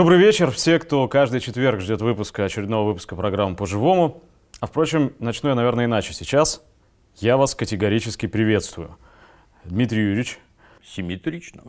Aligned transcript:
Добрый 0.00 0.18
вечер. 0.18 0.50
Все, 0.50 0.78
кто 0.78 1.06
каждый 1.08 1.40
четверг 1.40 1.82
ждет 1.82 2.00
выпуска, 2.00 2.46
очередного 2.46 2.86
выпуска 2.86 3.14
программы 3.16 3.54
«По-живому». 3.54 4.22
А 4.58 4.66
впрочем, 4.66 5.12
начну 5.18 5.50
я, 5.50 5.54
наверное, 5.54 5.84
иначе. 5.84 6.14
Сейчас 6.14 6.62
я 7.16 7.36
вас 7.36 7.54
категорически 7.54 8.24
приветствую. 8.24 8.96
Дмитрий 9.62 10.00
Юрьевич. 10.00 10.38
Симметрично. 10.82 11.64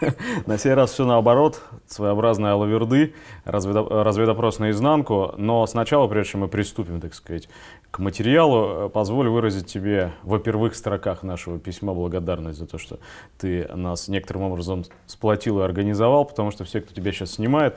На 0.46 0.58
сей 0.58 0.74
раз 0.74 0.92
все 0.92 1.06
наоборот. 1.06 1.62
Своеобразная 1.86 2.52
лаверды, 2.52 3.14
разведопрос 3.46 4.58
наизнанку. 4.58 5.32
Но 5.38 5.66
сначала, 5.66 6.06
прежде 6.06 6.32
чем 6.32 6.40
мы 6.42 6.48
приступим, 6.48 7.00
так 7.00 7.14
сказать, 7.14 7.48
к 7.90 7.98
материалу, 7.98 8.88
позволю 8.88 9.32
выразить 9.32 9.66
тебе 9.66 10.12
во 10.22 10.38
первых 10.38 10.74
строках 10.74 11.22
нашего 11.22 11.58
письма 11.58 11.92
благодарность 11.92 12.58
за 12.58 12.66
то, 12.66 12.78
что 12.78 12.98
ты 13.38 13.66
нас 13.74 14.08
некоторым 14.08 14.44
образом 14.44 14.84
сплотил 15.06 15.60
и 15.60 15.64
организовал, 15.64 16.24
потому 16.24 16.50
что 16.50 16.64
все, 16.64 16.80
кто 16.80 16.94
тебя 16.94 17.12
сейчас 17.12 17.32
снимает, 17.32 17.76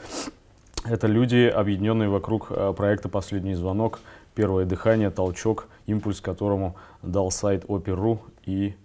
это 0.86 1.08
люди, 1.08 1.46
объединенные 1.48 2.10
вокруг 2.10 2.48
э, 2.50 2.74
проекта 2.76 3.08
«Последний 3.08 3.56
звонок», 3.56 4.02
«Первое 4.36 4.66
дыхание», 4.66 5.10
«Толчок», 5.10 5.68
импульс 5.86 6.20
которому 6.20 6.76
дал 7.02 7.32
сайт 7.32 7.64
Опер.ру 7.68 8.20
и 8.46 8.76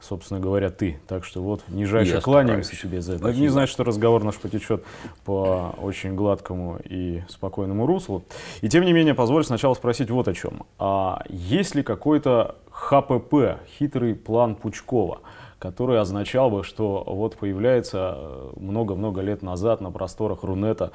собственно 0.00 0.40
говоря, 0.40 0.70
ты. 0.70 0.98
Так 1.06 1.24
что 1.24 1.42
вот, 1.42 1.62
нижайше 1.68 2.14
Я 2.14 2.20
кланяемся 2.20 2.74
стараюсь. 2.74 2.82
тебе 2.82 3.00
за 3.00 3.12
это. 3.14 3.24
Спасибо. 3.24 3.42
Не 3.42 3.48
значит, 3.48 3.72
что 3.72 3.84
разговор 3.84 4.24
наш 4.24 4.36
потечет 4.36 4.84
по 5.24 5.74
очень 5.80 6.14
гладкому 6.14 6.78
и 6.84 7.22
спокойному 7.28 7.86
руслу. 7.86 8.24
И 8.60 8.68
тем 8.68 8.84
не 8.84 8.92
менее, 8.92 9.14
позволь 9.14 9.44
сначала 9.44 9.74
спросить 9.74 10.10
вот 10.10 10.28
о 10.28 10.34
чем. 10.34 10.64
А 10.78 11.22
есть 11.28 11.74
ли 11.74 11.82
какой-то 11.82 12.56
ХПП, 12.70 13.58
хитрый 13.78 14.14
план 14.14 14.54
Пучкова, 14.54 15.20
который 15.58 15.98
означал 15.98 16.50
бы, 16.50 16.62
что 16.62 17.02
вот 17.06 17.36
появляется 17.36 18.14
э, 18.16 18.50
много-много 18.56 19.22
лет 19.22 19.42
назад 19.42 19.80
на 19.80 19.90
просторах 19.90 20.42
Рунета 20.42 20.92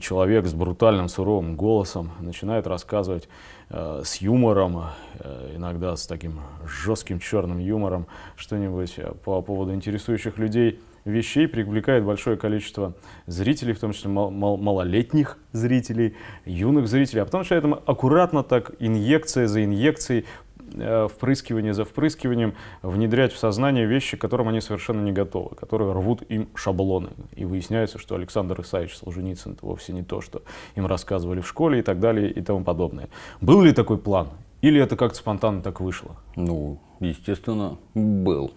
человек 0.00 0.46
с 0.46 0.52
брутальным 0.52 1.08
суровым 1.08 1.54
голосом, 1.56 2.10
начинает 2.20 2.66
рассказывать 2.66 3.28
с 3.70 4.16
юмором, 4.16 4.84
э, 5.20 5.52
иногда 5.56 5.94
с 5.96 6.06
таким 6.06 6.40
жестким 6.66 7.20
черным 7.20 7.58
юмором, 7.58 8.06
что-нибудь 8.36 8.96
по 9.24 9.40
поводу 9.42 9.72
интересующих 9.74 10.38
людей 10.38 10.80
вещей, 11.04 11.48
привлекает 11.48 12.04
большое 12.04 12.36
количество 12.36 12.94
зрителей, 13.26 13.72
в 13.72 13.80
том 13.80 13.92
числе 13.92 14.10
мал- 14.10 14.30
мал- 14.30 14.56
малолетних 14.56 15.38
зрителей, 15.52 16.14
юных 16.44 16.88
зрителей, 16.88 17.22
а 17.22 17.24
потом 17.24 17.44
что 17.44 17.54
это 17.54 17.72
аккуратно 17.86 18.42
так 18.42 18.72
инъекция 18.80 19.46
за 19.46 19.64
инъекцией 19.64 20.20
Э, 20.22 20.49
впрыскивание 20.70 21.74
за 21.74 21.84
впрыскиванием 21.84 22.54
внедрять 22.82 23.32
в 23.32 23.38
сознание 23.38 23.86
вещи, 23.86 24.16
к 24.16 24.20
которым 24.20 24.48
они 24.48 24.60
совершенно 24.60 25.02
не 25.02 25.12
готовы, 25.12 25.54
которые 25.56 25.92
рвут 25.92 26.22
им 26.22 26.48
шаблоны. 26.54 27.10
И 27.34 27.44
выясняется, 27.44 27.98
что 27.98 28.14
Александр 28.14 28.60
Исаевич 28.60 28.96
Солженицын 28.98 29.52
это 29.52 29.66
вовсе 29.66 29.92
не 29.92 30.02
то, 30.02 30.20
что 30.20 30.42
им 30.74 30.86
рассказывали 30.86 31.40
в 31.40 31.48
школе 31.48 31.80
и 31.80 31.82
так 31.82 32.00
далее 32.00 32.30
и 32.30 32.40
тому 32.40 32.64
подобное. 32.64 33.08
Был 33.40 33.62
ли 33.62 33.72
такой 33.72 33.98
план? 33.98 34.28
Или 34.62 34.80
это 34.80 34.96
как-то 34.96 35.16
спонтанно 35.16 35.62
так 35.62 35.80
вышло? 35.80 36.16
Ну, 36.36 36.78
естественно, 37.00 37.78
был. 37.94 38.52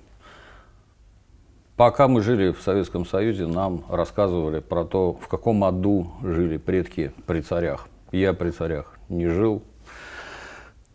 Пока 1.76 2.08
мы 2.08 2.22
жили 2.22 2.52
в 2.52 2.62
Советском 2.62 3.06
Союзе, 3.06 3.48
нам 3.48 3.84
рассказывали 3.90 4.60
про 4.60 4.84
то, 4.86 5.14
в 5.14 5.28
каком 5.28 5.64
аду 5.64 6.12
жили 6.22 6.58
предки 6.58 7.14
при 7.26 7.42
царях. 7.42 7.88
Я 8.12 8.34
при 8.34 8.52
царях 8.52 9.00
не 9.10 9.28
жил, 9.28 9.64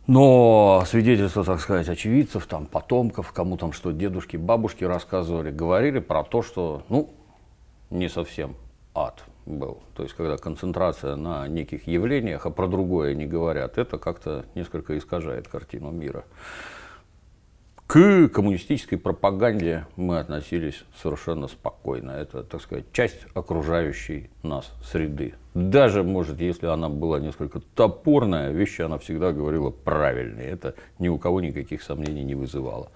но 0.08 0.82
свидетельства, 0.86 1.44
так 1.44 1.60
сказать, 1.60 1.88
очевидцев, 1.88 2.46
там, 2.46 2.66
потомков, 2.66 3.30
кому 3.32 3.58
там 3.58 3.72
что 3.72 3.92
дедушки, 3.92 4.38
бабушки 4.38 4.82
рассказывали, 4.82 5.50
говорили 5.50 5.98
про 5.98 6.24
то, 6.24 6.42
что, 6.42 6.82
ну, 6.88 7.10
не 7.90 8.08
совсем 8.08 8.56
ад 8.94 9.22
был. 9.44 9.82
То 9.94 10.02
есть, 10.02 10.14
когда 10.14 10.38
концентрация 10.38 11.16
на 11.16 11.46
неких 11.46 11.86
явлениях, 11.86 12.46
а 12.46 12.50
про 12.50 12.66
другое 12.66 13.14
не 13.14 13.26
говорят, 13.26 13.76
это 13.76 13.98
как-то 13.98 14.46
несколько 14.54 14.96
искажает 14.96 15.46
картину 15.46 15.90
мира. 15.90 16.24
К 17.88 18.28
коммунистической 18.28 18.98
пропаганде 18.98 19.86
мы 19.96 20.18
относились 20.18 20.84
совершенно 21.00 21.48
спокойно. 21.48 22.10
Это, 22.10 22.42
так 22.42 22.60
сказать, 22.60 22.84
часть 22.92 23.26
окружающей 23.32 24.28
нас 24.42 24.70
среды. 24.84 25.36
Даже, 25.54 26.02
может, 26.02 26.38
если 26.38 26.66
она 26.66 26.90
была 26.90 27.18
несколько 27.18 27.60
топорная, 27.60 28.50
вещи 28.50 28.82
она 28.82 28.98
всегда 28.98 29.32
говорила 29.32 29.70
правильные. 29.70 30.50
Это 30.50 30.74
ни 30.98 31.08
у 31.08 31.16
кого 31.16 31.40
никаких 31.40 31.82
сомнений 31.82 32.24
не 32.24 32.34
вызывало. 32.34 32.90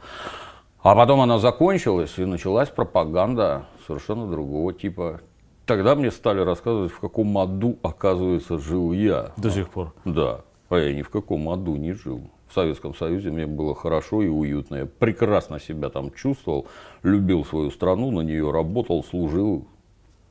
А 0.82 0.94
потом 0.94 1.22
она 1.22 1.38
закончилась, 1.38 2.18
и 2.18 2.26
началась 2.26 2.68
пропаганда 2.68 3.64
совершенно 3.86 4.30
другого 4.30 4.74
типа. 4.74 5.22
Тогда 5.64 5.94
мне 5.94 6.10
стали 6.10 6.40
рассказывать, 6.40 6.92
в 6.92 7.00
каком 7.00 7.38
аду, 7.38 7.78
оказывается, 7.82 8.58
жил 8.58 8.92
я. 8.92 9.32
До 9.38 9.50
сих 9.50 9.70
пор? 9.70 9.94
Да. 10.04 10.42
А 10.68 10.76
я 10.76 10.92
ни 10.94 11.00
в 11.00 11.08
каком 11.08 11.48
аду 11.48 11.76
не 11.76 11.94
жил 11.94 12.30
в 12.52 12.54
Советском 12.54 12.94
Союзе 12.94 13.30
мне 13.30 13.46
было 13.46 13.74
хорошо 13.74 14.22
и 14.22 14.28
уютно. 14.28 14.76
Я 14.76 14.86
прекрасно 14.86 15.58
себя 15.58 15.88
там 15.88 16.12
чувствовал, 16.12 16.66
любил 17.02 17.46
свою 17.46 17.70
страну, 17.70 18.10
на 18.10 18.20
нее 18.20 18.50
работал, 18.50 19.02
служил 19.02 19.66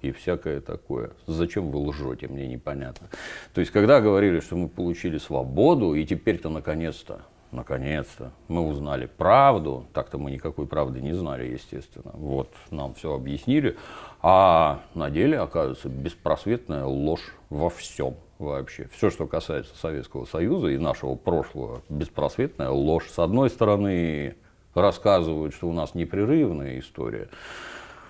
и 0.03 0.11
всякое 0.11 0.61
такое. 0.61 1.13
Зачем 1.25 1.71
вы 1.71 1.79
лжете, 1.79 2.27
мне 2.27 2.47
непонятно. 2.47 3.07
То 3.55 3.61
есть, 3.61 3.71
когда 3.71 4.01
говорили, 4.01 4.39
что 4.39 4.55
мы 4.55 4.69
получили 4.69 5.17
свободу, 5.17 5.95
и 5.95 6.05
теперь-то 6.05 6.49
наконец-то, 6.49 7.21
наконец-то 7.51 8.31
мы 8.47 8.67
узнали 8.67 9.07
правду, 9.07 9.87
так-то 9.91 10.19
мы 10.19 10.29
никакой 10.29 10.67
правды 10.67 11.01
не 11.01 11.13
знали, 11.13 11.45
естественно. 11.51 12.11
Вот 12.13 12.53
нам 12.69 12.93
все 12.93 13.15
объяснили, 13.15 13.77
а 14.21 14.81
на 14.93 15.09
деле, 15.09 15.39
оказывается, 15.39 15.89
беспросветная 15.89 16.85
ложь 16.85 17.33
во 17.49 17.71
всем 17.71 18.13
вообще. 18.41 18.89
Все, 18.91 19.09
что 19.09 19.27
касается 19.27 19.75
Советского 19.77 20.25
Союза 20.25 20.67
и 20.67 20.77
нашего 20.77 21.15
прошлого, 21.15 21.81
беспросветная 21.89 22.69
ложь. 22.69 23.09
С 23.09 23.19
одной 23.19 23.49
стороны, 23.49 24.35
рассказывают, 24.73 25.53
что 25.53 25.69
у 25.69 25.73
нас 25.73 25.95
непрерывная 25.95 26.79
история, 26.79 27.29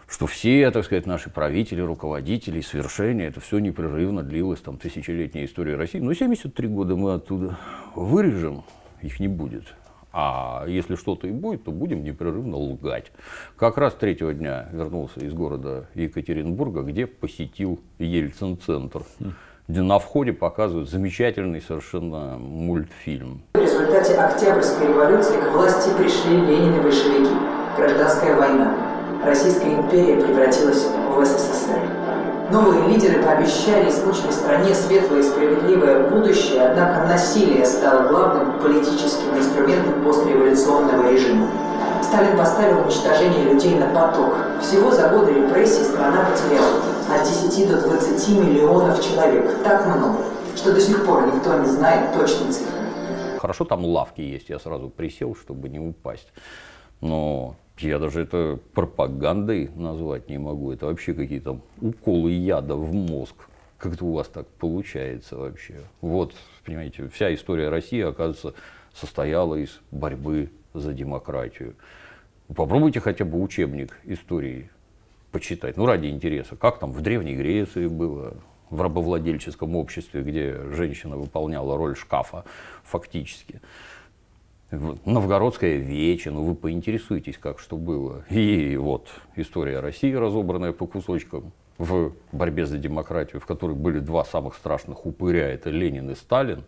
что 0.08 0.28
все, 0.28 0.70
так 0.72 0.84
сказать, 0.86 1.06
наши 1.06 1.30
правители, 1.30 1.82
руководители, 1.82 2.60
свершения, 2.62 3.30
это 3.30 3.40
все 3.40 3.60
непрерывно 3.60 4.24
длилось, 4.24 4.60
там, 4.60 4.78
тысячелетняя 4.78 5.46
история 5.46 5.78
России. 5.78 6.00
Но 6.00 6.14
73 6.14 6.68
года 6.68 6.96
мы 6.96 7.14
оттуда 7.14 7.58
вырежем, 7.96 8.64
их 9.02 9.20
не 9.20 9.30
будет. 9.30 9.74
А 10.14 10.66
если 10.68 10.96
что-то 10.96 11.28
и 11.28 11.32
будет, 11.32 11.64
то 11.64 11.72
будем 11.72 12.04
непрерывно 12.04 12.58
лгать. 12.58 13.14
Как 13.56 13.78
раз 13.78 13.94
третьего 13.94 14.34
дня 14.34 14.68
вернулся 14.74 15.22
из 15.22 15.34
города 15.34 15.88
Екатеринбурга, 15.94 16.82
где 16.82 17.08
посетил 17.08 17.80
Ельцин-центр 17.98 19.04
где 19.68 19.82
на 19.82 20.00
входе 20.00 20.34
показывают 20.34 20.90
замечательный 20.90 21.62
совершенно 21.62 22.38
мультфильм. 22.38 23.42
В 23.54 23.60
результате 23.60 24.16
Октябрьской 24.16 24.88
революции 24.88 25.38
к 25.40 25.54
власти 25.54 25.90
пришли 25.98 26.38
Ленин 26.38 26.80
и 26.80 26.82
большевики. 26.82 27.32
Гражданская 27.78 28.36
война. 28.36 28.76
Российская 29.26 29.74
империя 29.74 30.16
превратилась 30.16 30.86
в 30.86 31.26
СССР. 31.26 31.80
Новые 32.52 32.90
лидеры 32.90 33.24
пообещали 33.24 33.90
измученной 33.90 34.34
стране 34.34 34.76
светлое 34.76 35.22
и 35.22 35.24
справедливое 35.24 36.10
будущее, 36.10 36.64
однако 36.64 37.08
насилие 37.08 37.66
стало 37.66 38.10
главным 38.10 38.60
политическим 38.60 39.38
инструментом 39.38 40.04
постреволюционного 40.04 41.12
режима. 41.12 41.48
Сталин 42.04 42.38
поставил 42.38 42.82
уничтожение 42.82 43.54
людей 43.54 43.76
на 43.76 43.88
поток. 43.88 44.34
Всего 44.62 44.92
за 44.92 45.08
годы 45.08 45.32
репрессий 45.32 45.84
страна 45.84 46.26
потеряла 46.30 46.82
от 47.12 47.28
10 47.28 47.70
до 47.70 47.82
20 47.82 48.30
миллионов 48.30 49.04
человек. 49.04 49.64
Так 49.64 49.86
много, 49.86 50.24
что 50.56 50.74
до 50.74 50.80
сих 50.80 51.06
пор 51.06 51.34
никто 51.34 51.60
не 51.60 51.68
знает 51.68 52.14
точной 52.14 52.52
цифры. 52.52 52.80
Хорошо, 53.40 53.66
там 53.66 53.84
лавки 53.86 54.22
есть, 54.22 54.50
я 54.50 54.60
сразу 54.60 54.90
присел, 54.90 55.36
чтобы 55.36 55.70
не 55.70 55.80
упасть. 55.80 56.32
Но 57.02 57.56
я 57.80 57.98
даже 58.00 58.22
это 58.22 58.60
пропагандой 58.74 59.72
назвать 59.76 60.30
не 60.30 60.38
могу. 60.38 60.72
Это 60.72 60.86
вообще 60.86 61.14
какие-то 61.14 61.60
уколы 61.82 62.32
яда 62.32 62.76
в 62.76 62.94
мозг. 62.94 63.36
Как 63.78 63.96
это 63.96 64.06
у 64.06 64.14
вас 64.14 64.28
так 64.28 64.48
получается 64.48 65.38
вообще? 65.38 65.82
Вот, 66.02 66.34
понимаете, 66.64 67.10
вся 67.10 67.34
история 67.34 67.70
России, 67.70 68.02
оказывается, 68.02 68.54
состояла 68.94 69.56
из 69.56 69.80
борьбы 69.90 70.52
за 70.76 70.94
демократию. 70.94 71.76
Попробуйте 72.56 73.00
хотя 73.00 73.26
бы 73.26 73.42
учебник 73.42 73.98
истории 74.04 74.70
почитать, 75.32 75.78
ну 75.78 75.86
ради 75.86 76.08
интереса, 76.08 76.56
как 76.56 76.80
там 76.80 76.92
в 76.92 77.02
Древней 77.02 77.36
Греции 77.36 77.88
было, 77.88 78.36
в 78.72 78.82
рабовладельческом 78.82 79.76
обществе, 79.76 80.22
где 80.24 80.58
женщина 80.72 81.18
выполняла 81.18 81.78
роль 81.78 81.96
шкафа 81.96 82.46
фактически. 82.84 83.62
Новгородская 84.72 85.76
вече, 85.76 86.32
ну 86.32 86.44
вы 86.44 86.56
поинтересуйтесь, 86.56 87.38
как 87.38 87.60
что 87.60 87.76
было. 87.76 88.24
И 88.30 88.78
вот 88.78 89.10
история 89.36 89.82
России, 89.82 90.14
разобранная 90.14 90.72
по 90.72 90.88
кусочкам 90.88 91.52
в 91.78 92.14
борьбе 92.32 92.66
за 92.66 92.78
демократию, 92.78 93.42
в 93.42 93.46
которой 93.46 93.76
были 93.76 94.00
два 94.00 94.24
самых 94.24 94.56
страшных 94.56 95.06
упыря, 95.06 95.50
это 95.50 95.70
Ленин 95.70 96.10
и 96.10 96.16
Сталин. 96.16 96.64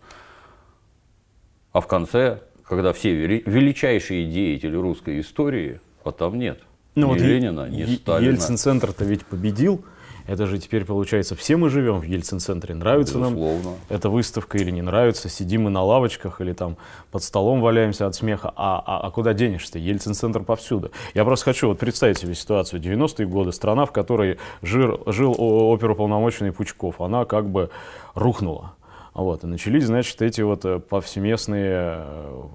А 1.72 1.80
в 1.80 1.88
конце, 1.88 2.42
когда 2.64 2.92
все 2.92 3.14
величайшие 3.16 4.30
деятели 4.30 4.76
русской 4.76 5.22
истории, 5.22 5.80
а 6.04 6.12
там 6.12 6.38
нет– 6.38 6.60
ну, 6.96 7.08
ни 7.08 7.12
вот 7.12 7.22
Ленина, 7.22 7.70
ни 7.70 7.96
Сталина. 7.96 8.32
Ельцин-центр-то 8.32 9.06
ведь 9.06 9.26
победил, 9.26 9.84
Это 10.26 10.46
же 10.46 10.58
теперь 10.58 10.86
получается, 10.86 11.36
все 11.36 11.58
мы 11.58 11.70
живем 11.70 12.00
в 12.00 12.04
Ельцин-центре. 12.04 12.74
Нравится 12.76 13.18
Безусловно. 13.18 13.64
нам 13.64 13.76
эта 13.90 14.10
выставка 14.10 14.58
или 14.58 14.72
не 14.72 14.82
нравится, 14.82 15.28
сидим 15.28 15.64
мы 15.64 15.70
на 15.70 15.84
лавочках 15.84 16.40
или 16.40 16.54
там 16.54 16.78
под 17.12 17.24
столом 17.24 17.60
валяемся 17.60 18.08
от 18.08 18.16
смеха. 18.16 18.54
А, 18.56 18.82
а, 18.86 19.08
а 19.08 19.12
куда 19.12 19.34
денешься? 19.34 19.80
Ельцин-центр 19.80 20.44
повсюду. 20.44 20.92
Я 21.14 21.26
просто 21.26 21.46
хочу 21.46 21.68
вот 21.68 21.80
представить 21.80 22.20
себе 22.20 22.36
ситуацию. 22.36 22.82
90-е 22.82 23.28
годы, 23.28 23.52
страна, 23.52 23.86
в 23.86 23.92
которой 23.92 24.38
жил, 24.62 25.04
жил 25.08 25.36
оперуполномоченный 25.38 26.54
Пучков, 26.54 27.02
она 27.02 27.26
как 27.26 27.50
бы 27.50 27.70
рухнула. 28.16 28.76
Вот, 29.14 29.44
и 29.44 29.48
начались, 29.48 29.86
значит, 29.86 30.22
эти 30.22 30.42
вот 30.42 30.66
э, 30.66 30.80
повсеместные 30.80 31.98
э, 32.00 32.48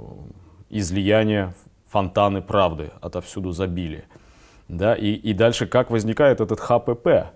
излияния, 0.70 1.54
фонтаны 1.88 2.42
правды 2.42 2.90
отовсюду 3.00 3.52
забили. 3.52 4.04
Да, 4.68 4.94
и, 4.94 5.12
и 5.12 5.32
дальше 5.32 5.66
как 5.66 5.90
возникает 5.90 6.40
этот 6.40 6.60
ХПП? 6.60 7.32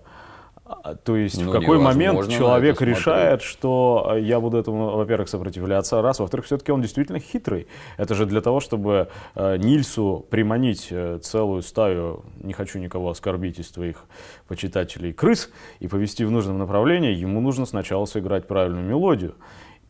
А, 0.65 0.95
то 0.95 1.17
есть 1.17 1.41
ну, 1.41 1.49
в 1.49 1.51
какой 1.51 1.77
момент 1.77 2.29
человек 2.29 2.81
решает, 2.81 3.41
что 3.41 4.13
э, 4.15 4.21
я 4.21 4.39
буду 4.39 4.57
этому, 4.57 4.95
во-первых, 4.95 5.27
сопротивляться, 5.27 6.01
раз, 6.01 6.19
во-вторых, 6.19 6.45
все-таки 6.45 6.71
он 6.71 6.81
действительно 6.81 7.19
хитрый. 7.19 7.67
Это 7.97 8.15
же 8.15 8.25
для 8.25 8.39
того, 8.39 8.61
чтобы 8.61 9.09
э, 9.35 9.57
Нильсу 9.57 10.25
приманить 10.29 10.87
э, 10.89 11.19
целую 11.21 11.63
стаю, 11.63 12.23
не 12.41 12.53
хочу 12.53 12.79
никого 12.79 13.09
оскорбить 13.09 13.59
из 13.59 13.69
твоих 13.71 14.05
почитателей, 14.47 15.11
крыс, 15.11 15.49
и 15.79 15.87
повести 15.87 16.23
в 16.23 16.31
нужном 16.31 16.57
направлении, 16.59 17.13
ему 17.13 17.41
нужно 17.41 17.65
сначала 17.65 18.05
сыграть 18.05 18.47
правильную 18.47 18.85
мелодию. 18.85 19.35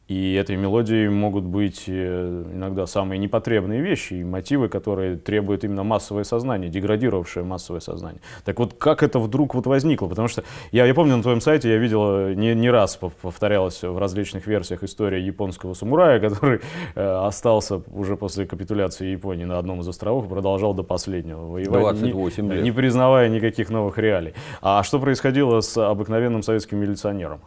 И 0.10 0.34
этой 0.34 0.58
мелодией 0.58 1.08
могут 1.08 1.46
быть 1.46 1.86
э, 1.88 2.46
иногда 2.54 2.86
самые 2.86 3.18
непотребные 3.20 3.82
вещи 3.82 4.16
и 4.16 4.24
мотивы, 4.24 4.68
которые 4.68 5.16
требуют 5.16 5.64
именно 5.64 5.84
массовое 5.84 6.26
сознание, 6.26 6.70
деградировавшее 6.70 7.46
массовое 7.46 7.80
сознание. 7.80 8.22
Так 8.44 8.60
вот, 8.60 8.74
как 8.74 9.02
это 9.02 9.20
вдруг 9.20 9.56
вот 9.56 9.66
возникло? 9.66 10.08
Потому 10.08 10.28
что 10.28 10.44
я, 10.74 10.86
я 10.86 10.94
помню 10.94 11.16
на 11.16 11.24
твоем 11.24 11.40
сайте, 11.40 11.70
я 11.70 11.78
видел, 11.78 12.02
э, 12.06 12.34
не, 12.34 12.54
не 12.54 12.70
раз 12.70 12.98
повторялась 12.98 13.82
в 13.82 13.98
различных 13.98 14.46
версиях 14.46 14.84
история 14.84 15.26
японского 15.26 15.74
самурая, 15.74 16.20
который 16.30 16.60
э, 16.96 17.26
остался 17.26 17.82
уже 17.94 18.18
после 18.18 18.46
капитуляции 18.46 19.08
Японии 19.08 19.46
на 19.46 19.58
одном 19.58 19.80
из 19.80 19.88
островов 19.88 20.26
и 20.26 20.30
продолжал 20.30 20.74
до 20.74 20.84
последнего 20.84 21.48
воевать, 21.48 22.00
28 22.00 22.46
не, 22.46 22.54
лет. 22.56 22.64
не 22.64 22.72
признавая 22.74 23.30
никаких 23.30 23.70
новых 23.70 23.98
реалий. 23.98 24.34
А 24.62 24.84
что 24.84 25.00
происходило 25.00 25.62
с 25.62 25.78
обыкновенным 25.78 26.44
советским 26.44 26.80
милиционером? 26.80 27.40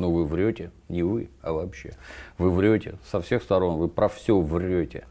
Ну, 0.00 0.10
вы 0.10 0.24
врете, 0.24 0.70
не 0.88 1.02
вы, 1.02 1.28
а 1.42 1.52
вообще. 1.52 1.92
Вы 2.38 2.50
врете 2.50 2.94
со 3.04 3.20
всех 3.20 3.42
сторон, 3.42 3.76
вы 3.76 3.86
про 3.86 4.08
все 4.08 4.40
врете. 4.40 5.04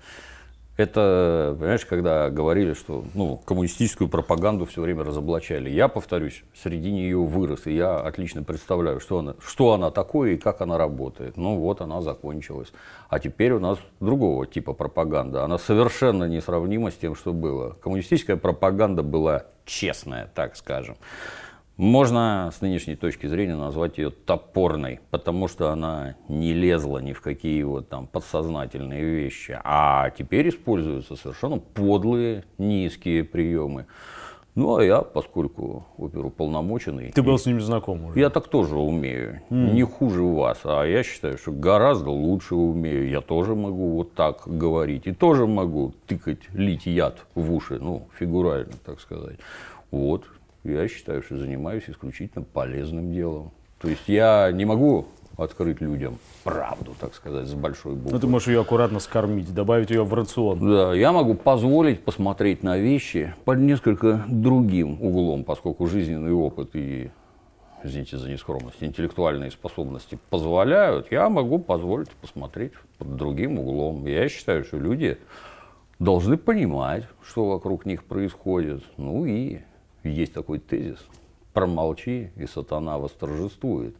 Это, 0.78 1.56
понимаешь, 1.60 1.86
когда 1.86 2.32
говорили, 2.32 2.74
что 2.74 3.04
ну, 3.14 3.38
коммунистическую 3.46 4.10
пропаганду 4.10 4.66
все 4.66 4.82
время 4.82 5.04
разоблачали. 5.04 5.70
Я, 5.70 5.90
повторюсь, 5.90 6.44
среди 6.56 6.92
нее 6.92 7.20
вырос, 7.20 7.68
и 7.68 7.76
я 7.76 8.00
отлично 8.00 8.42
представляю, 8.42 9.00
что 9.00 9.20
она, 9.20 9.36
что 9.46 9.74
она 9.74 9.92
такое 9.92 10.32
и 10.32 10.38
как 10.38 10.62
она 10.62 10.80
работает. 10.80 11.38
Ну 11.38 11.58
вот 11.58 11.82
она 11.82 12.02
закончилась. 12.02 12.72
А 13.10 13.20
теперь 13.20 13.52
у 13.52 13.60
нас 13.60 13.78
другого 14.00 14.48
типа 14.48 14.74
пропаганда. 14.74 15.44
Она 15.44 15.60
совершенно 15.60 16.24
несравнима 16.24 16.90
с 16.90 16.96
тем, 16.96 17.14
что 17.14 17.32
было. 17.32 17.78
Коммунистическая 17.84 18.38
пропаганда 18.38 19.04
была 19.04 19.44
честная, 19.66 20.32
так 20.34 20.56
скажем. 20.56 20.96
Можно 21.80 22.52
с 22.54 22.60
нынешней 22.60 22.98
точки 22.98 23.26
зрения 23.28 23.56
назвать 23.56 24.00
ее 24.00 24.10
топорной, 24.10 25.00
потому 25.12 25.48
что 25.48 25.70
она 25.70 26.16
не 26.28 26.52
лезла 26.52 26.98
ни 26.98 27.14
в 27.14 27.22
какие 27.22 27.64
вот 27.64 27.88
там 27.88 28.06
подсознательные 28.06 29.02
вещи. 29.02 29.58
А 29.64 30.10
теперь 30.10 30.50
используются 30.50 31.16
совершенно 31.16 31.58
подлые, 31.60 32.44
низкие 32.58 33.24
приемы. 33.24 33.86
Ну, 34.56 34.76
а 34.76 34.84
я, 34.84 35.04
поскольку 35.04 35.86
оперуполномоченный... 35.98 37.14
Ты 37.14 37.22
был 37.22 37.40
с 37.40 37.46
ними 37.46 37.60
знаком 37.60 38.04
уже? 38.04 38.20
Я 38.20 38.30
так 38.30 38.50
тоже 38.50 38.76
умею. 38.76 39.42
Mm. 39.50 39.72
Не 39.72 39.84
хуже 39.84 40.22
вас. 40.22 40.60
А 40.66 40.84
я 40.84 41.02
считаю, 41.02 41.38
что 41.38 41.54
гораздо 41.54 42.10
лучше 42.10 42.56
умею. 42.56 43.10
Я 43.10 43.22
тоже 43.22 43.56
могу 43.56 43.92
вот 43.92 44.16
так 44.16 44.42
говорить. 44.46 45.08
И 45.08 45.14
тоже 45.14 45.48
могу 45.48 45.94
тыкать, 46.08 46.42
лить 46.52 46.88
яд 46.88 47.26
в 47.36 47.54
уши. 47.54 47.80
Ну, 47.80 48.10
фигурально, 48.20 48.74
так 48.84 49.00
сказать. 49.00 49.38
Вот 49.92 50.26
я 50.64 50.88
считаю, 50.88 51.22
что 51.22 51.38
занимаюсь 51.38 51.84
исключительно 51.88 52.44
полезным 52.44 53.14
делом. 53.14 53.52
То 53.80 53.88
есть 53.88 54.08
я 54.08 54.52
не 54.52 54.66
могу 54.66 55.06
открыть 55.38 55.80
людям 55.82 56.18
правду, 56.44 56.96
так 57.00 57.14
сказать, 57.14 57.48
с 57.48 57.54
большой 57.54 57.96
буквы. 57.96 58.12
Ну, 58.12 58.20
ты 58.20 58.28
можешь 58.28 58.50
ее 58.50 58.62
аккуратно 58.62 59.00
скормить, 59.00 59.54
добавить 59.54 59.90
ее 59.90 60.04
в 60.04 60.14
рацион. 60.14 60.60
Да, 60.60 60.94
я 60.94 61.12
могу 61.12 61.34
позволить 61.34 62.02
посмотреть 62.02 62.62
на 62.64 62.78
вещи 62.78 63.34
под 63.46 63.60
несколько 63.60 64.26
другим 64.28 65.02
углом, 65.02 65.44
поскольку 65.44 65.88
жизненный 65.88 66.34
опыт 66.34 66.72
и, 66.76 67.12
извините 67.84 68.18
за 68.18 68.30
нескромность, 68.30 68.84
интеллектуальные 68.84 69.52
способности 69.52 70.20
позволяют, 70.30 71.12
я 71.12 71.30
могу 71.30 71.60
позволить 71.60 72.10
посмотреть 72.10 72.74
под 72.98 73.16
другим 73.16 73.60
углом. 73.60 74.06
Я 74.06 74.28
считаю, 74.28 74.66
что 74.66 74.78
люди 74.78 75.18
должны 76.00 76.38
понимать, 76.38 77.06
что 77.24 77.48
вокруг 77.48 77.86
них 77.86 78.04
происходит, 78.04 78.84
ну 78.98 79.26
и 79.26 79.60
есть 80.04 80.34
такой 80.34 80.60
тезис. 80.60 81.00
Промолчи, 81.54 82.32
и 82.36 82.46
сатана 82.46 82.98
восторжествует. 82.98 83.96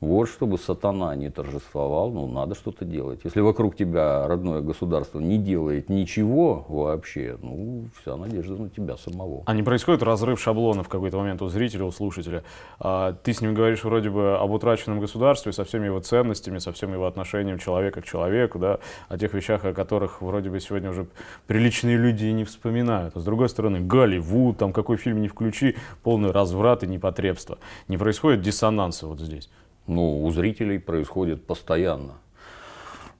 Вот 0.00 0.30
чтобы 0.30 0.56
сатана 0.56 1.14
не 1.14 1.28
торжествовал, 1.28 2.10
ну 2.10 2.26
надо 2.26 2.54
что-то 2.54 2.86
делать. 2.86 3.20
Если 3.22 3.40
вокруг 3.40 3.76
тебя 3.76 4.26
родное 4.26 4.62
государство 4.62 5.20
не 5.20 5.36
делает 5.36 5.90
ничего 5.90 6.64
вообще, 6.68 7.36
ну 7.42 7.84
вся 8.00 8.16
надежда 8.16 8.56
на 8.56 8.70
тебя 8.70 8.96
самого. 8.96 9.42
А 9.44 9.54
не 9.54 9.62
происходит 9.62 10.02
разрыв 10.02 10.40
шаблона 10.40 10.82
в 10.82 10.88
какой-то 10.88 11.18
момент 11.18 11.42
у 11.42 11.48
зрителя, 11.48 11.84
у 11.84 11.90
слушателя? 11.90 12.44
А, 12.78 13.12
ты 13.12 13.34
с 13.34 13.42
ним 13.42 13.52
говоришь 13.52 13.84
вроде 13.84 14.08
бы 14.08 14.38
об 14.38 14.50
утраченном 14.52 15.00
государстве, 15.00 15.52
со 15.52 15.64
всеми 15.64 15.86
его 15.86 16.00
ценностями, 16.00 16.58
со 16.58 16.72
всем 16.72 16.94
его 16.94 17.06
отношением 17.06 17.58
человека 17.58 18.00
к 18.00 18.06
человеку, 18.06 18.58
да, 18.58 18.78
о 19.10 19.18
тех 19.18 19.34
вещах, 19.34 19.66
о 19.66 19.74
которых 19.74 20.22
вроде 20.22 20.48
бы 20.48 20.60
сегодня 20.60 20.90
уже 20.90 21.08
приличные 21.46 21.98
люди 21.98 22.24
и 22.24 22.32
не 22.32 22.44
вспоминают. 22.44 23.16
А 23.16 23.20
с 23.20 23.24
другой 23.24 23.50
стороны, 23.50 23.80
Голливуд, 23.80 24.56
там 24.56 24.72
какой 24.72 24.96
фильм 24.96 25.20
не 25.20 25.28
включи, 25.28 25.76
полный 26.02 26.30
разврат 26.30 26.84
и 26.84 26.86
непотребство. 26.86 27.58
Не 27.86 27.98
происходит 27.98 28.40
диссонанса 28.40 29.06
вот 29.06 29.20
здесь? 29.20 29.50
Ну, 29.90 30.24
у 30.24 30.30
зрителей 30.30 30.78
происходит 30.78 31.44
постоянно. 31.46 32.14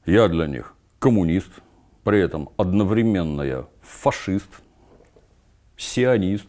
Я 0.06 0.28
для 0.28 0.46
них 0.46 0.74
коммунист, 0.98 1.50
при 2.04 2.20
этом 2.20 2.50
одновременно 2.56 3.42
я 3.42 3.66
фашист, 3.82 4.62
сионист, 5.76 6.46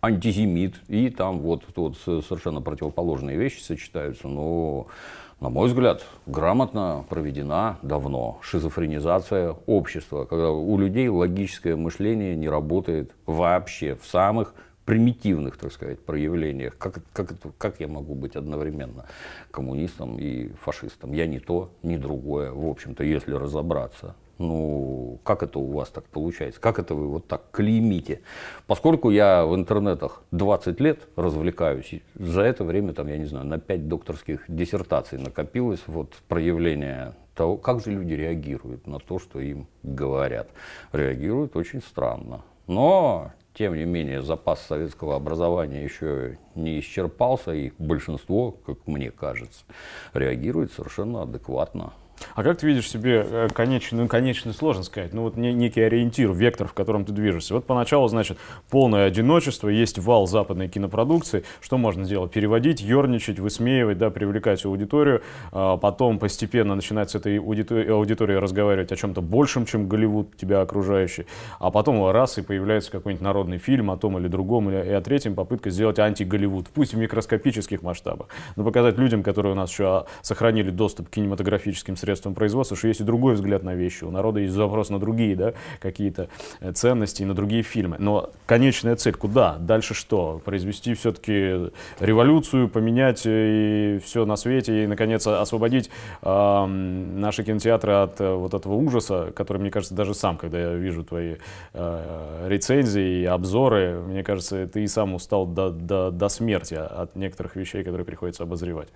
антиземит, 0.00 0.74
и 0.88 1.08
там 1.08 1.38
вот, 1.38 1.64
вот 1.76 1.96
совершенно 1.98 2.60
противоположные 2.60 3.36
вещи 3.36 3.60
сочетаются, 3.60 4.26
но, 4.26 4.88
на 5.40 5.50
мой 5.50 5.68
взгляд, 5.68 6.04
грамотно 6.26 7.04
проведена 7.08 7.78
давно 7.82 8.38
шизофренизация 8.42 9.56
общества, 9.66 10.24
когда 10.24 10.50
у 10.50 10.78
людей 10.78 11.08
логическое 11.08 11.76
мышление 11.76 12.34
не 12.34 12.48
работает 12.48 13.12
вообще 13.24 13.94
в 13.94 14.04
самых 14.06 14.54
примитивных, 14.84 15.56
так 15.56 15.72
сказать, 15.72 16.00
проявлениях. 16.00 16.76
Как, 16.78 16.98
как, 17.12 17.32
как 17.58 17.80
я 17.80 17.88
могу 17.88 18.14
быть 18.14 18.36
одновременно 18.36 19.06
коммунистом 19.50 20.18
и 20.18 20.48
фашистом? 20.60 21.12
Я 21.12 21.26
не 21.26 21.38
то, 21.38 21.70
ни 21.82 21.96
другое, 21.96 22.50
в 22.52 22.66
общем-то, 22.66 23.04
если 23.04 23.34
разобраться. 23.34 24.14
Ну, 24.38 25.20
как 25.22 25.42
это 25.42 25.58
у 25.58 25.70
вас 25.70 25.90
так 25.90 26.04
получается? 26.06 26.62
Как 26.62 26.78
это 26.78 26.94
вы 26.94 27.08
вот 27.08 27.26
так 27.26 27.42
клеймите? 27.50 28.22
Поскольку 28.66 29.10
я 29.10 29.44
в 29.44 29.54
интернетах 29.54 30.22
20 30.30 30.80
лет 30.80 31.00
развлекаюсь, 31.14 32.00
за 32.14 32.40
это 32.40 32.64
время, 32.64 32.94
там, 32.94 33.06
я 33.08 33.18
не 33.18 33.26
знаю, 33.26 33.44
на 33.44 33.58
5 33.58 33.86
докторских 33.86 34.44
диссертаций 34.48 35.18
накопилось 35.18 35.82
вот 35.86 36.14
проявление 36.26 37.12
того, 37.34 37.58
как 37.58 37.84
же 37.84 37.90
люди 37.90 38.14
реагируют 38.14 38.86
на 38.86 38.98
то, 38.98 39.18
что 39.18 39.40
им 39.40 39.66
говорят. 39.82 40.48
Реагируют 40.92 41.54
очень 41.54 41.82
странно. 41.82 42.40
Но 42.66 43.32
тем 43.60 43.74
не 43.74 43.84
менее, 43.84 44.22
запас 44.22 44.62
советского 44.62 45.16
образования 45.16 45.84
еще 45.84 46.38
не 46.54 46.80
исчерпался, 46.80 47.52
и 47.52 47.72
большинство, 47.76 48.52
как 48.52 48.86
мне 48.86 49.10
кажется, 49.10 49.66
реагирует 50.14 50.72
совершенно 50.72 51.24
адекватно 51.24 51.92
а 52.34 52.42
как 52.42 52.58
ты 52.58 52.66
видишь 52.66 52.88
себе 52.88 53.26
э, 53.28 53.48
конечный, 53.52 54.02
ну, 54.02 54.08
конечный 54.08 54.52
сложно 54.52 54.82
сказать, 54.82 55.12
ну 55.12 55.22
вот 55.22 55.36
некий 55.36 55.80
ориентир, 55.80 56.32
вектор, 56.32 56.66
в 56.66 56.72
котором 56.72 57.04
ты 57.04 57.12
движешься? 57.12 57.54
Вот 57.54 57.66
поначалу, 57.66 58.08
значит, 58.08 58.38
полное 58.70 59.06
одиночество, 59.06 59.68
есть 59.68 59.98
вал 59.98 60.26
западной 60.26 60.68
кинопродукции, 60.68 61.44
что 61.60 61.78
можно 61.78 62.04
сделать? 62.04 62.32
Переводить, 62.32 62.80
ерничать, 62.80 63.38
высмеивать, 63.38 63.98
да, 63.98 64.10
привлекать 64.10 64.64
аудиторию, 64.64 65.22
а 65.52 65.76
потом 65.76 66.18
постепенно 66.18 66.74
начинать 66.74 67.10
с 67.10 67.14
этой 67.14 67.38
аудиторией, 67.38 67.90
аудиторией 67.90 68.38
разговаривать 68.38 68.92
о 68.92 68.96
чем-то 68.96 69.20
большем, 69.22 69.66
чем 69.66 69.88
Голливуд, 69.88 70.36
тебя 70.36 70.60
окружающий, 70.60 71.26
а 71.58 71.70
потом 71.70 72.10
раз 72.10 72.38
и 72.38 72.42
появляется 72.42 72.90
какой-нибудь 72.90 73.22
народный 73.22 73.58
фильм 73.58 73.90
о 73.90 73.96
том 73.96 74.18
или 74.18 74.28
другом, 74.28 74.70
и 74.70 74.74
о 74.74 75.00
третьем 75.00 75.34
попытка 75.34 75.70
сделать 75.70 75.98
анти-Голливуд, 75.98 76.68
пусть 76.68 76.94
в 76.94 76.98
микроскопических 76.98 77.82
масштабах, 77.82 78.28
но 78.56 78.64
показать 78.64 78.98
людям, 78.98 79.22
которые 79.22 79.52
у 79.52 79.56
нас 79.56 79.70
еще 79.70 80.06
сохранили 80.22 80.70
доступ 80.70 81.08
к 81.08 81.10
кинематографическим 81.10 81.96
средствам, 81.96 82.09
средством 82.10 82.34
производства, 82.34 82.76
что 82.76 82.88
есть 82.88 83.00
и 83.00 83.04
другой 83.04 83.34
взгляд 83.34 83.62
на 83.62 83.74
вещи. 83.74 84.02
У 84.02 84.10
народа 84.10 84.40
есть 84.40 84.52
запрос 84.52 84.90
на 84.90 84.98
другие 84.98 85.36
да, 85.36 85.52
какие-то 85.78 86.28
э, 86.60 86.72
ценности, 86.72 87.22
на 87.22 87.34
другие 87.34 87.62
фильмы. 87.62 87.96
Но 88.00 88.30
конечная 88.46 88.96
цель 88.96 89.14
куда? 89.14 89.56
Дальше 89.58 89.94
что? 89.94 90.40
Произвести 90.44 90.94
все-таки 90.94 91.70
революцию, 92.00 92.68
поменять 92.68 93.22
э, 93.26 93.96
и 93.96 93.98
все 94.00 94.24
на 94.24 94.34
свете 94.34 94.84
и, 94.84 94.86
наконец, 94.88 95.24
освободить 95.24 95.88
э, 96.22 96.66
наши 96.66 97.44
кинотеатры 97.44 97.92
от 97.92 98.20
э, 98.20 98.34
вот 98.34 98.54
этого 98.54 98.74
ужаса, 98.74 99.32
который, 99.36 99.58
мне 99.58 99.70
кажется, 99.70 99.94
даже 99.94 100.14
сам, 100.14 100.36
когда 100.36 100.58
я 100.58 100.74
вижу 100.74 101.04
твои 101.04 101.36
э, 101.74 102.46
рецензии 102.48 103.20
и 103.20 103.24
обзоры, 103.24 104.00
мне 104.00 104.24
кажется, 104.24 104.66
ты 104.66 104.82
и 104.82 104.88
сам 104.88 105.14
устал 105.14 105.46
до, 105.46 105.70
до, 105.70 106.10
до 106.10 106.28
смерти 106.28 106.74
от 106.74 107.14
некоторых 107.14 107.54
вещей, 107.54 107.84
которые 107.84 108.04
приходится 108.04 108.42
обозревать. 108.42 108.88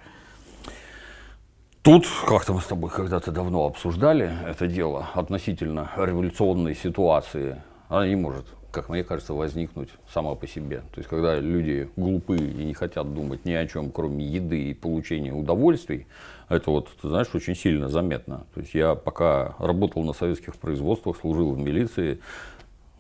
Тут 1.85 2.07
как-то 2.27 2.55
мы 2.55 2.63
с 2.63 2.65
тобой 2.65 2.89
когда-то 2.89 3.31
давно 3.31 3.67
обсуждали 3.67 4.33
это 4.47 4.67
дело 4.67 5.09
относительно 5.13 5.91
революционной 5.99 6.75
ситуации. 6.75 7.61
Она 7.91 8.09
не 8.09 8.17
может, 8.17 8.47
как 8.71 8.89
мне 8.89 9.05
кажется, 9.05 9.35
возникнуть 9.35 9.91
сама 10.11 10.35
по 10.35 10.47
себе. 10.47 10.79
То 10.95 11.01
есть, 11.01 11.11
когда 11.11 11.39
люди 11.39 11.91
глупы 11.97 12.39
и 12.39 12.65
не 12.65 12.73
хотят 12.73 13.13
думать 13.13 13.45
ни 13.45 13.53
о 13.53 13.67
чем, 13.67 13.91
кроме 13.91 14.25
еды 14.25 14.71
и 14.71 14.73
получения 14.73 15.35
удовольствий, 15.35 16.07
это 16.49 16.71
вот, 16.71 16.89
ты 17.03 17.07
знаешь, 17.07 17.29
очень 17.35 17.55
сильно 17.55 17.91
заметно. 17.91 18.47
То 18.55 18.61
есть, 18.61 18.73
я 18.73 18.95
пока 18.95 19.55
работал 19.59 20.03
на 20.05 20.15
советских 20.15 20.57
производствах, 20.57 21.19
служил 21.19 21.53
в 21.53 21.59
милиции, 21.59 22.19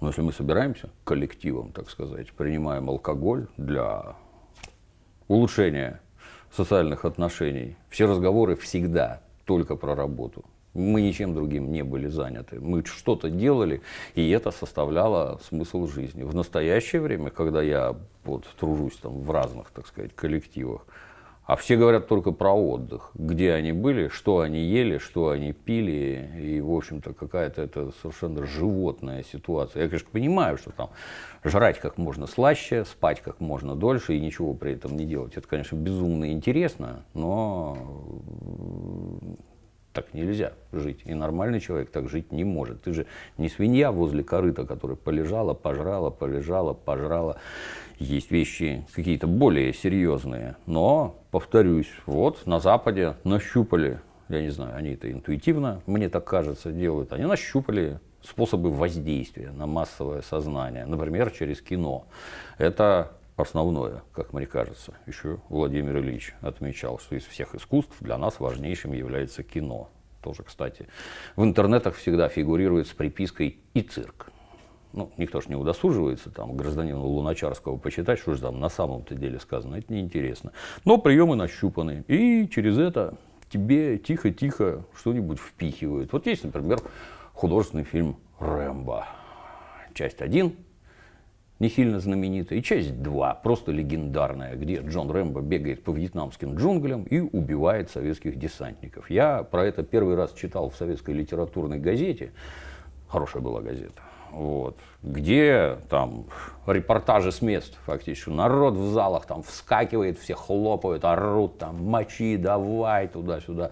но 0.02 0.08
если 0.08 0.20
мы 0.20 0.34
собираемся 0.34 0.90
коллективом, 1.04 1.72
так 1.72 1.88
сказать, 1.88 2.32
принимаем 2.32 2.90
алкоголь 2.90 3.46
для 3.56 4.14
улучшения 5.26 6.02
социальных 6.54 7.04
отношений. 7.04 7.76
Все 7.90 8.06
разговоры 8.06 8.56
всегда 8.56 9.20
только 9.44 9.76
про 9.76 9.94
работу. 9.94 10.44
Мы 10.74 11.02
ничем 11.02 11.34
другим 11.34 11.70
не 11.70 11.82
были 11.82 12.08
заняты. 12.08 12.60
Мы 12.60 12.84
что-то 12.84 13.30
делали, 13.30 13.80
и 14.16 14.28
это 14.30 14.50
составляло 14.50 15.38
смысл 15.48 15.86
жизни. 15.86 16.24
В 16.24 16.34
настоящее 16.34 17.00
время, 17.00 17.30
когда 17.30 17.62
я 17.62 17.94
вот, 18.24 18.44
тружусь 18.58 18.96
там, 18.96 19.20
в 19.20 19.30
разных, 19.30 19.70
так 19.70 19.86
сказать, 19.86 20.14
коллективах, 20.16 20.84
а 21.46 21.56
все 21.56 21.76
говорят 21.76 22.08
только 22.08 22.32
про 22.32 22.52
отдых. 22.52 23.10
Где 23.14 23.52
они 23.52 23.72
были, 23.72 24.08
что 24.08 24.40
они 24.40 24.60
ели, 24.60 24.98
что 24.98 25.28
они 25.28 25.52
пили. 25.52 26.30
И, 26.40 26.60
в 26.60 26.72
общем-то, 26.72 27.12
какая-то 27.12 27.62
это 27.62 27.92
совершенно 28.00 28.46
животная 28.46 29.22
ситуация. 29.22 29.82
Я, 29.82 29.88
конечно, 29.88 30.08
понимаю, 30.10 30.56
что 30.56 30.72
там 30.72 30.90
жрать 31.44 31.78
как 31.78 31.98
можно 31.98 32.26
слаще, 32.26 32.84
спать 32.84 33.20
как 33.20 33.40
можно 33.40 33.76
дольше 33.76 34.16
и 34.16 34.20
ничего 34.20 34.54
при 34.54 34.72
этом 34.72 34.96
не 34.96 35.04
делать. 35.04 35.36
Это, 35.36 35.46
конечно, 35.46 35.76
безумно 35.76 36.32
интересно, 36.32 37.04
но 37.12 37.76
так 39.92 40.12
нельзя 40.12 40.54
жить. 40.72 41.02
И 41.04 41.14
нормальный 41.14 41.60
человек 41.60 41.90
так 41.90 42.08
жить 42.08 42.32
не 42.32 42.42
может. 42.44 42.82
Ты 42.82 42.92
же 42.92 43.06
не 43.38 43.48
свинья 43.48 43.92
возле 43.92 44.24
корыта, 44.24 44.66
которая 44.66 44.96
полежала, 44.96 45.54
пожрала, 45.54 46.10
полежала, 46.10 46.72
пожрала. 46.72 47.36
Есть 47.98 48.30
вещи 48.32 48.84
какие-то 48.92 49.28
более 49.28 49.72
серьезные. 49.72 50.56
Но, 50.66 51.22
повторюсь, 51.30 51.90
вот 52.06 52.44
на 52.46 52.58
Западе 52.58 53.14
нащупали, 53.22 54.00
я 54.28 54.42
не 54.42 54.50
знаю, 54.50 54.76
они 54.76 54.94
это 54.94 55.10
интуитивно, 55.12 55.80
мне 55.86 56.08
так 56.08 56.24
кажется, 56.24 56.72
делают, 56.72 57.12
они 57.12 57.24
нащупали 57.24 58.00
способы 58.24 58.70
воздействия 58.70 59.50
на 59.50 59.66
массовое 59.66 60.22
сознание, 60.22 60.86
например, 60.86 61.30
через 61.30 61.60
кино. 61.60 62.06
Это 62.58 63.12
основное, 63.36 64.02
как 64.12 64.32
мне 64.32 64.46
кажется. 64.46 64.94
Еще 65.06 65.38
Владимир 65.48 65.98
Ильич 65.98 66.34
отмечал, 66.40 66.98
что 66.98 67.16
из 67.16 67.24
всех 67.24 67.54
искусств 67.54 67.94
для 68.00 68.18
нас 68.18 68.40
важнейшим 68.40 68.92
является 68.92 69.42
кино. 69.42 69.90
Тоже, 70.22 70.42
кстати, 70.42 70.88
в 71.36 71.44
интернетах 71.44 71.96
всегда 71.96 72.28
фигурирует 72.28 72.86
с 72.86 72.92
припиской 72.92 73.58
«и 73.74 73.82
цирк» 73.82 74.30
ну, 74.94 75.10
никто 75.16 75.40
же 75.40 75.48
не 75.48 75.56
удосуживается 75.56 76.30
там 76.30 76.56
гражданину 76.56 77.04
Луначарского 77.04 77.76
почитать, 77.76 78.20
что 78.20 78.34
же 78.34 78.40
там 78.40 78.60
на 78.60 78.68
самом-то 78.68 79.14
деле 79.14 79.40
сказано, 79.40 79.76
это 79.76 79.92
неинтересно. 79.92 80.52
Но 80.84 80.98
приемы 80.98 81.36
нащупаны, 81.36 82.04
и 82.06 82.48
через 82.48 82.78
это 82.78 83.18
тебе 83.50 83.98
тихо-тихо 83.98 84.84
что-нибудь 84.96 85.38
впихивают. 85.38 86.12
Вот 86.12 86.26
есть, 86.26 86.44
например, 86.44 86.80
художественный 87.34 87.84
фильм 87.84 88.16
«Рэмбо». 88.38 89.06
Часть 89.92 90.22
1 90.22 90.56
не 91.60 91.68
сильно 91.68 92.00
знаменитая, 92.00 92.58
и 92.58 92.62
часть 92.62 93.00
2 93.00 93.34
просто 93.34 93.70
легендарная, 93.70 94.56
где 94.56 94.76
Джон 94.80 95.10
Рэмбо 95.10 95.40
бегает 95.40 95.84
по 95.84 95.92
вьетнамским 95.92 96.56
джунглям 96.56 97.04
и 97.04 97.20
убивает 97.20 97.90
советских 97.90 98.38
десантников. 98.38 99.08
Я 99.08 99.44
про 99.44 99.64
это 99.64 99.82
первый 99.82 100.16
раз 100.16 100.32
читал 100.32 100.68
в 100.70 100.76
советской 100.76 101.12
литературной 101.12 101.78
газете, 101.78 102.32
хорошая 103.08 103.40
была 103.40 103.60
газета, 103.60 104.02
вот, 104.32 104.76
где 105.02 105.78
там 105.88 106.26
репортажи 106.66 107.30
с 107.30 107.40
мест 107.40 107.78
фактически. 107.86 108.30
Народ 108.30 108.74
в 108.74 108.92
залах 108.92 109.26
там 109.26 109.42
вскакивает, 109.44 110.18
все 110.18 110.34
хлопают, 110.34 111.04
орут, 111.04 111.58
там 111.58 111.76
мочи, 111.84 112.36
давай 112.36 113.06
туда-сюда. 113.06 113.70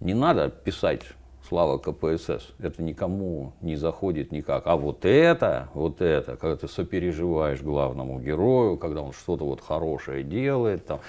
Не 0.00 0.12
надо 0.12 0.50
писать 0.50 1.04
слава 1.48 1.78
КПСС. 1.78 2.52
Это 2.58 2.82
никому 2.82 3.52
не 3.60 3.76
заходит 3.76 4.32
никак. 4.32 4.66
А 4.66 4.76
вот 4.76 5.04
это, 5.04 5.68
вот 5.74 6.00
это, 6.00 6.36
когда 6.36 6.56
ты 6.56 6.68
сопереживаешь 6.68 7.60
главному 7.60 8.20
герою, 8.20 8.76
когда 8.76 9.02
он 9.02 9.12
что-то 9.12 9.44
вот 9.44 9.60
хорошее 9.60 10.24
делает, 10.24 10.86
там, 10.86 11.00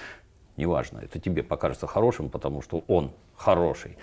неважно, 0.58 1.00
это 1.00 1.20
тебе 1.20 1.44
покажется 1.44 1.88
хорошим, 1.88 2.30
потому 2.30 2.62
что 2.62 2.84
он 2.88 3.12
хороший. 3.36 3.98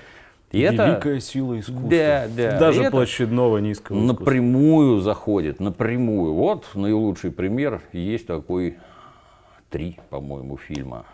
И 0.50 0.60
Великая 0.60 1.16
это, 1.16 1.20
сила 1.20 1.58
искусства. 1.58 1.88
Да, 1.88 2.26
да. 2.28 2.58
Даже 2.58 2.84
и 2.84 2.90
площадного 2.90 3.56
низкого 3.58 3.96
искусства. 3.96 4.20
Напрямую 4.20 5.00
заходит, 5.00 5.60
напрямую. 5.60 6.34
Вот 6.34 6.66
наилучший 6.74 7.30
пример. 7.30 7.80
Есть 7.92 8.26
такой 8.26 8.76
три, 9.70 9.98
по-моему, 10.10 10.58
фильма 10.58 11.06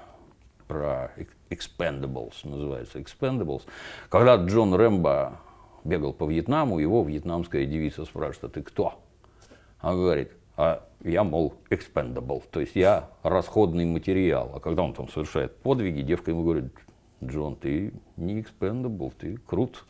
про 0.67 1.13
Expendables, 1.50 2.35
называется 2.45 2.99
Expendables. 2.99 3.62
Когда 4.09 4.37
Джон 4.37 4.75
Рэмбо 4.75 5.40
бегал 5.85 6.12
по 6.12 6.26
Вьетнаму, 6.26 6.78
его 6.78 7.02
вьетнамская 7.02 7.67
девица 7.67 8.05
спрашивает, 8.05 8.45
а 8.45 8.49
ты 8.49 8.62
кто? 8.62 8.95
Он 9.83 9.97
говорит, 9.97 10.33
а 10.57 10.85
я, 11.05 11.23
мол, 11.23 11.55
expendable, 11.71 12.43
то 12.50 12.61
есть 12.61 12.75
я 12.75 13.11
расходный 13.23 13.85
материал. 13.85 14.50
А 14.55 14.61
когда 14.61 14.83
он 14.83 14.93
там 14.93 15.09
совершает 15.09 15.57
подвиги, 15.57 16.02
девка 16.02 16.33
ему 16.33 16.43
говорит, 16.43 16.73
Джон, 17.23 17.57
ты 17.57 17.93
не 18.17 18.40
expendable, 18.40 19.12
ты 19.17 19.37
крут. 19.47 19.85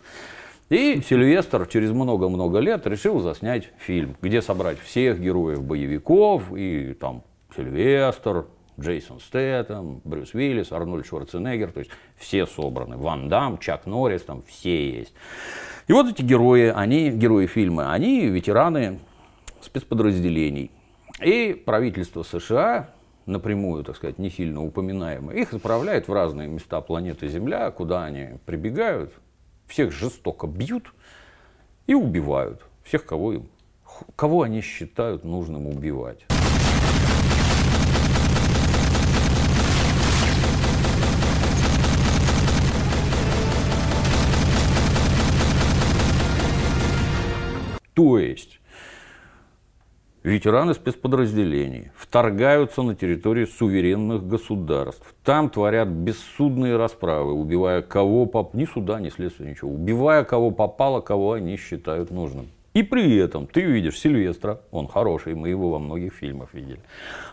И 0.69 1.01
Сильвестр 1.01 1.67
через 1.67 1.93
много-много 1.93 2.59
лет 2.59 2.87
решил 2.87 3.21
заснять 3.21 3.71
фильм, 3.79 4.17
где 4.21 4.43
собрать 4.43 4.79
всех 4.79 5.19
героев 5.19 5.65
боевиков, 5.65 6.55
и 6.55 6.93
там 6.93 7.23
Сильвестр, 7.57 8.45
Джейсон 8.81 9.21
Стэттем, 9.21 10.01
Брюс 10.05 10.35
Уиллис, 10.35 10.73
Арнольд 10.73 11.07
Шварценеггер, 11.07 11.73
то 11.73 11.81
есть 11.81 11.91
все 12.17 12.47
собраны, 12.47 12.97
Ван 12.97 13.29
Дам, 13.29 13.59
Чак 13.59 13.87
Норрис, 13.87 14.23
там 14.23 14.43
все 14.43 14.99
есть. 14.99 15.15
И 15.89 15.93
вот 15.93 16.09
эти 16.09 16.23
герои, 16.23 16.73
они, 16.75 17.11
герои 17.11 17.47
фильма, 17.47 17.93
они 17.93 18.27
ветераны 18.27 19.01
спецподразделений. 19.61 20.71
И 21.21 21.61
правительство 21.65 22.23
США 22.23 22.91
напрямую, 23.29 23.85
так 23.85 23.97
сказать, 23.97 24.19
не 24.19 24.31
сильно 24.31 24.65
упоминаемые, 24.65 25.43
их 25.43 25.53
отправляют 25.53 26.09
в 26.09 26.13
разные 26.13 26.49
места 26.49 26.81
планеты 26.81 27.29
Земля, 27.29 27.71
куда 27.71 28.05
они 28.05 28.39
прибегают, 28.47 29.13
всех 29.67 29.93
жестоко 29.93 30.47
бьют 30.47 30.93
и 31.87 31.95
убивают. 31.95 32.63
Всех, 32.85 33.05
кого, 33.05 33.35
им, 33.35 33.49
кого 34.17 34.43
они 34.43 34.63
считают 34.63 35.25
нужным 35.25 35.67
убивать. 35.67 36.27
То 47.99 48.17
есть 48.17 48.61
ветераны 50.23 50.73
спецподразделений 50.73 51.91
вторгаются 51.97 52.83
на 52.83 52.95
территории 52.95 53.45
суверенных 53.45 54.25
государств. 54.25 55.17
Там 55.25 55.51
творят 55.51 55.89
бессудные 55.89 56.77
расправы, 56.77 57.33
убивая 57.33 57.83
кого 57.83 58.27
попало, 58.27 58.57
ни 58.57 58.67
суда, 58.67 59.01
ни 59.01 59.09
следствия, 59.09 59.51
ничего, 59.51 59.73
убивая 59.73 60.23
кого 60.23 60.53
попало, 60.53 61.01
кого 61.01 61.33
они 61.33 61.57
считают 61.57 62.13
нужным. 62.13 62.47
И 62.73 62.85
при 62.85 63.17
этом 63.17 63.49
ты 63.49 63.63
видишь 63.63 63.99
Сильвестра, 63.99 64.61
он 64.71 64.87
хороший, 64.87 65.35
мы 65.35 65.49
его 65.49 65.71
во 65.71 65.81
многих 65.81 66.15
фильмах 66.15 66.55
видели. 66.55 66.79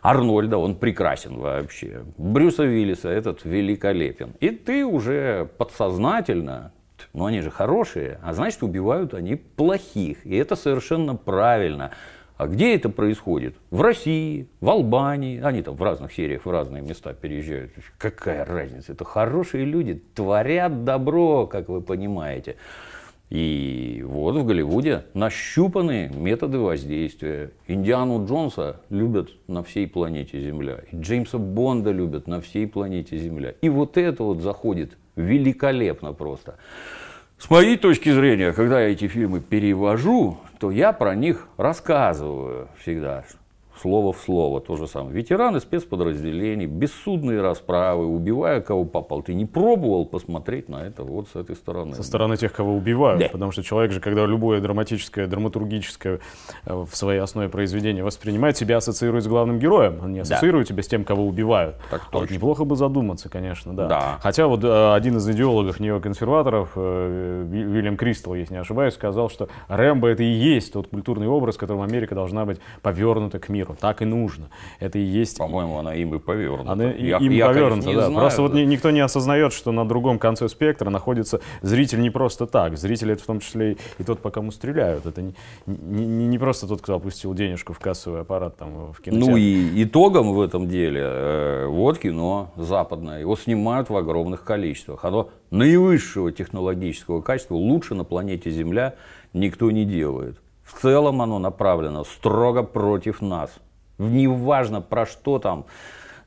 Арнольда, 0.02 0.58
он 0.58 0.74
прекрасен 0.74 1.38
вообще. 1.38 2.06
Брюса 2.18 2.64
Виллиса, 2.64 3.10
этот 3.10 3.46
великолепен. 3.46 4.34
И 4.40 4.50
ты 4.50 4.84
уже 4.84 5.48
подсознательно, 5.60 6.72
ну 7.14 7.26
они 7.26 7.42
же 7.42 7.52
хорошие, 7.52 8.20
а 8.24 8.34
значит 8.34 8.64
убивают 8.64 9.14
они 9.14 9.36
плохих. 9.36 10.26
И 10.26 10.36
это 10.36 10.56
совершенно 10.56 11.16
правильно. 11.16 11.92
А 12.38 12.48
где 12.48 12.76
это 12.76 12.90
происходит? 12.90 13.56
В 13.72 13.82
России, 13.82 14.48
в 14.60 14.70
Албании. 14.70 15.40
Они 15.42 15.62
там 15.62 15.76
в 15.76 15.82
разных 15.82 16.12
сериях, 16.12 16.46
в 16.46 16.52
разные 16.52 16.82
места 16.82 17.14
переезжают. 17.14 17.72
Какая 17.98 18.44
разница? 18.44 18.92
Это 18.92 19.06
хорошие 19.06 19.64
люди, 19.64 20.02
творят 20.14 20.84
добро, 20.84 21.48
как 21.48 21.70
вы 21.70 21.82
понимаете. 21.82 22.58
И 23.30 24.04
вот 24.06 24.36
в 24.36 24.46
Голливуде 24.46 25.06
нащупаны 25.14 26.12
методы 26.14 26.60
воздействия. 26.60 27.52
Индиану 27.68 28.26
Джонса 28.26 28.82
любят 28.90 29.32
на 29.48 29.64
всей 29.64 29.88
планете 29.88 30.40
Земля. 30.40 30.82
И 30.92 30.96
Джеймса 30.98 31.38
Бонда 31.38 31.92
любят 31.92 32.28
на 32.28 32.40
всей 32.42 32.68
планете 32.68 33.18
Земля. 33.18 33.54
И 33.62 33.70
вот 33.70 33.98
это 33.98 34.24
вот 34.24 34.42
заходит 34.42 34.98
великолепно 35.16 36.14
просто. 36.14 36.58
С 37.38 37.50
моей 37.50 37.78
точки 37.78 38.12
зрения, 38.12 38.54
когда 38.54 38.82
я 38.82 38.90
эти 38.90 39.08
фильмы 39.08 39.42
перевожу, 39.42 40.38
то 40.60 40.72
я 40.72 40.94
про 40.94 41.16
них 41.16 41.48
рассказываю 41.58 42.70
всегда 42.80 43.24
слово 43.82 44.14
в 44.14 44.18
слово, 44.20 44.62
то 44.62 44.76
же 44.76 44.88
самое. 44.88 45.16
Ветераны 45.16 45.60
спецподразделений, 45.60 46.66
бессудные 46.66 47.42
расправы, 47.42 48.06
убивая 48.06 48.62
кого 48.62 48.86
попал. 48.86 49.22
Ты 49.22 49.34
не 49.34 49.46
пробовал 49.46 50.06
посмотреть 50.06 50.70
на 50.70 50.86
это 50.86 51.04
вот 51.04 51.28
с 51.30 51.36
этой 51.36 51.56
стороны? 51.56 51.96
Со 51.96 52.04
стороны 52.04 52.38
тех, 52.38 52.54
кого 52.54 52.76
убивают. 52.76 53.20
Да. 53.20 53.30
Потому 53.30 53.52
что 53.52 53.64
человек 53.64 53.92
же, 53.92 54.00
когда 54.00 54.26
любое 54.26 54.62
драматическое, 54.62 55.28
драматургическое 55.28 56.20
э, 56.66 56.74
в 56.74 56.96
своей 56.96 57.20
основе 57.20 57.50
произведение 57.50 58.04
воспринимает, 58.04 58.58
себя 58.58 58.78
ассоциирует 58.78 59.24
с 59.24 59.28
главным 59.28 59.60
героем. 59.60 60.00
Он 60.04 60.14
не 60.14 60.20
ассоциирует 60.20 60.68
тебя 60.68 60.84
с 60.84 60.88
тем, 60.88 61.04
кого 61.04 61.26
убивают. 61.26 61.76
Так 61.90 62.02
А 62.02 62.06
вот 62.12 62.22
точно. 62.22 62.34
неплохо 62.36 62.66
бы 62.66 62.76
задуматься, 62.76 63.30
конечно, 63.30 63.74
да. 63.74 63.88
Да. 63.88 64.18
Хотя 64.22 64.48
вот 64.48 64.64
э, 64.64 64.94
один 64.94 65.18
из 65.18 65.30
идеологов 65.30 65.80
неоконсерваторов, 65.80 66.72
э, 66.76 67.44
Ви- 67.48 67.64
Вильям 67.64 67.98
Кристал, 67.98 68.36
если 68.36 68.54
не 68.54 68.60
ошибаюсь, 68.60 68.94
сказал, 68.94 69.30
что 69.30 69.48
Рэмбо 69.68 70.08
это 70.10 70.24
и 70.24 70.32
есть 70.32 70.74
тот 70.74 70.88
культурный 70.88 71.28
образ, 71.28 71.58
которым 71.58 71.82
Америка 71.84 72.16
должна 72.16 72.46
быть 72.46 72.60
повернута 72.82 73.40
к 73.40 73.50
миру. 73.50 73.65
Так 73.74 74.02
и 74.02 74.06
нужно. 74.06 74.50
Это 74.80 75.00
и 75.00 75.04
есть 75.04 75.38
По-моему, 75.38 75.78
она 75.80 75.96
им 75.96 76.14
и 76.14 76.20
повернута. 76.20 76.72
она 76.74 76.84
Я- 76.92 77.18
им 77.18 77.32
я, 77.32 77.48
повернута, 77.48 77.70
конечно, 77.82 77.90
не 77.90 77.96
да. 77.96 78.06
знаю, 78.08 78.20
Просто 78.22 78.42
вот 78.44 78.52
да. 78.52 78.60
ни- 78.60 78.66
никто 78.66 78.92
не 78.92 79.00
осознает, 79.00 79.54
что 79.54 79.72
на 79.72 79.88
другом 79.88 80.20
конце 80.20 80.48
спектра 80.50 80.90
находится 80.90 81.42
зритель 81.62 82.02
не 82.02 82.10
просто 82.10 82.46
так. 82.46 82.78
Зритель 82.78 83.12
это 83.12 83.24
в 83.24 83.26
том 83.26 83.40
числе 83.40 83.78
и, 83.98 84.04
тот, 84.04 84.20
по 84.20 84.30
кому 84.30 84.52
стреляют. 84.52 85.06
Это 85.06 85.22
не, 85.22 85.34
не, 85.66 86.06
не- 86.06 86.28
не 86.28 86.38
просто 86.38 86.68
тот, 86.68 86.82
кто 86.82 86.96
опустил 86.96 87.34
денежку 87.34 87.74
в 87.74 87.80
кассовый 87.80 88.22
аппарат 88.22 88.58
там 88.58 88.92
в 88.94 89.02
кинотеатре. 89.02 89.32
Ну 89.32 89.38
и 89.38 89.84
итогом 89.84 90.34
в 90.34 90.42
этом 90.42 90.68
деле 90.68 91.02
э, 91.04 91.66
вот 91.68 91.98
кино 91.98 92.52
западное. 92.58 93.22
Его 93.22 93.36
снимают 93.36 93.90
в 93.90 93.96
огромных 93.96 94.44
количествах. 94.44 95.06
Оно 95.06 95.30
наивысшего 95.52 96.32
технологического 96.32 97.22
качества, 97.22 97.56
лучше 97.56 97.96
на 97.96 98.04
планете 98.04 98.50
Земля 98.52 98.96
никто 99.34 99.72
не 99.72 99.86
делает. 99.86 100.38
В 100.66 100.82
целом 100.82 101.22
оно 101.22 101.40
направлено 101.40 102.04
строго 102.04 102.64
против 102.64 103.22
нас. 103.22 103.52
Неважно 104.00 104.82
про 104.82 105.06
что 105.06 105.40
там. 105.40 105.66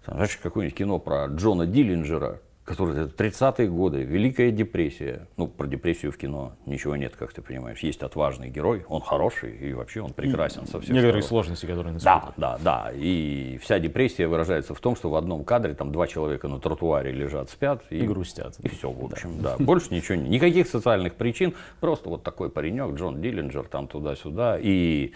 Знаешь, 0.07 0.39
какое-нибудь 0.43 0.79
кино 0.79 0.99
про 0.99 1.27
Джона 1.27 1.67
Диллинджера, 1.67 2.41
который 2.69 3.05
это 3.05 3.25
30-е 3.25 3.69
годы, 3.71 4.03
Великая 4.03 4.51
депрессия. 4.51 5.27
Ну, 5.39 5.47
про 5.47 5.67
депрессию 5.67 6.13
в 6.13 6.19
кино 6.19 6.53
ничего 6.67 6.97
нет, 6.97 7.17
как 7.17 7.33
ты 7.33 7.41
понимаешь. 7.41 7.79
Есть 7.79 8.03
отважный 8.03 8.51
герой, 8.51 8.85
он 8.89 9.01
хороший 9.01 9.57
и 9.57 9.73
вообще 9.73 10.03
он 10.03 10.13
прекрасен 10.13 10.67
со 10.67 10.79
всех 10.79 10.95
Некоторые 10.95 11.23
сторон. 11.23 11.45
сложности, 11.45 11.65
которые 11.65 11.95
на 11.95 12.01
Да, 12.01 12.33
да, 12.37 12.59
да. 12.63 12.93
И 12.95 13.59
вся 13.63 13.79
депрессия 13.79 14.29
выражается 14.29 14.75
в 14.75 14.81
том, 14.81 14.97
что 14.97 15.09
в 15.09 15.15
одном 15.15 15.45
кадре 15.45 15.75
там 15.75 15.93
два 15.93 16.07
человека 16.07 16.47
на 16.49 16.61
тротуаре 16.61 17.11
лежат, 17.11 17.49
спят. 17.49 17.83
И 17.89 18.03
грустят. 18.03 18.59
И 18.63 18.69
все, 18.69 18.91
в 18.91 19.03
общем, 19.03 19.41
да. 19.41 19.57
Больше 19.59 19.95
ничего. 19.95 20.17
Никаких 20.17 20.69
социальных 20.69 21.15
причин. 21.15 21.55
Просто 21.81 22.11
вот 22.11 22.23
такой 22.23 22.51
паренек, 22.51 22.95
Джон 22.97 23.23
Диллинджер, 23.23 23.65
там 23.65 23.89
туда-сюда. 23.89 24.59
И 24.61 25.13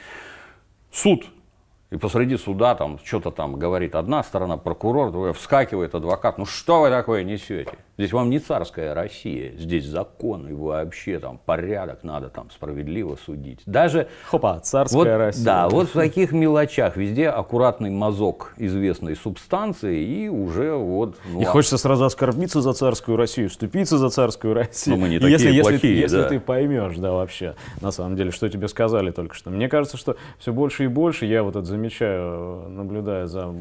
суд. 0.91 1.27
И 1.93 1.99
посреди 1.99 2.39
суда 2.39 2.75
там 2.75 2.99
что-то 3.05 3.31
там 3.31 3.57
говорит 3.57 3.95
одна 3.95 4.23
сторона, 4.23 4.57
прокурор, 4.57 5.13
другая, 5.13 5.35
вскакивает 5.35 5.95
адвокат. 5.95 6.39
Ну 6.39 6.47
что 6.47 6.81
вы 6.81 6.89
такое 6.89 7.23
несете? 7.23 7.73
Здесь 7.99 8.15
вам 8.15 8.31
не 8.31 8.39
царская 8.39 8.95
Россия, 8.95 9.53
здесь 9.59 9.85
закон 9.85 10.49
и 10.49 10.55
вообще 10.55 11.19
там 11.19 11.39
порядок, 11.45 12.03
надо 12.03 12.31
там 12.31 12.51
справедливо 12.51 13.19
судить. 13.23 13.61
Даже 13.67 14.09
Хопа, 14.25 14.59
царская 14.61 14.99
вот, 14.99 15.07
Россия. 15.07 15.45
Да, 15.45 15.69
вот 15.69 15.91
в 15.91 15.93
таких 15.93 16.33
мелочах 16.33 16.97
везде 16.97 17.29
аккуратный 17.29 17.91
мазок 17.91 18.55
известной 18.57 19.15
субстанции 19.15 20.03
и 20.03 20.29
уже 20.31 20.73
вот... 20.75 21.17
ну, 21.31 21.43
И 21.43 21.45
а- 21.45 21.47
хочется 21.47 21.77
сразу 21.77 22.07
оскорбиться 22.07 22.63
за 22.63 22.73
царскую 22.73 23.19
Россию, 23.19 23.51
вступиться 23.51 23.99
за 23.99 24.09
царскую 24.09 24.55
Россию. 24.55 24.97
Но 24.97 25.03
мы 25.03 25.11
не 25.11 25.19
такие 25.19 25.33
если, 25.33 25.51
если, 25.51 25.71
плохие, 25.73 26.01
если 26.01 26.23
да. 26.23 26.29
ты 26.31 26.41
поймешь, 26.41 26.97
да, 26.97 27.13
вообще, 27.13 27.55
на 27.83 27.91
самом 27.91 28.17
деле, 28.17 28.31
что 28.31 28.49
тебе 28.49 28.69
сказали 28.69 29.11
только 29.11 29.35
что. 29.35 29.51
Мне 29.51 29.69
кажется, 29.69 29.99
что 29.99 30.17
все 30.39 30.55
больше 30.55 30.85
и 30.85 30.87
больше, 30.87 31.27
я 31.27 31.43
вот 31.43 31.57
это 31.57 31.67
замечаю, 31.87 32.69
наблюдая 32.69 33.27
за 33.27 33.53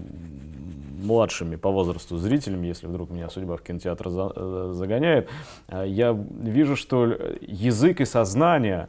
младшими 1.02 1.56
по 1.56 1.72
возрасту 1.72 2.18
зрителями, 2.18 2.68
если 2.68 2.88
вдруг 2.88 3.10
меня 3.10 3.30
судьба 3.30 3.56
в 3.58 3.62
кинотеатр 3.62 4.10
за- 4.10 4.32
э, 4.36 4.72
загоняет, 4.74 5.30
э, 5.68 5.86
я 5.88 6.12
вижу, 6.44 6.76
что 6.76 7.06
язык 7.42 8.02
и 8.02 8.06
сознание 8.06 8.88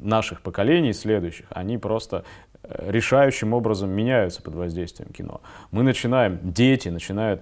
наших 0.00 0.42
поколений 0.42 0.92
следующих, 0.92 1.46
они 1.50 1.78
просто 1.78 2.24
э, 2.64 2.90
решающим 2.92 3.54
образом 3.54 3.90
меняются 3.90 4.42
под 4.42 4.54
воздействием 4.54 5.10
кино. 5.12 5.40
Мы 5.72 5.82
начинаем, 5.82 6.38
дети 6.42 6.90
начинают 6.90 7.40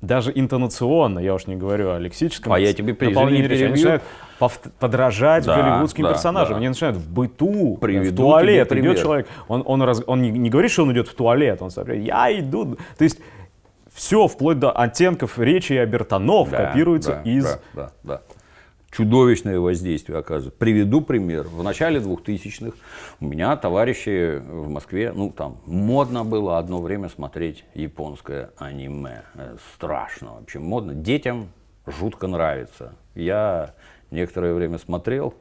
даже 0.00 0.32
интонационно, 0.34 1.18
я 1.18 1.34
уж 1.34 1.46
не 1.46 1.56
говорю 1.56 1.90
о 1.90 1.98
лексическом 1.98 2.52
А 2.52 2.58
я 2.58 2.72
тебе, 2.72 2.92
извини, 2.92 3.42
перебью. 3.48 4.00
подражать 4.78 5.44
Да, 5.44 5.60
голливудским 5.60 6.04
да, 6.04 6.10
персонажам. 6.12 6.52
да. 6.54 6.58
Они 6.58 6.68
начинают 6.68 6.96
в 6.96 7.12
быту, 7.12 7.76
Приведу 7.80 8.12
в 8.14 8.16
туалет 8.16 8.70
идет 8.72 8.98
человек, 8.98 9.26
он, 9.48 9.62
он, 9.66 9.82
раз- 9.82 10.02
он 10.06 10.22
не, 10.22 10.30
не 10.30 10.50
говорит, 10.50 10.70
что 10.70 10.84
он 10.84 10.92
идет 10.92 11.08
в 11.08 11.14
туалет, 11.14 11.60
он 11.62 11.70
сообщает, 11.70 12.04
я 12.04 12.38
иду. 12.38 12.76
То 12.96 13.04
есть 13.04 13.18
все, 13.92 14.28
вплоть 14.28 14.60
до 14.60 14.70
оттенков 14.70 15.36
речи 15.38 15.72
и 15.72 15.76
обертонов, 15.78 16.50
Да, 16.50 16.66
копируется 16.66 17.20
да, 17.24 17.30
из 17.30 17.44
да, 17.44 17.58
да, 17.74 17.90
да. 18.04 18.20
Чудовищное 18.90 19.60
воздействие 19.60 20.18
оказывает. 20.18 20.56
Приведу 20.56 21.02
пример. 21.02 21.46
В 21.46 21.62
начале 21.62 22.00
2000-х 22.00 22.76
у 23.20 23.24
меня 23.26 23.54
товарищи 23.56 24.38
в 24.38 24.68
Москве, 24.68 25.12
ну 25.14 25.30
там 25.30 25.60
модно 25.66 26.24
было 26.24 26.58
одно 26.58 26.80
время 26.80 27.08
смотреть 27.08 27.64
японское 27.74 28.50
аниме. 28.56 29.22
Э, 29.34 29.56
Страшно 29.74 30.34
вообще 30.34 30.58
модно. 30.58 30.94
Детям 30.94 31.48
жутко 31.86 32.26
нравится. 32.26 32.94
Я 33.14 33.74
некоторое 34.10 34.54
время 34.54 34.78
смотрел, 34.78 35.34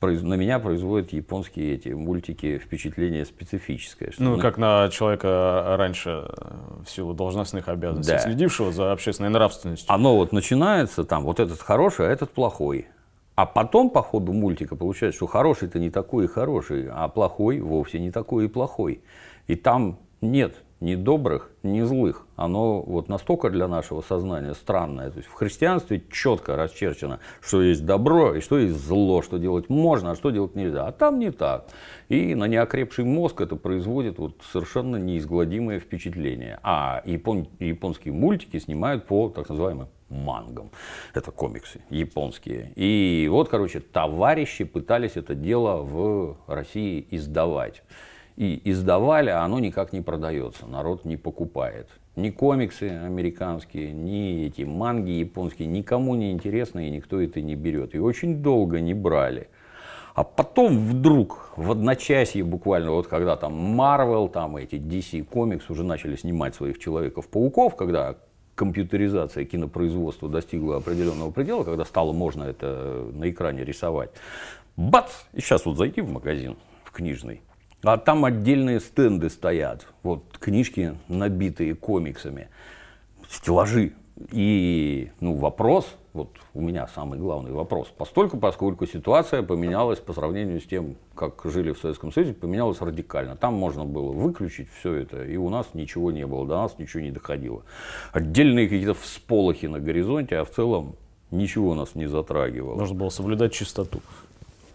на 0.00 0.34
меня 0.34 0.58
производят 0.60 1.12
японские 1.12 1.74
эти 1.74 1.88
мультики 1.88 2.58
впечатление 2.58 3.24
специфическое. 3.24 4.12
что 4.12 4.22
Ну, 4.22 4.36
на- 4.36 4.42
как 4.42 4.56
на 4.58 4.88
человека 4.90 5.74
раньше 5.76 6.24
э, 6.28 6.82
в 6.84 6.90
силу 6.90 7.14
должностных 7.14 7.68
обязанностей, 7.68 8.12
Да. 8.12 8.18
следившего 8.20 8.70
за 8.72 8.92
общественной 8.92 9.30
нравственностью. 9.30 9.92
Оно 9.92 10.16
вот 10.16 10.32
начинается 10.32 11.04
там, 11.04 11.24
вот 11.24 11.40
этот 11.40 11.60
хороший, 11.60 12.06
а 12.08 12.10
этот 12.10 12.30
плохой. 12.30 12.86
А 13.34 13.46
потом 13.46 13.90
по 13.90 14.02
ходу 14.02 14.32
мультика 14.32 14.76
получается, 14.76 15.16
что 15.16 15.26
хороший-то 15.26 15.78
не 15.78 15.90
такой 15.90 16.24
и 16.24 16.28
хороший, 16.28 16.88
а 16.90 17.08
плохой 17.08 17.60
вовсе 17.60 17.98
не 18.00 18.10
такой 18.10 18.46
и 18.46 18.48
плохой. 18.48 19.00
И 19.46 19.54
там 19.56 19.98
нет 20.20 20.56
ни 20.80 20.94
добрых, 20.94 21.50
ни 21.62 21.82
злых. 21.82 22.26
Оно 22.36 22.80
вот 22.82 23.08
настолько 23.08 23.50
для 23.50 23.66
нашего 23.66 24.00
сознания 24.00 24.54
странное. 24.54 25.10
То 25.10 25.18
есть 25.18 25.28
в 25.28 25.34
христианстве 25.34 26.04
четко 26.10 26.56
расчерчено, 26.56 27.18
что 27.40 27.62
есть 27.62 27.84
добро 27.84 28.34
и 28.34 28.40
что 28.40 28.58
есть 28.58 28.76
зло, 28.76 29.22
что 29.22 29.38
делать 29.38 29.68
можно, 29.68 30.12
а 30.12 30.16
что 30.16 30.30
делать 30.30 30.54
нельзя. 30.54 30.86
А 30.86 30.92
там 30.92 31.18
не 31.18 31.32
так. 31.32 31.66
И 32.08 32.34
на 32.34 32.44
неокрепший 32.44 33.04
мозг 33.04 33.40
это 33.40 33.56
производит 33.56 34.18
вот 34.18 34.40
совершенно 34.52 34.96
неизгладимое 34.96 35.80
впечатление. 35.80 36.60
А 36.62 37.02
япон- 37.04 37.48
японские 37.58 38.14
мультики 38.14 38.58
снимают 38.58 39.06
по 39.06 39.28
так 39.28 39.48
называемым 39.48 39.88
мангам. 40.08 40.70
Это 41.12 41.32
комиксы 41.32 41.80
японские. 41.90 42.72
И 42.76 43.28
вот, 43.30 43.48
короче, 43.48 43.80
товарищи 43.80 44.64
пытались 44.64 45.16
это 45.16 45.34
дело 45.34 45.82
в 45.82 46.38
России 46.46 47.06
издавать. 47.10 47.82
И 48.38 48.62
издавали, 48.70 49.30
а 49.30 49.42
оно 49.42 49.58
никак 49.58 49.92
не 49.92 50.00
продается, 50.00 50.64
народ 50.66 51.04
не 51.04 51.16
покупает. 51.16 51.88
Ни 52.14 52.30
комиксы 52.30 52.84
американские, 52.84 53.90
ни 53.90 54.46
эти 54.46 54.62
манги 54.62 55.10
японские, 55.10 55.66
никому 55.66 56.14
не 56.14 56.30
интересно, 56.30 56.86
и 56.86 56.90
никто 56.90 57.20
это 57.20 57.40
не 57.40 57.56
берет. 57.56 57.96
И 57.96 57.98
очень 57.98 58.40
долго 58.40 58.78
не 58.78 58.94
брали. 58.94 59.48
А 60.14 60.22
потом 60.22 60.78
вдруг, 60.78 61.50
в 61.56 61.72
одночасье 61.72 62.44
буквально, 62.44 62.92
вот 62.92 63.08
когда 63.08 63.34
там 63.34 63.80
Marvel, 63.80 64.28
там 64.28 64.56
эти 64.56 64.76
DC 64.76 65.28
Comics 65.28 65.64
уже 65.68 65.82
начали 65.82 66.14
снимать 66.14 66.54
своих 66.54 66.78
Человеков-пауков, 66.78 67.74
когда 67.74 68.18
компьютеризация 68.54 69.44
кинопроизводства 69.46 70.28
достигла 70.28 70.76
определенного 70.76 71.32
предела, 71.32 71.64
когда 71.64 71.84
стало 71.84 72.12
можно 72.12 72.44
это 72.44 73.08
на 73.12 73.28
экране 73.28 73.64
рисовать. 73.64 74.10
Бац! 74.76 75.10
И 75.32 75.40
сейчас 75.40 75.66
вот 75.66 75.76
зайти 75.76 76.02
в 76.02 76.12
магазин, 76.12 76.56
в 76.84 76.92
книжный, 76.92 77.42
а 77.82 77.96
там 77.96 78.24
отдельные 78.24 78.80
стенды 78.80 79.30
стоят, 79.30 79.86
вот 80.02 80.36
книжки, 80.38 80.96
набитые 81.08 81.74
комиксами, 81.74 82.48
стеллажи 83.30 83.92
И 84.32 85.10
ну, 85.20 85.36
вопрос, 85.36 85.86
вот 86.12 86.30
у 86.54 86.60
меня 86.60 86.88
самый 86.88 87.20
главный 87.20 87.52
вопрос, 87.52 87.86
постольку, 87.96 88.36
поскольку 88.38 88.84
ситуация 88.86 89.44
поменялась 89.44 90.00
по 90.00 90.12
сравнению 90.12 90.60
с 90.60 90.64
тем, 90.64 90.96
как 91.14 91.42
жили 91.44 91.70
в 91.70 91.78
Советском 91.78 92.10
Союзе, 92.10 92.34
поменялась 92.34 92.80
радикально. 92.80 93.36
Там 93.36 93.54
можно 93.54 93.84
было 93.84 94.10
выключить 94.10 94.68
все 94.80 94.94
это, 94.94 95.22
и 95.22 95.36
у 95.36 95.48
нас 95.48 95.68
ничего 95.74 96.10
не 96.10 96.26
было, 96.26 96.46
до 96.46 96.56
нас 96.56 96.78
ничего 96.78 97.02
не 97.02 97.12
доходило. 97.12 97.62
Отдельные 98.12 98.68
какие-то 98.68 98.94
всполохи 98.94 99.66
на 99.66 99.78
горизонте, 99.78 100.38
а 100.38 100.44
в 100.44 100.50
целом 100.50 100.96
ничего 101.30 101.74
нас 101.74 101.94
не 101.94 102.06
затрагивало. 102.06 102.76
Нужно 102.76 102.96
было 102.96 103.08
соблюдать 103.10 103.52
чистоту. 103.52 104.00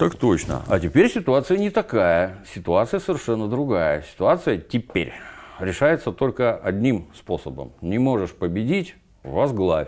Так 0.04 0.16
точно. 0.16 0.64
А 0.68 0.82
теперь 0.82 1.10
ситуация 1.10 1.58
не 1.58 1.70
такая. 1.70 2.44
Ситуация 2.54 3.00
совершенно 3.00 3.48
другая. 3.48 4.02
Ситуация 4.02 4.58
теперь 4.58 5.14
решается 5.62 6.12
только 6.12 6.58
одним 6.58 7.08
способом. 7.16 7.72
Не 7.80 8.00
можешь 8.00 8.34
победить, 8.34 8.96
возглавь. 9.24 9.88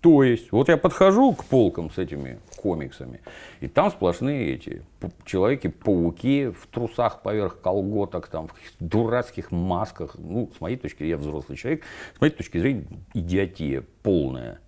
То 0.00 0.22
есть, 0.22 0.50
вот 0.50 0.70
я 0.70 0.78
подхожу 0.78 1.34
к 1.34 1.44
полкам 1.44 1.90
с 1.90 1.98
этими 1.98 2.40
комиксами, 2.56 3.20
и 3.60 3.68
там 3.68 3.90
сплошные 3.90 4.54
эти 4.54 4.82
человеки-пауки 5.26 6.46
в 6.46 6.66
трусах 6.68 7.20
поверх 7.20 7.60
колготок, 7.60 8.28
там, 8.28 8.48
в 8.48 8.54
дурацких 8.78 9.50
масках. 9.50 10.16
Ну, 10.16 10.50
с 10.56 10.60
моей 10.62 10.78
точки 10.78 11.00
зрения, 11.00 11.10
я 11.10 11.16
взрослый 11.18 11.58
человек, 11.58 11.82
с 12.16 12.20
моей 12.22 12.32
точки 12.32 12.56
зрения, 12.56 12.86
идиотия 13.12 13.84
полная. 14.02 14.60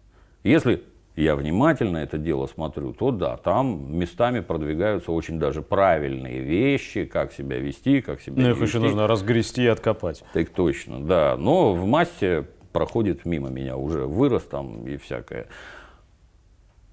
Если 0.44 0.84
я 1.16 1.36
внимательно 1.36 1.98
это 1.98 2.16
дело 2.16 2.46
смотрю, 2.46 2.92
то 2.92 3.10
да, 3.10 3.36
там 3.36 3.96
местами 3.98 4.40
продвигаются 4.40 5.12
очень 5.12 5.38
даже 5.38 5.60
правильные 5.62 6.40
вещи, 6.40 7.04
как 7.04 7.32
себя 7.32 7.58
вести, 7.58 8.00
как 8.00 8.20
себя 8.20 8.42
Ну, 8.42 8.50
их 8.50 8.56
вести. 8.56 8.64
еще 8.64 8.78
нужно 8.78 9.06
разгрести 9.06 9.64
и 9.64 9.66
откопать. 9.66 10.24
Так 10.32 10.48
точно, 10.50 11.00
да. 11.04 11.36
Но 11.38 11.74
в 11.74 11.84
массе 11.86 12.46
проходит 12.72 13.26
мимо 13.26 13.50
меня, 13.50 13.76
уже 13.76 14.06
вырос 14.06 14.44
там 14.44 14.86
и 14.86 14.96
всякое. 14.96 15.46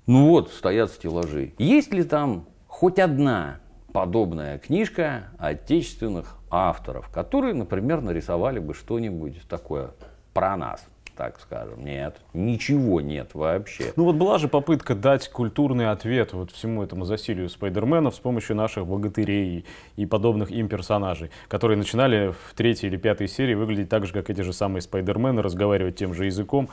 Ну 0.06 0.28
вот, 0.30 0.52
стоят 0.52 0.92
стеллажи. 0.92 1.54
Есть 1.58 1.94
ли 1.94 2.04
там 2.04 2.46
хоть 2.68 3.00
одна 3.00 3.60
подобная 3.94 4.58
книжка 4.58 5.30
отечественных 5.38 6.36
авторов, 6.52 7.10
которые, 7.10 7.54
например, 7.54 8.02
нарисовали 8.02 8.60
бы 8.60 8.74
что-нибудь 8.74 9.48
такое 9.48 9.92
про 10.34 10.58
нас? 10.58 10.86
Так 11.20 11.38
скажем. 11.42 11.84
Нет, 11.84 12.16
ничего 12.34 13.02
нет 13.02 13.32
вообще. 13.34 13.92
Ну 13.98 14.06
вот 14.06 14.16
была 14.16 14.38
же 14.38 14.48
попытка 14.48 14.96
дать 14.96 15.28
культурный 15.28 15.92
ответ 15.92 16.32
вот 16.32 16.50
всему 16.52 16.82
этому 16.82 17.04
засилию 17.04 17.50
Спайдерменов 17.50 18.16
с 18.16 18.20
помощью 18.20 18.56
наших 18.56 18.88
богатырей 18.88 19.66
и 19.98 20.06
подобных 20.06 20.50
им 20.50 20.70
персонажей, 20.70 21.30
которые 21.50 21.76
начинали 21.76 22.30
в 22.30 22.54
третьей 22.56 22.88
или 22.88 22.96
пятой 22.96 23.28
серии 23.28 23.54
выглядеть 23.54 23.90
так 23.90 24.06
же, 24.06 24.14
как 24.14 24.30
эти 24.30 24.40
же 24.40 24.54
самые 24.54 24.82
Спайдермены, 24.82 25.42
разговаривать 25.42 25.98
тем 25.98 26.14
же 26.14 26.24
языком. 26.24 26.70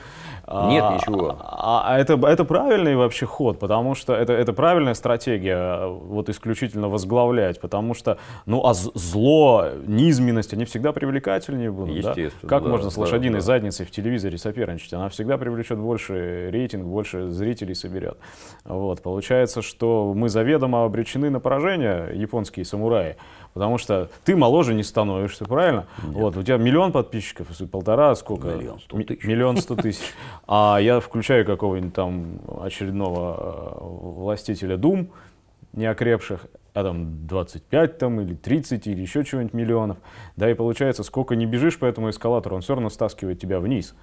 Нет 0.47 0.85
а, 0.85 0.95
ничего. 0.95 1.37
А, 1.41 1.83
а 1.85 1.99
это, 1.99 2.15
это 2.15 2.45
правильный 2.45 2.95
вообще 2.95 3.27
ход, 3.27 3.59
потому 3.59 3.97
что 3.97 4.15
это, 4.15 4.33
это 4.33 4.53
правильная 4.53 4.95
стратегия 4.95 5.89
вот 5.89 6.29
исключительно 6.29 6.89
возглавлять, 6.89 7.61
потому 7.61 7.95
что, 7.95 8.19
ну 8.47 8.65
а 8.65 8.75
зло, 8.75 9.71
низменность, 9.89 10.53
они 10.53 10.67
всегда 10.67 10.93
привлекательнее 10.93 11.73
будут. 11.73 11.97
Естественно. 11.97 12.31
Да? 12.43 12.49
Как 12.49 12.63
да, 12.63 12.69
можно 12.69 12.91
с 12.91 12.95
да, 12.95 13.01
лошадиной 13.01 13.41
да. 13.41 13.45
задницей 13.45 13.85
в 13.85 13.91
телевизоре 13.91 14.36
соперничать, 14.39 14.93
она 14.93 15.09
всегда 15.09 15.39
привлечет 15.39 15.79
больше 15.79 16.51
рейтинг, 16.51 16.85
больше 16.87 17.29
зрителей 17.31 17.75
соберет. 17.75 18.19
Вот. 18.65 19.03
Получается, 19.03 19.63
что 19.63 20.13
мы 20.15 20.29
заведомо 20.29 20.85
обречены 20.85 21.31
на 21.31 21.41
поражение, 21.41 22.11
японские 22.15 22.65
самураи, 22.65 23.17
потому 23.55 23.79
что 23.79 24.11
ты 24.25 24.37
моложе 24.37 24.75
не 24.75 24.83
становишься, 24.83 25.45
правильно? 25.45 25.87
Вот, 26.03 26.37
у 26.37 26.43
тебя 26.43 26.57
миллион 26.57 26.93
подписчиков, 26.93 27.49
полтора, 27.71 28.15
сколько? 28.15 28.49
Миллион 28.49 28.79
сто 28.81 28.97
тысяч. 28.97 29.25
Миллион 29.25 29.57
сто 29.59 29.77
тысяч. 29.77 30.15
А 30.47 30.79
я 30.81 31.01
включаю 31.01 31.45
какого-нибудь 31.45 31.95
там 31.95 32.41
очередного 32.61 33.79
э, 33.81 33.85
властителя 33.85 34.77
Дум, 34.77 35.11
неокрепших, 35.73 36.47
а 36.77 36.83
там 36.83 37.27
25 37.27 37.99
там, 37.99 38.21
или 38.21 38.35
30 38.35 38.87
или 38.87 39.01
еще 39.01 39.25
чего-нибудь 39.25 39.55
миллионов. 39.55 39.97
Да, 40.37 40.51
и 40.51 40.55
получается, 40.55 41.05
сколько 41.05 41.35
не 41.35 41.47
бежишь 41.47 41.79
по 41.79 41.87
этому 41.87 42.11
эскалатору, 42.11 42.57
он 42.57 42.61
все 42.61 42.75
равно 42.75 42.91
стаскивает 42.91 43.41
тебя 43.41 43.61
вниз. 43.61 43.95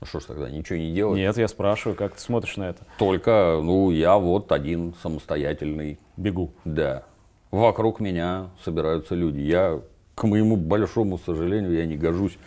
Ну 0.00 0.06
что 0.06 0.20
ж 0.20 0.24
тогда, 0.24 0.48
ничего 0.48 0.78
не 0.78 0.92
делать? 0.92 1.16
Нет, 1.16 1.36
я 1.36 1.48
спрашиваю, 1.48 1.96
как 1.96 2.14
ты 2.14 2.20
смотришь 2.20 2.56
на 2.56 2.70
это? 2.70 2.84
Только, 2.98 3.60
ну, 3.62 3.90
я 3.90 4.16
вот 4.16 4.52
один 4.52 4.94
самостоятельный. 5.02 5.98
Бегу. 6.16 6.52
Да. 6.64 7.04
Вокруг 7.50 7.98
меня 8.00 8.50
собираются 8.62 9.14
люди. 9.14 9.40
Я, 9.40 9.80
к 10.14 10.24
моему 10.24 10.56
большому 10.56 11.18
сожалению, 11.18 11.72
я 11.72 11.86
не 11.86 11.96
гожусь 11.96 12.38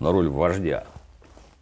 на 0.00 0.10
роль 0.10 0.28
вождя. 0.28 0.84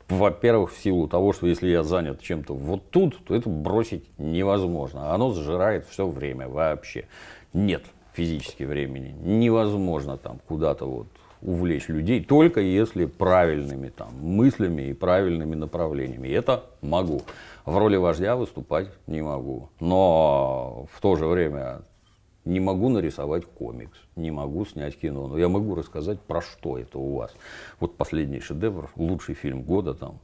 Во-первых, 0.09 0.73
в 0.73 0.79
силу 0.79 1.09
того, 1.09 1.33
что 1.33 1.47
если 1.47 1.69
я 1.69 1.83
занят 1.83 2.21
чем-то 2.21 2.55
вот 2.55 2.91
тут, 2.91 3.25
то 3.25 3.35
это 3.35 3.49
бросить 3.49 4.05
невозможно. 4.19 5.13
Оно 5.13 5.33
сжирает 5.33 5.87
все 5.87 6.07
время 6.07 6.49
вообще. 6.49 7.07
Нет 7.53 7.85
физически 8.13 8.65
времени. 8.65 9.15
Невозможно 9.23 10.17
там 10.17 10.41
куда-то 10.47 10.87
вот 10.87 11.09
увлечь 11.45 11.89
людей, 11.89 12.25
только 12.25 12.61
если 12.61 13.05
правильными 13.05 13.91
там, 13.91 14.09
мыслями 14.21 14.83
и 14.83 14.93
правильными 14.95 15.55
направлениями. 15.55 16.29
И 16.29 16.33
это 16.33 16.65
могу. 16.81 17.23
В 17.65 17.77
роли 17.77 17.97
вождя 17.97 18.35
выступать 18.35 18.89
не 19.07 19.23
могу. 19.23 19.69
Но 19.79 20.87
в 20.93 21.01
то 21.01 21.17
же 21.17 21.27
время 21.27 21.83
не 22.45 22.61
могу 22.61 22.89
нарисовать 22.89 23.45
комикс, 23.45 23.99
не 24.17 24.31
могу 24.31 24.65
снять 24.65 24.99
кино, 24.99 25.29
но 25.29 25.39
я 25.39 25.49
могу 25.49 25.75
рассказать, 25.75 26.21
про 26.21 26.43
что 26.43 26.79
это 26.79 26.99
у 26.99 27.17
вас. 27.17 27.35
Вот 27.79 27.97
последний 27.97 28.41
шедевр, 28.41 28.91
лучший 28.97 29.35
фильм 29.35 29.63
года 29.63 29.95
там, 29.95 30.19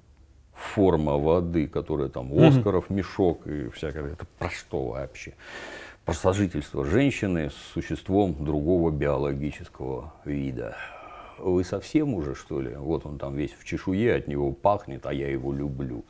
форма 0.55 1.17
воды, 1.17 1.67
которая 1.67 2.09
там 2.09 2.33
Оскаров, 2.39 2.91
мешок 2.91 3.47
и 3.47 3.69
всякое. 3.69 4.13
Это 4.13 4.27
про 4.39 4.51
что 4.51 4.89
вообще? 4.89 5.35
Про 6.05 6.15
сожительство 6.15 6.85
женщины 6.85 7.51
с 7.51 7.55
существом 7.73 8.37
другого 8.45 8.91
биологического 8.91 10.15
вида. 10.25 10.77
Вы 11.43 11.65
совсем 11.65 12.15
уже, 12.15 12.35
что 12.35 12.61
ли? 12.61 12.75
Вот 12.77 13.07
он 13.07 13.19
там 13.19 13.35
весь 13.35 13.53
в 13.53 13.65
чешуе, 13.65 14.15
от 14.15 14.29
него 14.29 14.53
пахнет, 14.53 15.07
а 15.07 15.13
я 15.13 15.29
его 15.29 15.53
люблю. 15.53 16.05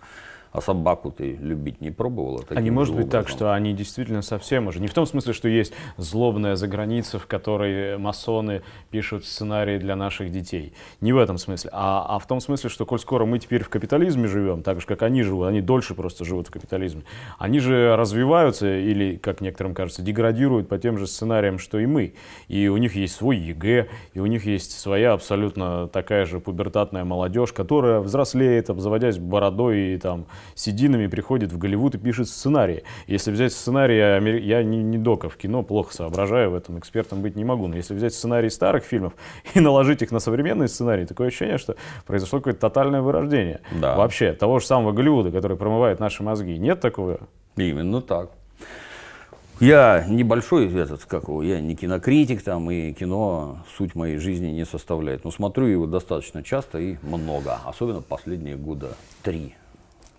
А 0.53 0.61
собаку 0.61 1.13
ты 1.13 1.37
любить 1.37 1.81
не 1.81 1.91
пробовала? 1.91 2.43
А 2.49 2.61
не 2.61 2.71
может 2.71 2.97
быть 2.97 3.09
так, 3.09 3.29
что 3.29 3.55
они 3.55 3.73
действительно 3.73 4.23
совсем 4.23 4.67
уже... 4.67 4.81
Не 4.81 4.89
в 4.89 4.95
том 4.95 5.07
смысле, 5.07 5.33
что 5.33 5.49
есть 5.49 5.73
злобная 5.97 6.57
заграница, 6.57 7.21
в 7.21 7.27
которой 7.27 7.97
масоны 7.99 8.63
пишут 8.91 9.25
сценарии 9.25 9.79
для 9.79 9.95
наших 9.95 10.33
детей. 10.33 10.73
Не 11.01 11.13
в 11.13 11.19
этом 11.19 11.39
смысле. 11.39 11.71
А, 11.73 12.05
а 12.09 12.19
в 12.19 12.27
том 12.27 12.41
смысле, 12.41 12.69
что 12.69 12.85
коль 12.85 12.99
скоро 12.99 13.27
мы 13.27 13.39
теперь 13.39 13.63
в 13.63 13.69
капитализме 13.69 14.27
живем, 14.27 14.63
так 14.63 14.81
же, 14.81 14.87
как 14.87 15.03
они 15.03 15.23
живут, 15.23 15.47
они 15.47 15.61
дольше 15.61 15.95
просто 15.95 16.25
живут 16.25 16.49
в 16.49 16.51
капитализме, 16.51 17.03
они 17.39 17.61
же 17.61 17.95
развиваются 17.97 18.77
или, 18.77 19.17
как 19.17 19.41
некоторым 19.41 19.75
кажется, 19.75 20.03
деградируют 20.03 20.69
по 20.69 20.79
тем 20.79 20.99
же 20.99 21.07
сценариям, 21.07 21.59
что 21.59 21.79
и 21.79 21.87
мы. 21.87 22.15
И 22.49 22.67
у 22.67 22.77
них 22.77 22.97
есть 22.97 23.15
свой 23.15 23.37
ЕГЭ, 23.37 23.89
и 24.15 24.19
у 24.19 24.27
них 24.27 24.47
есть 24.47 24.79
своя 24.79 25.13
абсолютно 25.13 25.87
такая 25.89 26.25
же 26.27 26.41
пубертатная 26.41 27.05
молодежь, 27.05 27.53
которая 27.53 28.01
взрослеет, 28.01 28.69
обзаводясь 28.69 29.19
бородой 29.19 29.95
и 29.95 29.99
там 29.99 30.27
сединами 30.55 31.07
приходит 31.07 31.53
в 31.53 31.59
Голливуд 31.59 31.95
и 31.95 31.99
пишет 31.99 32.29
сценарии. 32.29 32.85
Если 33.07 33.31
взять 33.31 33.53
сценарий, 33.53 33.97
я 33.97 34.63
не, 34.63 34.83
не 34.83 34.99
дока 34.99 35.29
в 35.29 35.37
кино, 35.37 35.63
плохо 35.63 35.95
соображаю, 35.95 36.51
в 36.51 36.55
этом 36.55 36.79
экспертом 36.79 37.23
быть 37.23 37.37
не 37.37 37.45
могу, 37.45 37.67
но 37.67 37.77
если 37.77 37.95
взять 37.95 38.15
сценарий 38.15 38.51
старых 38.51 38.85
фильмов 38.85 39.13
и 39.55 39.61
наложить 39.61 40.03
их 40.03 40.11
на 40.11 40.21
современные 40.21 40.69
сценарии, 40.69 41.05
такое 41.05 41.29
ощущение, 41.29 41.59
что 41.59 41.77
произошло 42.07 42.39
какое-то 42.39 42.61
тотальное 42.61 43.03
вырождение. 43.03 43.61
Да. 43.73 43.97
Вообще, 43.97 44.33
того 44.33 44.59
же 44.59 44.67
самого 44.67 44.93
Голливуда, 44.93 45.31
который 45.31 45.57
промывает 45.57 46.01
наши 46.01 46.23
мозги. 46.23 46.59
Нет 46.59 46.81
такого? 46.81 47.21
Именно 47.57 48.01
так. 48.01 48.31
Я 49.61 50.07
небольшой, 50.09 50.73
этот, 50.73 51.05
как 51.05 51.25
его, 51.25 51.43
я 51.43 51.61
не 51.61 51.77
кинокритик, 51.77 52.43
там, 52.43 52.71
и 52.71 52.95
кино 52.95 53.59
суть 53.77 53.95
моей 53.95 54.17
жизни 54.17 54.47
не 54.47 54.65
составляет. 54.65 55.25
Но 55.25 55.31
смотрю 55.31 55.67
его 55.67 55.87
достаточно 55.87 56.43
часто 56.43 56.79
и 56.79 56.97
много, 57.03 57.59
особенно 57.67 58.01
последние 58.01 58.57
года 58.57 58.97
три 59.23 59.55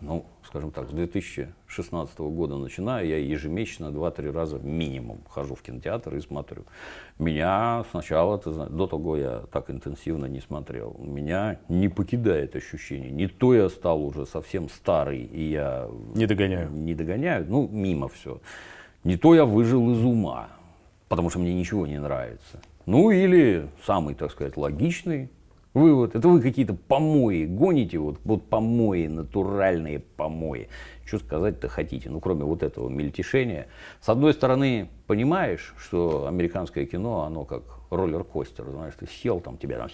ну, 0.02 0.26
скажем 0.44 0.72
так, 0.72 0.90
с 0.90 0.94
2016 0.94 2.20
года 2.20 2.58
начиная, 2.58 3.06
я 3.06 3.18
ежемесячно 3.18 3.86
2-3 3.86 4.32
раза 4.32 4.60
минимум 4.60 5.20
хожу 5.30 5.56
в 5.56 5.62
кинотеатр 5.62 6.16
и 6.16 6.20
смотрю. 6.20 6.64
Меня 7.20 7.86
сначала, 7.92 8.38
ты 8.38 8.52
знаешь, 8.52 8.72
до 8.72 8.88
того 8.88 9.18
я 9.18 9.44
так 9.52 9.70
интенсивно 9.70 10.26
не 10.26 10.42
смотрел. 10.42 10.96
Меня 11.00 11.60
не 11.70 11.88
покидает 11.88 12.56
ощущение. 12.56 13.12
Не 13.12 13.28
то 13.28 13.54
я 13.54 13.70
стал 13.70 14.04
уже 14.04 14.26
совсем 14.26 14.70
старый, 14.70 15.22
и 15.22 15.52
я... 15.52 15.90
Не 16.16 16.26
догоняю. 16.26 16.72
Не 16.72 16.96
догоняю, 16.96 17.46
ну, 17.48 17.68
мимо 17.68 18.08
все. 18.10 18.42
Не 19.04 19.18
то 19.18 19.34
я 19.36 19.46
выжил 19.46 19.92
из 19.92 20.04
ума, 20.04 20.50
потому 21.10 21.30
что 21.30 21.40
мне 21.40 21.54
ничего 21.54 21.88
не 21.88 22.00
нравится. 22.00 22.62
Ну, 22.86 23.12
или 23.12 23.68
самый, 23.86 24.16
так 24.16 24.32
сказать, 24.32 24.58
логичный, 24.58 25.30
Вы 25.74 25.96
вот, 25.96 26.16
это 26.16 26.28
вы 26.28 26.42
какие-то 26.42 26.74
помои 26.74 27.46
гоните, 27.46 27.98
вот, 27.98 28.20
вот 28.26 28.44
помои, 28.44 29.08
натуральные 29.08 30.00
помои. 30.00 30.68
Что 31.06 31.20
сказать-то 31.20 31.70
хотите, 31.70 32.10
ну 32.10 32.20
кроме 32.20 32.44
вот 32.44 32.62
этого 32.64 32.90
мельтешения. 32.90 33.68
С 34.02 34.10
одной 34.10 34.34
стороны, 34.34 34.90
понимаешь, 35.08 35.74
что 35.78 36.28
американское 36.28 36.86
кино, 36.86 37.24
оно 37.24 37.46
как 37.46 37.64
роллер-костер, 37.90 38.66
знаешь, 38.70 38.94
ты 38.98 39.08
сел 39.08 39.40
там, 39.40 39.58
тебя 39.58 39.78
там 39.78 39.90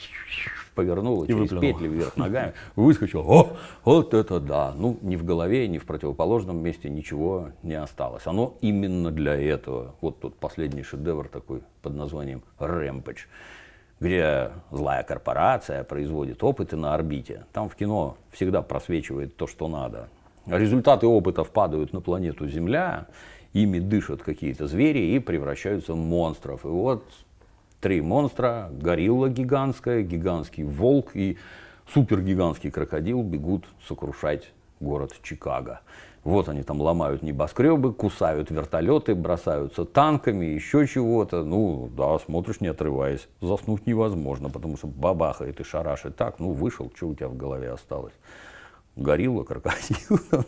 повернуло 0.76 1.26
И 1.26 1.28
через 1.28 1.52
выплюнул. 1.52 1.62
петли 1.62 1.88
вверх 1.88 2.18
ногами, 2.18 2.54
выскочил, 2.76 3.22
о, 3.28 3.58
вот 3.84 4.14
это 4.14 4.40
да. 4.40 4.74
Ну, 4.76 4.98
ни 5.02 5.16
в 5.16 5.24
голове, 5.26 5.68
ни 5.68 5.80
в 5.80 5.86
противоположном 5.86 6.58
месте 6.58 6.90
ничего 6.90 7.50
не 7.64 7.74
осталось. 7.74 8.26
Оно 8.26 8.56
именно 8.62 9.12
для 9.12 9.36
этого. 9.36 9.96
Вот 10.02 10.20
тот 10.20 10.36
последний 10.36 10.84
шедевр 10.84 11.28
такой 11.28 11.62
под 11.82 11.96
названием 11.96 12.44
«Рэмпэдж», 12.60 13.26
где 14.00 14.52
злая 14.72 15.04
корпорация 15.04 15.84
производит 15.84 16.44
опыты 16.44 16.76
на 16.76 16.94
орбите. 16.94 17.46
Там 17.52 17.70
в 17.70 17.76
кино 17.76 18.18
всегда 18.32 18.62
просвечивает 18.62 19.36
то, 19.36 19.48
что 19.48 19.68
надо. 19.68 20.10
Результаты 20.46 21.08
опытов 21.08 21.50
падают 21.50 21.94
на 21.94 22.02
планету 22.02 22.48
Земля, 22.48 23.08
ими 23.54 23.80
дышат 23.80 24.22
какие-то 24.22 24.68
звери 24.68 25.16
и 25.16 25.20
превращаются 25.20 25.94
в 25.94 25.98
монстров. 25.98 26.64
И 26.64 26.70
вот 26.70 27.04
три 27.82 28.02
монстра, 28.02 28.70
горилла 28.72 29.30
гигантская, 29.30 30.04
гигантский 30.04 30.64
волк 30.64 31.16
и 31.16 31.38
супергигантский 31.92 32.72
крокодил 32.72 33.24
бегут 33.24 33.66
сокрушать 33.88 34.52
город 34.80 35.14
Чикаго. 35.24 35.82
Вот 36.24 36.50
они 36.50 36.64
там 36.64 36.82
ломают 36.82 37.24
небоскребы, 37.24 37.94
кусают 37.94 38.52
вертолеты, 38.52 39.16
бросаются 39.16 39.86
танками, 39.86 40.46
еще 40.46 40.86
чего-то. 40.86 41.44
Ну, 41.44 41.90
да, 41.96 42.20
смотришь 42.20 42.60
не 42.60 42.68
отрываясь. 42.68 43.28
Заснуть 43.42 43.88
невозможно, 43.88 44.50
потому 44.50 44.78
что 44.78 44.88
бабахает 44.88 45.60
и 45.60 45.64
шарашит 45.64 46.16
так. 46.16 46.40
Ну, 46.40 46.52
вышел, 46.52 46.92
что 46.96 47.08
у 47.10 47.16
тебя 47.16 47.30
в 47.30 47.38
голове 47.38 47.72
осталось? 47.72 48.14
Горилла, 48.96 49.44
крокодил, 49.44 50.20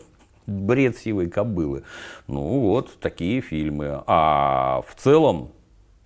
бред 0.48 0.98
сивой 0.98 1.30
кобылы. 1.30 1.84
Ну, 2.28 2.60
вот 2.60 3.00
такие 3.00 3.40
фильмы. 3.42 4.04
А 4.06 4.82
в 4.88 4.96
целом, 4.96 5.52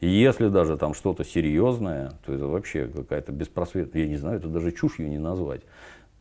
если 0.01 0.49
даже 0.49 0.77
там 0.77 0.93
что-то 0.93 1.23
серьезное, 1.23 2.11
то 2.25 2.33
это 2.33 2.45
вообще 2.47 2.87
какая-то 2.87 3.31
беспросветная, 3.31 4.03
я 4.03 4.07
не 4.07 4.17
знаю, 4.17 4.37
это 4.37 4.49
даже 4.49 4.71
чушью 4.71 5.09
не 5.09 5.17
назвать. 5.17 5.61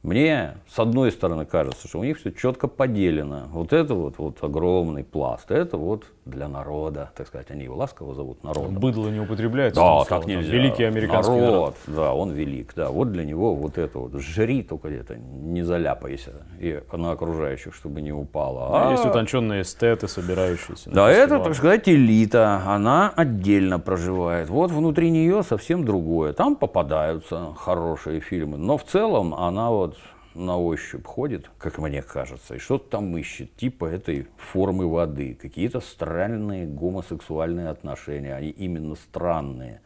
Мне, 0.03 0.55
с 0.69 0.81
одной 0.81 1.13
стороны, 1.13 1.45
кажется, 1.45 1.87
что 1.87 2.01
у 2.01 2.05
них 2.05 2.19
все 2.19 2.33
четко 2.33 2.67
поделено. 2.67 3.45
Вот 3.53 3.73
это 3.73 3.95
вот, 3.95 4.19
вот 4.19 4.43
огромный 4.43 5.05
пласт, 5.05 5.51
это 5.53 5.77
вот 5.77 6.07
для 6.25 6.49
народа, 6.49 7.11
так 7.17 7.29
сказать, 7.29 7.51
они 7.51 7.65
его 7.65 7.77
ласково 7.77 8.13
зовут 8.15 8.43
народом. 8.43 8.75
Быдло 8.75 9.09
не 9.11 9.21
употребляется. 9.21 9.81
Да, 9.81 10.01
так 10.01 10.23
там, 10.23 10.29
нельзя. 10.29 10.53
Великий 10.53 10.83
американский 10.85 11.33
народ. 11.33 11.51
народ. 11.53 11.77
Да, 11.87 12.15
он 12.15 12.33
велик. 12.33 12.73
Да, 12.75 12.91
вот 12.91 13.13
для 13.13 13.25
него 13.25 13.55
вот 13.55 13.79
это 13.79 14.01
вот. 14.01 14.13
Жри 14.21 14.65
только 14.65 14.89
где-то, 14.89 15.17
не 15.17 15.63
заляпайся. 15.63 16.33
И 16.59 16.83
на 16.93 17.13
окружающих, 17.13 17.73
чтобы 17.73 18.01
не 18.03 18.13
упало. 18.13 18.77
А 18.77 18.89
А 18.89 18.91
Есть 18.93 19.07
утонченные 19.07 19.63
эстеты, 19.63 20.09
собирающиеся. 20.09 20.91
да, 20.91 21.11
это, 21.11 21.39
так 21.39 21.55
сказать, 21.55 21.89
элита. 21.89 22.63
Она 22.67 23.13
отдельно 23.15 23.79
проживает. 23.79 24.49
Вот 24.49 24.73
внутри 24.73 25.11
нее 25.11 25.45
совсем 25.45 25.85
другое. 25.85 26.33
Там 26.33 26.57
попадаются 26.57 27.55
хорошие 27.57 28.21
фильмы. 28.21 28.59
Но 28.59 28.79
в 28.79 28.85
целом 28.85 29.33
она 29.35 29.71
вот 29.71 29.92
на 30.35 30.59
ощупь 30.59 31.07
ходит, 31.07 31.51
как 31.59 31.79
мне 31.79 32.03
кажется, 32.03 32.55
и 32.55 32.59
что-то 32.59 32.91
там 32.91 33.17
ищет, 33.17 33.55
типа 33.57 33.87
этой 33.87 34.29
формы 34.37 34.89
воды. 34.89 35.39
Какие-то 35.41 35.81
странные 35.81 36.67
гомосексуальные 36.67 37.69
отношения. 37.69 38.35
Они 38.35 38.51
именно 38.51 38.95
странные. 38.95 39.81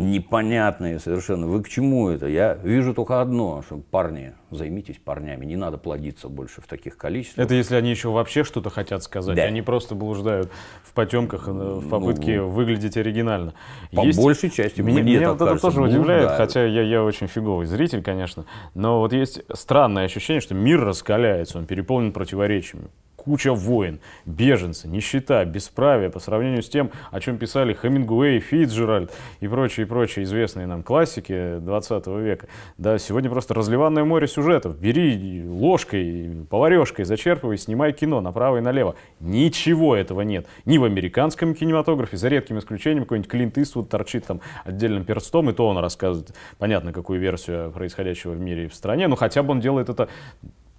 Непонятные 0.00 0.98
совершенно. 0.98 1.46
Вы 1.46 1.62
к 1.62 1.68
чему 1.68 2.08
это? 2.08 2.26
Я 2.26 2.54
вижу 2.54 2.94
только 2.94 3.20
одно, 3.20 3.62
что 3.66 3.76
парни, 3.76 4.32
займитесь 4.50 4.96
парнями. 4.96 5.44
Не 5.44 5.56
надо 5.56 5.76
плодиться 5.76 6.30
больше 6.30 6.62
в 6.62 6.66
таких 6.66 6.96
количествах. 6.96 7.44
Это 7.44 7.54
если 7.54 7.74
они 7.74 7.90
еще 7.90 8.08
вообще 8.08 8.42
что-то 8.42 8.70
хотят 8.70 9.02
сказать. 9.02 9.36
Да. 9.36 9.42
Они 9.42 9.60
просто 9.60 9.94
блуждают 9.94 10.50
в 10.84 10.94
потемках 10.94 11.48
э, 11.48 11.50
в 11.52 11.86
попытке 11.90 12.40
выглядеть 12.40 12.96
оригинально. 12.96 13.52
По 13.92 14.02
большей 14.16 14.48
части, 14.48 14.80
Меня, 14.80 15.02
мне 15.02 15.16
меня 15.16 15.20
так 15.20 15.28
вот 15.28 15.36
это 15.36 15.44
кажется, 15.44 15.66
тоже 15.66 15.82
удивляет, 15.82 16.28
блуждают. 16.28 16.36
хотя 16.48 16.64
я, 16.64 16.82
я 16.82 17.04
очень 17.04 17.26
фиговый 17.26 17.66
зритель, 17.66 18.02
конечно. 18.02 18.46
Но 18.74 19.00
вот 19.00 19.12
есть 19.12 19.42
странное 19.52 20.06
ощущение, 20.06 20.40
что 20.40 20.54
мир 20.54 20.80
раскаляется, 20.82 21.58
он 21.58 21.66
переполнен 21.66 22.12
противоречиями. 22.12 22.88
Куча 23.20 23.52
войн, 23.52 24.00
беженцы, 24.24 24.88
нищета, 24.88 25.44
бесправие 25.44 26.08
по 26.08 26.20
сравнению 26.20 26.62
с 26.62 26.70
тем, 26.70 26.90
о 27.10 27.20
чем 27.20 27.36
писали 27.36 27.74
Хемингуэй, 27.74 28.40
Фитджеральд 28.40 29.12
и 29.40 29.46
прочие, 29.46 29.84
прочие 29.84 30.24
известные 30.24 30.66
нам 30.66 30.82
классики 30.82 31.58
20 31.58 32.06
века. 32.06 32.46
Да, 32.78 32.96
сегодня 32.96 33.28
просто 33.28 33.52
разливанное 33.52 34.04
море 34.04 34.26
сюжетов. 34.26 34.78
Бери 34.80 35.44
ложкой, 35.46 36.46
поварешкой, 36.48 37.04
зачерпывай, 37.04 37.58
снимай 37.58 37.92
кино 37.92 38.22
направо 38.22 38.56
и 38.56 38.60
налево. 38.62 38.94
Ничего 39.20 39.94
этого 39.94 40.22
нет. 40.22 40.46
Ни 40.64 40.78
в 40.78 40.84
американском 40.84 41.54
кинематографе, 41.54 42.16
за 42.16 42.28
редким 42.28 42.58
исключением, 42.58 43.04
какой-нибудь 43.04 43.30
Клинт 43.30 43.58
Иствуд 43.58 43.90
торчит 43.90 44.26
там 44.26 44.40
отдельным 44.64 45.04
перстом, 45.04 45.50
и 45.50 45.52
то 45.52 45.68
он 45.68 45.76
рассказывает, 45.76 46.34
понятно, 46.56 46.94
какую 46.94 47.20
версию 47.20 47.70
происходящего 47.70 48.32
в 48.32 48.40
мире 48.40 48.64
и 48.64 48.68
в 48.68 48.74
стране, 48.74 49.08
но 49.08 49.16
хотя 49.16 49.42
бы 49.42 49.50
он 49.52 49.60
делает 49.60 49.90
это 49.90 50.08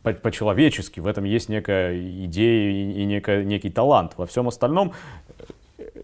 по-человечески, 0.03 0.99
в 0.99 1.07
этом 1.07 1.23
есть 1.23 1.49
некая 1.49 1.95
идея 2.25 2.71
и, 2.71 3.01
и 3.01 3.05
некая- 3.05 3.43
некий 3.43 3.69
талант. 3.69 4.13
Во 4.17 4.25
всем 4.25 4.47
остальном 4.47 4.93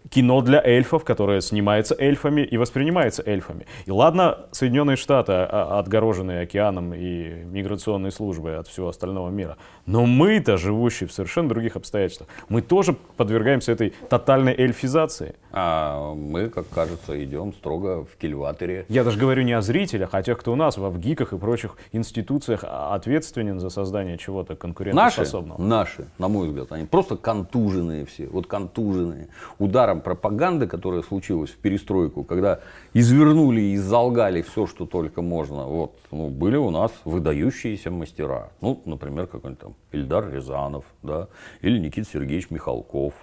кино 0.10 0.42
для 0.42 0.62
эльфов, 0.64 1.04
которое 1.04 1.42
снимается 1.42 1.96
эльфами 1.98 2.42
и 2.42 2.58
воспринимается 2.58 3.24
эльфами. 3.26 3.66
И 3.86 3.92
ладно, 3.92 4.38
Соединенные 4.52 4.96
Штаты, 4.98 5.32
а- 5.34 5.48
а- 5.52 5.80
отгороженные 5.80 6.42
океаном 6.42 6.94
и 6.94 7.44
миграционной 7.46 8.12
службой 8.12 8.58
от 8.58 8.68
всего 8.68 8.90
остального 8.90 9.30
мира, 9.30 9.58
но 9.86 10.06
мы-то, 10.06 10.58
живущие 10.58 11.08
в 11.08 11.12
совершенно 11.12 11.50
других 11.50 11.76
обстоятельствах, 11.76 12.30
мы 12.50 12.62
тоже 12.62 12.96
подвергаемся 13.18 13.72
этой 13.72 13.94
тотальной 14.10 14.54
эльфизации. 14.58 15.36
А 15.52 16.14
мы, 16.14 16.50
как 16.50 16.70
кажется, 16.70 17.22
идем 17.24 17.54
строго 17.54 18.06
в 18.06 18.16
кильваторе. 18.18 18.86
Я 18.90 19.04
даже 19.04 19.18
говорю 19.18 19.44
не 19.44 19.54
о 19.54 19.62
зрителях, 19.62 20.10
а 20.14 20.18
о 20.18 20.24
тех, 20.24 20.38
кто 20.38 20.54
у 20.54 20.56
нас 20.56 20.78
в 20.78 21.00
ГИКах 21.00 21.34
и 21.34 21.38
прочих 21.38 21.78
институциях 21.92 22.64
ответственен 22.64 23.60
за 23.60 23.70
создание 23.70 24.18
чего-то 24.18 24.54
Наши, 24.54 24.60
конкурентоспособного. 24.62 25.62
наши, 25.62 26.06
на 26.18 26.28
мой 26.28 26.48
взгляд, 26.48 26.72
они 26.72 26.86
просто 26.86 27.16
контуженные 27.16 28.06
все, 28.06 28.28
вот 28.28 28.48
контуженные. 28.48 29.30
Ударом 29.60 29.97
пропаганды, 30.00 30.68
которая 30.68 31.02
случилась 31.02 31.52
в 31.52 31.58
перестройку, 31.58 32.24
когда 32.24 32.60
извернули 32.94 33.62
и 33.62 33.78
залгали 33.78 34.42
все, 34.42 34.68
что 34.68 34.86
только 34.86 35.22
можно. 35.22 35.66
Вот, 35.66 36.00
ну, 36.12 36.30
были 36.30 36.58
у 36.58 36.70
нас 36.70 36.92
выдающиеся 37.06 37.92
мастера. 37.92 38.52
Ну, 38.62 38.82
например, 38.86 39.28
какой-нибудь 39.28 39.62
там 39.62 39.76
Ильдар 39.92 40.32
Рязанов, 40.32 40.86
да, 41.04 41.28
или 41.62 41.80
Никита 41.80 42.10
Сергеевич 42.10 42.50
Михалков, 42.50 43.14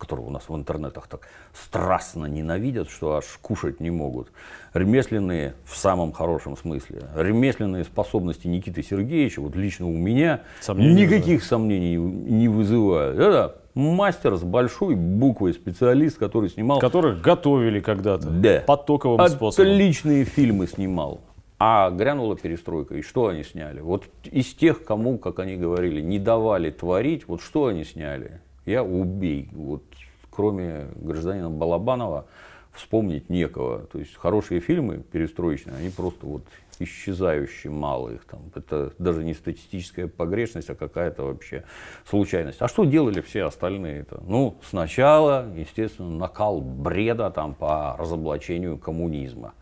которого 0.00 0.26
у 0.26 0.30
нас 0.30 0.48
в 0.48 0.56
интернетах 0.56 1.06
так 1.06 1.28
страстно 1.52 2.26
ненавидят, 2.26 2.90
что 2.90 3.16
аж 3.16 3.24
кушать 3.40 3.78
не 3.80 3.90
могут. 3.90 4.32
Ремесленные, 4.74 5.54
в 5.64 5.76
самом 5.76 6.12
хорошем 6.12 6.56
смысле, 6.56 7.02
ремесленные 7.14 7.84
способности 7.84 8.48
Никиты 8.48 8.82
Сергеевича, 8.82 9.40
вот 9.40 9.54
лично 9.54 9.86
у 9.86 9.96
меня, 9.96 10.40
Сомнений 10.60 10.94
не 10.94 11.02
никаких 11.02 11.44
сомнений 11.44 11.96
не 11.96 12.48
вызывают. 12.48 13.18
Это 13.18 13.56
мастер 13.74 14.36
с 14.36 14.42
большой 14.42 14.94
буквой, 14.96 15.52
специалист, 15.52 16.18
который 16.18 16.48
снимал 16.50 16.80
Которых 16.80 17.20
готовили 17.20 17.80
когда-то 17.80 18.28
Да. 18.28 18.62
потоковым 18.66 19.28
способом. 19.28 19.70
Отличные 19.70 20.24
фильмы 20.24 20.66
снимал. 20.66 21.20
А 21.62 21.90
грянула 21.90 22.36
перестройка, 22.36 22.94
и 22.94 23.02
что 23.02 23.26
они 23.28 23.44
сняли? 23.44 23.80
Вот 23.80 24.04
из 24.24 24.54
тех, 24.54 24.82
кому, 24.82 25.18
как 25.18 25.40
они 25.40 25.56
говорили, 25.56 26.00
не 26.00 26.18
давали 26.18 26.70
творить, 26.70 27.28
вот 27.28 27.42
что 27.42 27.66
они 27.66 27.84
сняли? 27.84 28.40
Я 28.64 28.82
убей. 28.82 29.50
Вот 29.52 29.82
кроме 30.30 30.88
гражданина 30.96 31.50
Балабанова 31.50 32.26
вспомнить 32.72 33.28
некого. 33.30 33.80
То 33.86 33.98
есть 33.98 34.16
хорошие 34.16 34.60
фильмы 34.60 34.98
перестроечные, 34.98 35.76
они 35.76 35.90
просто 35.90 36.26
вот 36.26 36.42
исчезающие 36.78 37.70
мало 37.70 38.10
их 38.10 38.24
там. 38.24 38.40
Это 38.54 38.92
даже 38.98 39.22
не 39.22 39.34
статистическая 39.34 40.08
погрешность, 40.08 40.70
а 40.70 40.74
какая-то 40.74 41.24
вообще 41.24 41.64
случайность. 42.04 42.62
А 42.62 42.68
что 42.68 42.84
делали 42.84 43.20
все 43.20 43.44
остальные-то? 43.44 44.22
Ну, 44.26 44.56
сначала, 44.62 45.46
естественно, 45.54 46.10
накал 46.10 46.60
бреда 46.60 47.30
там 47.30 47.54
по 47.54 47.96
разоблачению 47.98 48.78
коммунизма. 48.78 49.52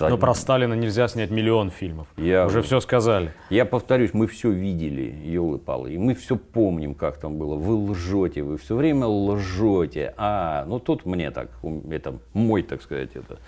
Но 0.00 0.18
про 0.18 0.34
Сталина 0.34 0.74
нельзя 0.74 1.06
снять 1.08 1.30
миллион 1.30 1.70
фильмов. 1.70 2.08
Я- 2.16 2.46
Уже 2.46 2.62
все 2.62 2.80
сказали. 2.80 3.32
Я 3.50 3.64
повторюсь, 3.64 4.12
мы 4.12 4.26
все 4.26 4.50
видели, 4.50 5.14
елы-палы, 5.24 5.92
и 5.94 5.98
мы 5.98 6.14
все 6.14 6.36
помним, 6.36 6.94
как 6.94 7.18
там 7.18 7.36
было. 7.38 7.54
Вы 7.54 7.74
лжете, 7.90 8.42
вы 8.42 8.58
все 8.58 8.74
время 8.74 9.06
лжете. 9.06 10.14
А, 10.16 10.64
ну 10.66 10.78
тут 10.80 11.06
мне 11.06 11.30
так, 11.30 11.48
это 11.90 12.14
мой, 12.32 12.62
так 12.62 12.82
сказать, 12.82 13.10
это 13.14 13.38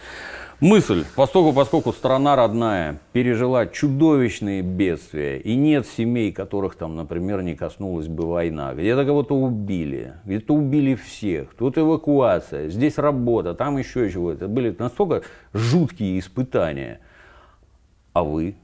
мысль. 0.61 1.05
Поскольку, 1.15 1.53
поскольку 1.53 1.93
страна 1.93 2.37
родная 2.37 3.01
пережила 3.13 3.67
чудовищные 3.67 4.63
бедствия, 4.63 5.39
и 5.39 5.55
нет 5.55 5.87
семей, 5.87 6.33
которых 6.33 6.77
там, 6.77 6.97
например, 6.97 7.43
не 7.43 7.55
коснулась 7.55 8.09
бы 8.09 8.27
война. 8.27 8.75
Где-то 8.75 9.05
кого-то 9.05 9.35
убили, 9.35 10.15
где-то 10.25 10.55
убили 10.55 10.95
всех, 10.95 11.55
тут 11.55 11.79
эвакуация, 11.79 12.69
здесь 12.69 12.99
работа, 12.99 13.55
там 13.55 13.77
еще 13.79 14.11
чего-то. 14.11 14.49
Были 14.49 14.75
настолько 14.79 15.23
жуткие 15.53 16.19
испытания. 16.19 17.01
А 18.13 18.25
вы? 18.25 18.57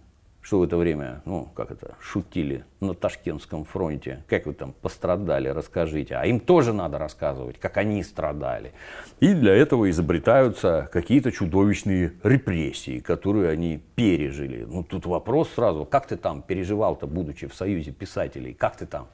Что 0.43 0.59
в 0.59 0.65
это 0.65 0.77
время, 0.77 1.23
ну, 1.25 1.49
как 1.55 1.71
это, 1.71 1.95
шутили 2.01 2.65
на 2.81 2.95
Ташкентском 2.95 3.65
фронте? 3.65 4.25
Как 4.27 4.45
вы 4.47 4.55
там 4.55 4.73
пострадали? 4.73 5.47
Расскажите. 5.47 6.17
А 6.17 6.27
им 6.27 6.41
тоже 6.41 6.73
надо 6.73 6.99
рассказывать, 6.99 7.61
как 7.61 7.77
они 7.77 8.03
страдали. 8.03 8.73
И 9.21 9.35
для 9.35 9.55
этого 9.55 9.89
изобретаются 9.89 10.91
какие-то 10.93 11.31
чудовищные 11.31 12.15
репрессии, 12.25 12.99
которые 12.99 13.51
они 13.51 13.81
пережили. 13.95 14.65
Ну, 14.65 14.83
тут 14.83 15.07
вопрос 15.07 15.49
сразу, 15.55 15.85
как 15.85 16.09
ты 16.09 16.17
там 16.17 16.43
переживал-то, 16.43 17.07
будучи 17.07 17.47
в 17.47 17.55
Союзе 17.55 17.93
писателей? 17.93 18.53
Как 18.53 18.77
ты 18.77 18.87
там? 18.87 19.07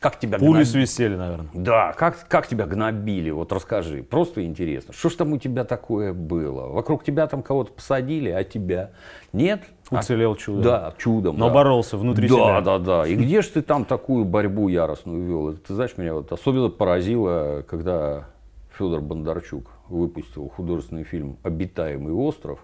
Как 0.00 0.20
тебя 0.20 0.38
Пули 0.38 0.50
гнобили? 0.50 0.64
свистели, 0.64 1.16
наверное. 1.16 1.48
Да, 1.54 1.92
как, 1.92 2.28
как 2.28 2.46
тебя 2.46 2.66
гнобили, 2.66 3.30
вот 3.30 3.52
расскажи, 3.52 4.04
просто 4.04 4.44
интересно. 4.44 4.94
Что 4.94 5.08
ж 5.08 5.14
там 5.14 5.32
у 5.32 5.38
тебя 5.38 5.64
такое 5.64 6.12
было? 6.12 6.68
Вокруг 6.68 7.02
тебя 7.02 7.26
там 7.26 7.42
кого-то 7.42 7.72
посадили, 7.72 8.30
а 8.30 8.44
тебя 8.44 8.92
нет? 9.32 9.62
А- 9.90 10.00
Уцелел 10.00 10.34
чудом. 10.36 10.62
Да, 10.62 10.94
чудом. 10.98 11.38
Но 11.38 11.48
да. 11.48 11.54
боролся 11.54 11.96
внутри 11.96 12.28
да, 12.28 12.34
себя. 12.34 12.60
Да, 12.60 12.78
да, 12.78 13.06
И 13.06 13.14
где 13.14 13.42
же 13.42 13.48
ты 13.48 13.62
там 13.62 13.84
такую 13.84 14.24
борьбу 14.24 14.68
яростную 14.68 15.24
вел? 15.24 15.48
Это, 15.50 15.58
ты 15.58 15.74
знаешь, 15.74 15.96
меня 15.96 16.14
вот 16.14 16.30
особенно 16.32 16.68
поразило, 16.68 17.64
когда 17.68 18.26
Федор 18.76 19.00
Бондарчук 19.00 19.70
выпустил 19.88 20.48
художественный 20.48 21.04
фильм 21.04 21.38
«Обитаемый 21.42 22.12
остров», 22.12 22.60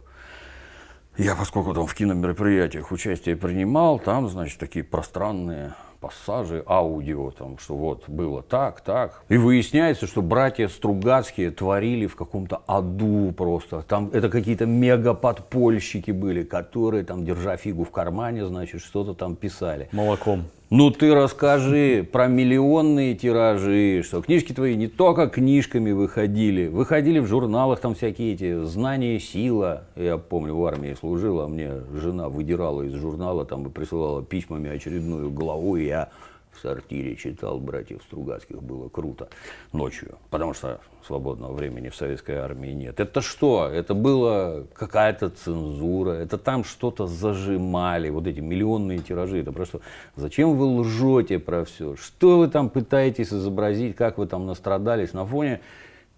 я, 1.17 1.37
поскольку 1.37 1.73
там 1.75 1.87
в 1.87 1.95
киномероприятиях 1.95 2.91
участие 2.91 3.37
принимал, 3.37 4.01
там, 4.01 4.29
значит, 4.29 4.59
такие 4.59 4.85
пространные 4.85 5.75
пассажи, 6.05 6.63
аудио, 6.67 7.31
там, 7.31 7.57
что 7.59 7.77
вот 7.77 8.07
было 8.09 8.43
так, 8.43 8.83
так. 8.83 9.23
И 9.31 9.39
выясняется, 9.39 10.07
что 10.07 10.21
братья 10.21 10.69
Стругацкие 10.69 11.51
творили 11.51 12.07
в 12.07 12.15
каком-то 12.15 12.61
аду 12.67 13.33
просто. 13.33 13.81
Там 13.89 14.11
это 14.13 14.29
какие-то 14.29 14.67
мега-подпольщики 14.67 16.11
были, 16.11 16.43
которые 16.43 17.05
там, 17.05 17.25
держа 17.25 17.57
фигу 17.57 17.85
в 17.85 17.91
кармане, 17.91 18.45
значит, 18.45 18.83
что-то 18.83 19.15
там 19.15 19.35
писали. 19.35 19.89
Молоком. 19.93 20.45
Ну 20.71 20.91
ты 20.91 21.15
расскажи 21.15 22.09
про 22.11 22.27
миллионные 22.27 23.15
тиражи, 23.15 24.03
что 24.03 24.23
книжки 24.23 24.55
твои 24.55 24.77
не 24.77 24.89
только 24.89 25.29
книжками 25.29 25.93
выходили, 25.93 26.69
выходили 26.69 27.19
в 27.19 27.27
журналах 27.27 27.81
там 27.81 27.95
всякие 27.95 28.33
эти 28.33 28.65
«Знание, 28.65 29.21
сила». 29.21 29.85
Я 29.95 30.17
помню, 30.17 30.57
в 30.57 30.65
армии 30.65 30.97
служила, 30.99 31.45
а 31.45 31.49
мне 31.49 31.71
жена 31.93 32.31
выдирала 32.31 32.81
из 32.81 32.95
журнала 32.95 33.45
там 33.45 33.67
и 33.67 33.71
присылала 33.71 34.23
письмами 34.23 34.71
очередную 34.71 35.31
главу, 35.31 35.77
и 35.77 35.85
я 35.85 36.09
в 36.55 36.61
сортире 36.61 37.17
читал 37.17 37.59
братьев 37.59 38.03
Стругацких, 38.07 38.63
было 38.63 38.89
круто 38.89 39.29
ночью, 39.73 40.19
потому 40.31 40.55
что 40.55 40.81
свободного 41.07 41.53
времени 41.53 41.89
в 41.89 41.97
советской 41.97 42.37
армии 42.37 42.71
нет. 42.71 43.01
Это 43.01 43.21
что? 43.21 43.69
Это 43.69 43.95
была 43.95 44.63
какая-то 44.75 45.31
цензура, 45.31 46.13
это 46.13 46.39
там 46.39 46.65
что-то 46.65 47.07
зажимали, 47.07 48.09
вот 48.11 48.27
эти 48.27 48.41
миллионные 48.41 48.99
тиражи, 48.99 49.41
это 49.41 49.53
просто 49.53 49.81
зачем 50.17 50.57
вы 50.57 50.67
лжете 50.81 51.39
про 51.39 51.65
все? 51.65 51.97
Что 51.97 52.39
вы 52.39 52.49
там 52.49 52.71
пытаетесь 52.71 53.33
изобразить, 53.33 53.97
как 53.97 54.19
вы 54.19 54.27
там 54.27 54.47
настрадались 54.47 55.13
на 55.13 55.27
фоне 55.27 55.61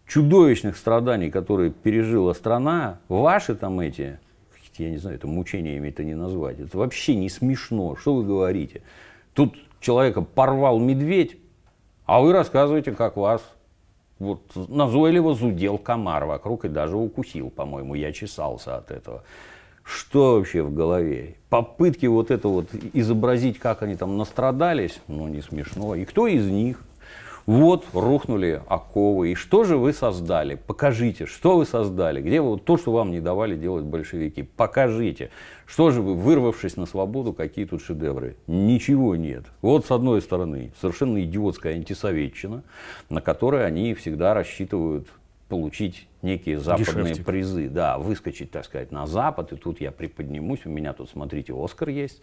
чудовищных 0.06 0.76
страданий, 0.76 1.30
которые 1.30 1.70
пережила 1.70 2.32
страна, 2.32 3.00
ваши 3.08 3.54
там 3.54 3.80
эти, 3.80 4.18
я 4.78 4.90
не 4.90 4.98
знаю, 4.98 5.16
это 5.16 5.26
мучениями 5.26 5.88
это 5.88 6.04
не 6.04 6.14
назвать, 6.14 6.60
это 6.60 6.78
вообще 6.78 7.16
не 7.16 7.28
смешно, 7.28 7.96
что 7.96 8.14
вы 8.14 8.24
говорите? 8.24 8.82
Тут 9.34 9.56
человека 9.80 10.22
порвал 10.22 10.78
медведь, 10.78 11.36
а 12.04 12.20
вы 12.20 12.32
рассказываете, 12.32 12.92
как 12.92 13.16
вас 13.16 13.42
вот 14.18 14.40
назойливо 14.54 15.34
зудел 15.34 15.78
комар 15.78 16.24
вокруг 16.24 16.64
и 16.64 16.68
даже 16.68 16.96
укусил, 16.96 17.50
по-моему, 17.50 17.94
я 17.94 18.12
чесался 18.12 18.76
от 18.76 18.90
этого. 18.90 19.22
Что 19.82 20.36
вообще 20.36 20.62
в 20.62 20.74
голове? 20.74 21.36
Попытки 21.48 22.06
вот 22.06 22.30
это 22.30 22.48
вот 22.48 22.66
изобразить, 22.92 23.58
как 23.58 23.82
они 23.82 23.94
там 23.94 24.16
настрадались, 24.16 25.00
ну 25.06 25.28
не 25.28 25.42
смешно. 25.42 25.94
И 25.94 26.04
кто 26.04 26.26
из 26.26 26.48
них? 26.48 26.82
Вот 27.46 27.84
рухнули 27.92 28.60
оковы. 28.66 29.30
И 29.30 29.34
что 29.36 29.62
же 29.62 29.76
вы 29.76 29.92
создали? 29.92 30.56
Покажите, 30.56 31.26
что 31.26 31.58
вы 31.58 31.64
создали. 31.64 32.20
Где 32.20 32.40
вы 32.40 32.58
то, 32.58 32.76
что 32.76 32.90
вам 32.90 33.12
не 33.12 33.20
давали 33.20 33.56
делать 33.56 33.84
большевики? 33.84 34.42
Покажите. 34.42 35.30
Что 35.64 35.92
же 35.92 36.02
вы, 36.02 36.14
вырвавшись 36.14 36.76
на 36.76 36.86
свободу, 36.86 37.32
какие 37.32 37.64
тут 37.64 37.82
шедевры? 37.82 38.36
Ничего 38.48 39.14
нет. 39.14 39.44
Вот 39.62 39.86
с 39.86 39.92
одной 39.92 40.22
стороны, 40.22 40.72
совершенно 40.80 41.22
идиотская 41.22 41.74
антисоветчина, 41.74 42.64
на 43.10 43.20
которой 43.20 43.64
они 43.64 43.94
всегда 43.94 44.34
рассчитывают 44.34 45.06
получить 45.48 46.08
некие 46.26 46.58
западные 46.58 47.04
Дешевчик. 47.04 47.24
призы, 47.24 47.68
да, 47.68 47.96
выскочить, 47.98 48.50
так 48.50 48.64
сказать, 48.64 48.92
на 48.92 49.06
Запад, 49.06 49.52
и 49.52 49.56
тут 49.56 49.80
я 49.80 49.90
приподнимусь, 49.92 50.66
у 50.66 50.68
меня 50.68 50.92
тут, 50.92 51.08
смотрите, 51.08 51.54
Оскар 51.56 51.88
есть, 51.88 52.20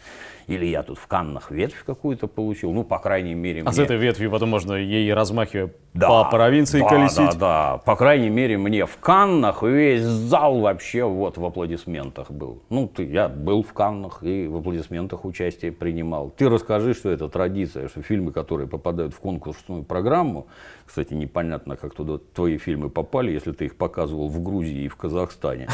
или 0.47 0.65
я 0.65 0.83
тут 0.83 0.99
в 0.99 1.07
Каннах 1.07 1.49
ветвь 1.49 1.83
какую-то 1.83 2.27
получил, 2.27 2.71
ну, 2.71 2.83
по 2.83 2.99
крайней 2.99 3.33
мере, 3.33 3.63
А 3.65 3.71
с 3.71 3.77
мне- 3.77 3.85
этой 3.85 3.97
ветвью 3.97 4.29
потом 4.29 4.49
можно 4.49 4.73
ей 4.73 5.11
размахивая 5.13 5.71
да, 5.93 6.07
по 6.07 6.29
провинции 6.29 6.81
да, 6.81 6.89
колесить. 6.89 7.17
Да, 7.17 7.73
да, 7.73 7.77
по 7.77 7.95
крайней 7.95 8.29
мере, 8.29 8.57
мне 8.57 8.85
в 8.85 8.97
Каннах 8.97 9.63
весь 9.63 10.03
зал 10.03 10.59
вообще 10.59 11.03
вот 11.05 11.37
в 11.37 11.45
аплодисментах 11.45 12.29
был. 12.29 12.61
Ну, 12.69 12.87
ты, 12.87 13.05
я 13.05 13.29
был 13.29 13.63
в 13.63 13.73
Каннах 13.73 14.23
и 14.23 14.47
в 14.47 14.57
аплодисментах 14.57 15.23
участие 15.25 15.71
принимал. 15.71 16.29
Ты 16.35 16.49
расскажи, 16.49 16.93
что 16.93 17.09
это 17.09 17.29
традиция, 17.29 17.87
что 17.87 18.01
фильмы, 18.01 18.31
которые 18.31 18.67
попадают 18.67 19.13
в 19.13 19.19
конкурсную 19.19 19.83
программу, 19.83 20.47
кстати, 20.85 21.13
непонятно, 21.13 21.75
как 21.75 21.93
туда 21.93 22.17
твои 22.33 22.57
фильмы 22.57 22.89
попали, 22.89 23.31
если 23.31 23.51
ты 23.51 23.65
их 23.65 23.75
показывал 23.77 24.27
в 24.27 24.41
Грузии 24.41 24.83
и 24.83 24.87
в 24.87 24.95
Казахстане. 24.95 25.67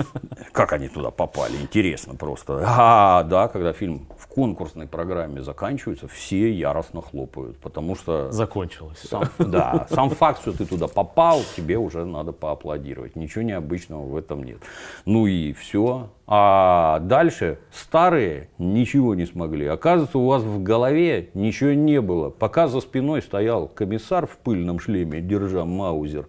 Как 0.52 0.72
они 0.72 0.88
туда 0.88 1.10
попали? 1.10 1.56
Интересно 1.60 2.14
просто. 2.14 2.62
А, 2.66 3.22
да, 3.24 3.48
когда 3.48 3.72
фильм 3.72 4.06
конкурсной 4.30 4.86
программе 4.86 5.42
заканчивается, 5.42 6.06
все 6.08 6.52
яростно 6.52 7.02
хлопают, 7.02 7.58
потому 7.58 7.96
что 7.96 8.30
Закончилось. 8.30 8.98
сам, 9.02 9.24
да, 9.38 9.86
сам 9.90 10.10
факт, 10.10 10.40
что 10.40 10.52
ты 10.52 10.64
туда 10.64 10.86
попал, 10.86 11.40
тебе 11.56 11.76
уже 11.78 12.04
надо 12.04 12.32
поаплодировать. 12.32 13.16
Ничего 13.16 13.42
необычного 13.42 14.06
в 14.06 14.16
этом 14.16 14.44
нет. 14.44 14.58
Ну 15.04 15.26
и 15.26 15.52
все. 15.52 16.10
А 16.26 17.00
дальше 17.00 17.58
старые 17.72 18.50
ничего 18.58 19.16
не 19.16 19.26
смогли. 19.26 19.66
Оказывается, 19.66 20.18
у 20.18 20.26
вас 20.26 20.44
в 20.44 20.62
голове 20.62 21.30
ничего 21.34 21.72
не 21.72 22.00
было. 22.00 22.30
Пока 22.30 22.68
за 22.68 22.80
спиной 22.80 23.22
стоял 23.22 23.66
комиссар 23.66 24.28
в 24.28 24.38
пыльном 24.38 24.78
шлеме, 24.78 25.20
держа 25.20 25.64
маузер, 25.64 26.28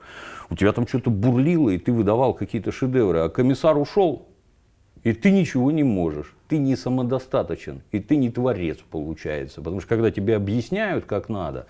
у 0.49 0.55
тебя 0.55 0.71
там 0.73 0.87
что-то 0.87 1.11
бурлило, 1.11 1.69
и 1.69 1.77
ты 1.77 1.91
выдавал 1.91 2.33
какие-то 2.33 2.71
шедевры. 2.71 3.19
А 3.19 3.29
комиссар 3.29 3.77
ушел, 3.77 4.27
и 5.03 5.13
ты 5.13 5.31
ничего 5.31 5.71
не 5.71 5.83
можешь, 5.83 6.35
ты 6.51 6.57
не 6.57 6.75
самодостаточен, 6.75 7.81
и 7.93 8.01
ты 8.01 8.17
не 8.17 8.29
творец 8.29 8.77
получается. 8.89 9.61
Потому 9.61 9.79
что 9.79 9.87
когда 9.87 10.11
тебе 10.11 10.35
объясняют, 10.35 11.05
как 11.05 11.29
надо, 11.29 11.65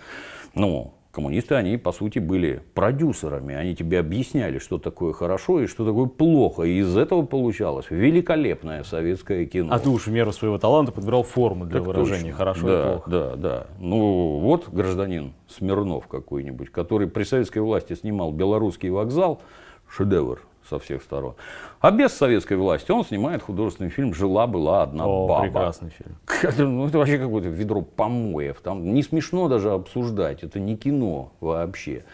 ну, 0.56 0.96
коммунисты, 1.12 1.54
они 1.54 1.78
по 1.78 1.92
сути 1.92 2.18
были 2.18 2.64
продюсерами, 2.74 3.54
они 3.54 3.76
тебе 3.76 4.00
объясняли, 4.00 4.58
что 4.58 4.80
такое 4.80 5.14
хорошо 5.14 5.62
и 5.62 5.68
что 5.68 5.86
такое 5.86 6.08
плохо. 6.08 6.64
И 6.64 6.80
из 6.80 6.98
этого 6.98 7.22
получалось 7.22 7.86
великолепное 7.92 8.84
советское 8.84 9.46
кино. 9.46 9.72
А 9.72 9.78
ты 9.78 9.88
уж 9.90 10.08
в 10.08 10.12
меру 10.12 10.32
своего 10.32 10.58
таланта 10.58 10.92
подбирал 10.92 11.22
форму 11.22 11.66
для 11.66 11.78
Так 11.78 11.88
выражения 11.88 12.32
точно. 12.32 12.38
хорошо 12.38 12.68
да, 12.68 12.80
и 12.80 12.86
плохо. 12.88 13.12
Да, 13.12 13.36
да. 13.36 13.68
Ну, 13.78 14.40
вот 14.40 14.68
гражданин 14.70 15.34
Смирнов 15.48 16.08
какой-нибудь, 16.08 16.72
который 16.72 17.08
при 17.08 17.24
советской 17.24 17.60
власти 17.60 17.94
снимал 17.94 18.32
«Белорусский 18.32 18.90
вокзал», 18.90 19.44
шедевр 19.92 20.42
со 20.70 20.80
всех 20.80 21.04
сторон. 21.04 21.36
А 21.82 21.92
без 21.92 22.14
советской 22.14 22.56
власти 22.56 22.92
он 22.92 23.04
снимает 23.04 23.42
художественный 23.42 23.90
фильм 23.90 24.14
«Жила-была 24.14 24.84
одна 24.84 25.06
О, 25.06 25.28
баба». 25.28 25.44
прекрасный 25.44 25.90
фильм. 25.90 26.16
Это, 26.44 26.66
ну, 26.66 26.88
это 26.88 26.98
вообще 26.98 27.18
какое-то 27.18 27.50
ведро 27.50 27.82
помоев. 27.82 28.62
Там 28.62 28.94
не 28.94 29.04
смешно 29.04 29.50
даже 29.50 29.72
обсуждать. 29.72 30.44
Это 30.44 30.60
не 30.60 30.78
кино 30.78 31.34
вообще. 31.42 32.06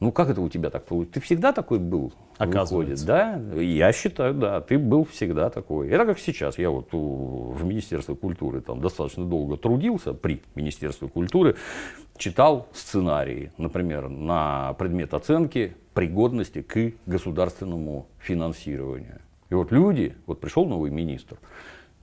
Ну, 0.00 0.12
как 0.12 0.30
это 0.30 0.40
у 0.40 0.48
тебя 0.48 0.70
так 0.70 0.84
получилось? 0.84 1.14
Ты 1.14 1.20
всегда 1.20 1.52
такой 1.52 1.80
был? 1.80 2.12
Оказывается. 2.36 3.04
Выходит, 3.04 3.56
да? 3.56 3.60
Я 3.60 3.92
считаю, 3.92 4.32
да. 4.32 4.60
Ты 4.60 4.78
был 4.78 5.04
всегда 5.04 5.50
такой. 5.50 5.88
Это 5.88 6.06
как 6.06 6.20
сейчас. 6.20 6.56
Я 6.56 6.70
вот 6.70 6.94
у- 6.94 7.50
в 7.50 7.64
Министерстве 7.64 8.14
культуры 8.14 8.60
там 8.60 8.80
достаточно 8.80 9.24
долго 9.24 9.56
трудился, 9.56 10.14
при 10.14 10.40
Министерстве 10.54 11.08
культуры, 11.08 11.56
читал 12.16 12.68
сценарии, 12.72 13.50
например, 13.58 14.08
на 14.08 14.74
предмет 14.74 15.14
оценки 15.14 15.74
пригодности 15.94 16.62
к 16.62 16.92
государственному 17.06 18.06
финансированию. 18.20 19.18
И 19.50 19.54
вот 19.54 19.72
люди, 19.72 20.14
вот 20.26 20.40
пришел 20.40 20.64
новый 20.64 20.92
министр, 20.92 21.38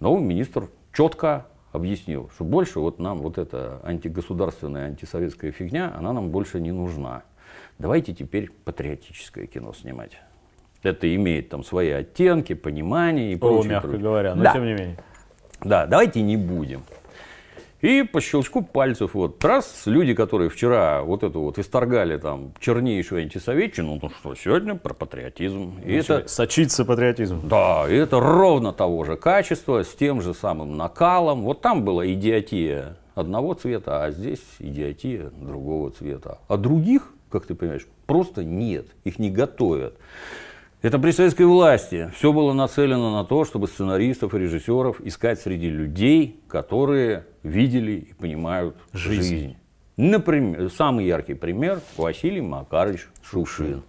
новый 0.01 0.21
министр 0.21 0.67
четко 0.91 1.45
объяснил, 1.71 2.29
что 2.35 2.43
больше 2.43 2.79
вот 2.81 2.99
нам 2.99 3.19
вот 3.19 3.37
эта 3.37 3.79
антигосударственная, 3.83 4.87
антисоветская 4.87 5.51
фигня, 5.51 5.93
она 5.97 6.11
нам 6.11 6.29
больше 6.29 6.59
не 6.59 6.73
нужна. 6.73 7.23
Давайте 7.77 8.13
теперь 8.13 8.49
патриотическое 8.63 9.47
кино 9.47 9.73
снимать. 9.73 10.11
Это 10.83 11.13
имеет 11.15 11.49
там 11.49 11.63
свои 11.63 11.89
оттенки, 11.89 12.53
понимание 12.53 13.33
и 13.33 13.35
О, 13.35 13.39
прочее. 13.39 13.71
мягко 13.71 13.87
прочее. 13.87 14.03
говоря, 14.03 14.35
но 14.35 14.43
Да. 14.43 14.53
тем 14.53 14.65
не 14.65 14.73
менее. 14.73 14.97
Да, 15.63 15.85
давайте 15.87 16.21
не 16.21 16.37
будем. 16.37 16.83
И 17.81 18.03
по 18.03 18.21
щелчку 18.21 18.63
пальцев, 18.63 19.13
вот, 19.13 19.43
раз, 19.43 19.83
люди, 19.85 20.13
которые 20.13 20.49
вчера 20.49 21.03
вот 21.03 21.23
это 21.23 21.37
вот 21.37 21.59
исторгали 21.59 22.17
там 22.17 22.53
чернейшую 22.59 23.23
антисоветчину, 23.23 23.99
ну 24.01 24.09
что, 24.09 24.33
сегодня 24.35 24.75
про 24.75 24.93
патриотизм. 24.93 25.79
И 25.85 25.93
это, 25.93 26.27
Сочится 26.27 26.85
патриотизм. 26.85 27.47
да, 27.47 27.85
и 27.89 27.93
это 27.95 28.19
ровно 28.19 28.71
того 28.73 29.03
же 29.03 29.17
качества, 29.17 29.83
с 29.83 29.93
тем 29.93 30.21
же 30.21 30.33
самым 30.33 30.77
накалом. 30.77 31.43
Вот 31.43 31.61
там 31.61 31.83
была 31.83 32.07
идиотия 32.11 32.97
одного 33.13 33.53
цвета, 33.53 34.03
а 34.03 34.11
здесь 34.11 34.41
идиотия 34.59 35.29
другого 35.39 35.91
цвета. 35.91 36.39
А 36.47 36.57
других, 36.57 37.13
как 37.35 37.45
ты 37.47 37.53
понимаешь, 37.53 37.85
просто 38.05 38.45
нет, 38.45 38.87
их 39.03 39.19
не 39.19 39.29
готовят. 39.29 39.97
Это 40.81 40.99
при 40.99 41.11
советской 41.11 41.45
власти 41.45 42.09
все 42.15 42.31
было 42.31 42.53
нацелено 42.53 43.11
на 43.11 43.25
то, 43.25 43.43
чтобы 43.43 43.67
сценаристов 43.67 44.33
и 44.33 44.39
режиссеров 44.39 45.01
искать 45.01 45.41
среди 45.41 45.69
людей, 45.69 46.39
которые 46.47 47.25
видели 47.43 48.07
и 48.09 48.13
понимают 48.13 48.77
Жизнь. 48.93 49.21
жизнь. 49.21 49.57
Например, 49.97 50.69
самый 50.69 51.05
яркий 51.05 51.33
пример 51.33 51.81
Василий 51.97 52.39
Макарович 52.39 53.09
Шушин. 53.21 53.83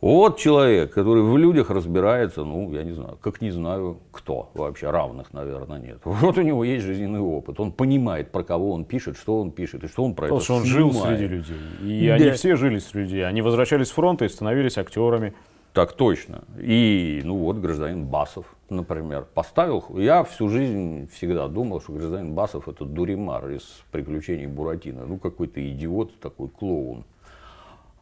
Вот 0.00 0.38
человек, 0.38 0.94
который 0.94 1.22
в 1.22 1.36
людях 1.36 1.68
разбирается, 1.68 2.42
ну, 2.42 2.72
я 2.72 2.84
не 2.84 2.92
знаю, 2.92 3.18
как 3.20 3.42
не 3.42 3.50
знаю 3.50 3.98
кто 4.12 4.50
вообще, 4.54 4.90
равных, 4.90 5.32
наверное, 5.34 5.78
нет. 5.78 5.98
Вот 6.04 6.38
у 6.38 6.42
него 6.42 6.64
есть 6.64 6.86
жизненный 6.86 7.20
опыт, 7.20 7.60
он 7.60 7.70
понимает, 7.70 8.32
про 8.32 8.42
кого 8.42 8.72
он 8.72 8.84
пишет, 8.84 9.18
что 9.18 9.40
он 9.40 9.50
пишет, 9.50 9.84
и 9.84 9.88
что 9.88 10.04
он 10.04 10.14
про 10.14 10.22
Потому 10.28 10.38
это 10.38 10.44
что 10.44 10.54
он 10.54 10.64
жил 10.64 10.92
среди 10.92 11.26
людей. 11.26 11.56
И 11.82 12.06
Да. 12.06 12.14
они 12.14 12.30
все 12.30 12.56
жили 12.56 12.78
среди 12.78 13.00
людей. 13.00 13.26
Они 13.26 13.42
возвращались 13.42 13.88
с 13.88 13.90
фронта 13.90 14.24
и 14.24 14.28
становились 14.28 14.78
актерами. 14.78 15.34
Так 15.74 15.92
точно. 15.92 16.42
И, 16.58 17.20
ну 17.24 17.36
вот, 17.36 17.58
гражданин 17.58 18.04
Басов, 18.04 18.46
например, 18.70 19.26
поставил... 19.34 19.84
Я 19.96 20.24
всю 20.24 20.48
жизнь 20.48 21.08
всегда 21.14 21.46
думал, 21.46 21.80
что 21.80 21.92
гражданин 21.92 22.32
Басов 22.34 22.68
это 22.68 22.84
Дуримар 22.84 23.50
из 23.50 23.62
«Приключений 23.92 24.46
Буратино». 24.46 25.04
Ну, 25.06 25.18
какой-то 25.18 25.60
идиот, 25.70 26.18
такой 26.18 26.48
клоун. 26.48 27.04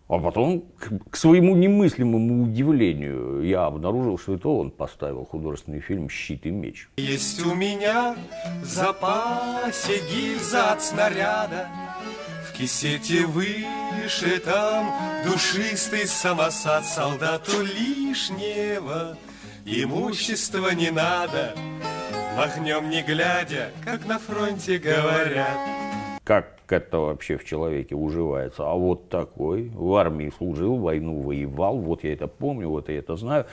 А 0.08 0.18
потом, 0.18 0.62
к, 0.78 1.10
к 1.10 1.16
своему 1.16 1.54
немыслимому 1.54 2.44
удивлению, 2.44 3.42
я 3.42 3.66
обнаружил, 3.66 4.18
что 4.18 4.34
это 4.34 4.48
он 4.48 4.70
поставил 4.70 5.26
художественный 5.26 5.80
фильм 5.80 6.08
«Щит 6.08 6.46
и 6.46 6.50
меч». 6.50 6.88
Есть 6.96 7.44
у 7.44 7.54
меня 7.54 8.16
в 8.62 8.64
запасе 8.64 10.00
гильза 10.10 10.72
от 10.72 10.82
снаряда, 10.82 11.68
В 12.46 12.56
кисете 12.56 13.26
вышитом 13.26 14.86
душистый 15.26 16.06
самосад 16.06 16.86
Солдату 16.86 17.62
лишнего 17.62 19.18
имущества 19.66 20.70
не 20.70 20.90
надо, 20.90 21.54
Махнем 22.34 22.88
не 22.88 23.02
глядя, 23.02 23.72
как 23.84 24.06
на 24.06 24.18
фронте 24.18 24.78
говорят. 24.78 25.58
Как 26.24 26.57
это 26.72 26.98
вообще 26.98 27.36
в 27.36 27.44
человеке 27.44 27.94
уживается? 27.94 28.64
А 28.64 28.74
вот 28.74 29.08
такой, 29.08 29.70
в 29.74 29.94
армии 29.94 30.32
служил, 30.36 30.76
войну 30.76 31.20
воевал, 31.20 31.78
вот 31.78 32.04
я 32.04 32.12
это 32.12 32.26
помню, 32.26 32.68
вот 32.68 32.88
я 32.88 32.98
это 32.98 33.16
знаю. 33.16 33.46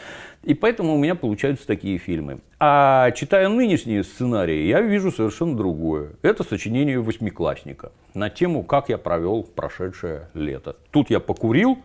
И 0.43 0.53
поэтому 0.53 0.95
у 0.95 0.97
меня 0.97 1.15
получаются 1.15 1.65
такие 1.67 1.97
фильмы. 1.97 2.39
А 2.59 3.11
читая 3.11 3.49
нынешние 3.49 4.03
сценарии, 4.03 4.67
я 4.67 4.81
вижу 4.81 5.11
совершенно 5.11 5.55
другое. 5.55 6.11
Это 6.21 6.43
сочинение 6.43 6.99
восьмиклассника 6.99 7.91
на 8.13 8.29
тему 8.29 8.63
«Как 8.63 8.89
я 8.89 8.97
провел 8.97 9.43
прошедшее 9.43 10.29
лето». 10.33 10.75
Тут 10.91 11.09
я 11.09 11.19
покурил, 11.19 11.77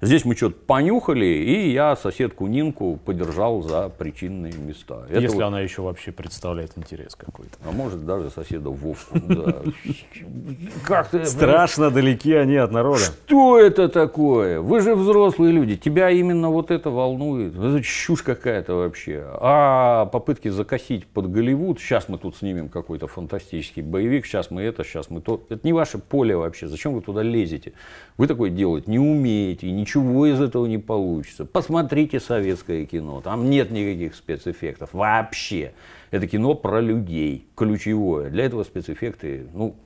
Здесь 0.00 0.24
мы 0.24 0.36
что-то 0.36 0.56
понюхали, 0.66 1.26
и 1.26 1.72
я 1.72 1.96
соседку 1.96 2.46
Нинку 2.46 3.00
подержал 3.04 3.62
за 3.62 3.88
причинные 3.88 4.52
места. 4.52 5.04
Это 5.08 5.20
Если 5.20 5.36
вот- 5.36 5.44
она 5.44 5.60
еще 5.60 5.82
вообще 5.82 6.12
представляет 6.12 6.78
интерес 6.78 7.16
какой-то. 7.16 7.56
А 7.68 7.72
может 7.72 8.06
даже 8.06 8.30
соседа 8.30 8.70
Вовку. 8.70 9.18
ты... 11.10 11.24
Страшно 11.24 11.90
далеки 11.90 12.32
они 12.32 12.56
от 12.56 12.70
народа. 12.70 13.00
Что 13.00 13.58
это 13.58 13.88
такое? 13.88 14.60
Вы 14.60 14.80
же 14.80 14.94
взрослые 14.94 15.52
люди, 15.52 15.76
тебя 15.76 16.10
именно 16.10 16.50
вот 16.50 16.70
это 16.70 16.90
волнует. 16.90 17.56
Это 17.56 17.82
чушь 17.82 18.22
какая-то 18.22 18.74
вообще. 18.74 19.24
А 19.40 20.06
попытки 20.06 20.48
закосить 20.48 21.06
под 21.06 21.32
Голливуд, 21.32 21.80
сейчас 21.80 22.08
мы 22.08 22.18
тут 22.18 22.36
снимем 22.36 22.68
какой-то 22.68 23.08
фантастический 23.08 23.82
боевик, 23.82 24.26
сейчас 24.26 24.52
мы 24.52 24.62
это, 24.62 24.84
сейчас 24.84 25.10
мы 25.10 25.20
то. 25.20 25.44
Это 25.48 25.66
не 25.66 25.72
ваше 25.72 25.98
поле 25.98 26.36
вообще. 26.36 26.68
Зачем 26.68 26.94
вы 26.94 27.00
туда 27.00 27.22
лезете? 27.22 27.72
Вы 28.16 28.28
такое 28.28 28.50
делать 28.50 28.86
не 28.86 28.98
умеете, 28.98 29.66
и 29.66 29.72
ничего 29.88 30.26
из 30.26 30.40
этого 30.40 30.66
не 30.66 30.78
получится. 30.78 31.44
Посмотрите 31.44 32.20
советское 32.20 32.84
кино, 32.84 33.20
там 33.22 33.48
нет 33.48 33.70
никаких 33.70 34.14
спецэффектов 34.14 34.90
вообще. 34.92 35.72
Это 36.10 36.26
кино 36.26 36.54
про 36.54 36.80
людей, 36.80 37.46
ключевое. 37.56 38.28
Для 38.30 38.44
этого 38.44 38.64
спецэффекты, 38.64 39.46
ну, 39.54 39.76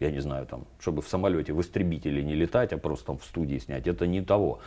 я 0.00 0.12
не 0.12 0.20
знаю, 0.20 0.46
там, 0.46 0.64
чтобы 0.80 1.02
в 1.02 1.08
самолете 1.08 1.52
в 1.52 1.60
истребителе 1.60 2.22
не 2.22 2.34
летать, 2.34 2.72
а 2.72 2.78
просто 2.78 3.06
там 3.06 3.18
в 3.18 3.24
студии 3.24 3.58
снять, 3.58 3.86
это 3.88 4.06
не 4.06 4.22
того, 4.22 4.60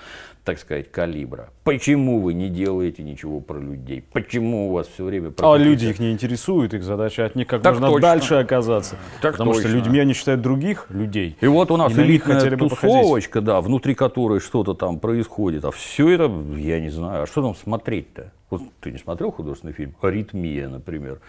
так 0.44 0.60
сказать, 0.60 0.92
калибра. 0.92 1.50
Почему 1.64 2.20
вы 2.20 2.34
не 2.34 2.50
делаете 2.50 3.02
ничего 3.04 3.40
про 3.40 3.58
людей? 3.58 4.04
Почему 4.12 4.70
у 4.70 4.74
вас 4.74 4.88
все 4.88 5.06
время 5.06 5.32
про 5.32 5.54
А 5.54 5.58
люди 5.58 5.86
их 5.86 6.00
не 6.00 6.12
интересуют, 6.12 6.74
их 6.74 6.84
задача 6.84 7.26
от 7.26 7.36
них 7.36 7.48
как 7.48 7.62
Так 7.62 7.74
можно 7.76 7.88
точно. 7.88 8.02
дальше 8.02 8.34
оказаться. 8.36 8.98
Так 9.22 9.34
Потому 9.34 9.54
что 9.54 9.64
точно. 9.64 9.76
людьми 9.78 10.00
они 10.00 10.14
считают 10.14 10.42
других 10.42 10.88
людей. 10.90 11.38
И 11.40 11.48
вот 11.48 11.72
у 11.72 11.78
нас 11.78 11.98
элитная 11.98 12.42
походить. 12.42 12.70
тусовочка, 12.70 13.40
да, 13.40 13.62
внутри 13.62 13.96
которой 13.96 14.42
что-то 14.42 14.74
там 14.74 15.00
происходит. 15.00 15.64
А 15.64 15.72
все 15.72 16.10
это, 16.10 16.30
я 16.58 16.82
не 16.82 16.90
знаю, 16.90 17.24
а 17.24 17.28
что 17.28 17.42
там 17.42 17.56
смотреть-то? 17.56 18.34
Вот 18.50 18.64
ты 18.82 18.92
не 18.92 18.98
смотрел 18.98 19.32
художественный 19.32 19.74
фильм 19.74 19.96
«Аритмия», 20.02 20.68
например, 20.68 21.22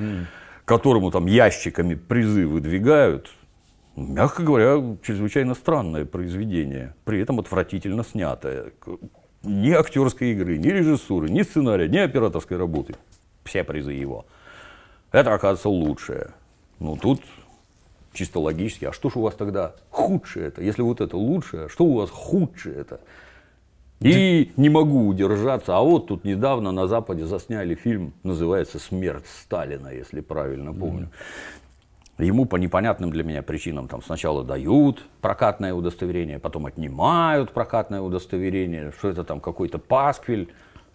которому 0.65 1.13
там 1.13 1.27
ящиками 1.27 1.95
призы 1.95 2.49
выдвигают. 2.49 3.31
Мягко 3.97 4.43
говоря, 4.43 4.97
чрезвычайно 5.03 5.55
странное 5.55 6.07
произведение, 6.07 6.95
при 7.05 7.21
этом 7.21 7.41
отвратительно 7.41 8.05
снятое. 8.05 8.73
Ни 9.43 9.71
актерской 9.71 10.33
игры, 10.33 10.57
ни 10.57 10.69
режиссуры, 10.69 11.29
ни 11.29 11.43
сценария, 11.43 11.89
ни 11.89 11.99
операторской 11.99 12.57
работы. 12.57 12.95
Все 13.45 13.65
призы 13.65 13.93
его. 13.93 14.25
Это, 15.11 15.35
оказывается, 15.35 15.69
лучшее. 15.69 16.31
Ну, 16.79 16.97
тут 16.97 17.23
чисто 18.13 18.41
логически, 18.41 18.87
а 18.87 18.93
что 18.93 19.11
ж 19.11 19.17
у 19.17 19.21
вас 19.21 19.35
тогда 19.35 19.75
худшее 19.91 20.47
это? 20.47 20.63
Если 20.63 20.81
вот 20.83 21.01
это 21.01 21.17
лучшее, 21.17 21.69
что 21.69 21.85
у 21.85 21.95
вас 21.95 22.11
худшее 22.11 22.77
это? 22.77 23.01
И 24.01 24.53
не 24.57 24.69
могу 24.69 25.07
удержаться. 25.07 25.77
А 25.77 25.81
вот 25.81 26.09
тут 26.09 26.25
недавно 26.25 26.73
на 26.73 26.87
Западе 26.89 27.25
засняли 27.25 27.75
фильм, 27.75 28.13
называется 28.25 28.79
«Смерть 28.79 29.27
Сталина», 29.43 29.89
если 29.89 30.21
правильно 30.21 30.73
помню. 30.73 31.11
Ему 32.23 32.45
по 32.47 32.55
непонятным 32.55 33.11
для 33.11 33.25
меня 33.25 33.43
причинам 33.43 33.89
там 33.89 34.01
сначала 34.01 34.45
дают 34.45 35.05
прокатное 35.21 35.75
удостоверение, 35.75 36.39
потом 36.39 36.67
отнимают 36.67 37.53
прокатное 37.53 38.01
удостоверение, 38.01 38.93
что 38.93 39.09
это 39.09 39.25
там 39.25 39.41
какой-то 39.41 39.79
пасквиль. 39.79 40.53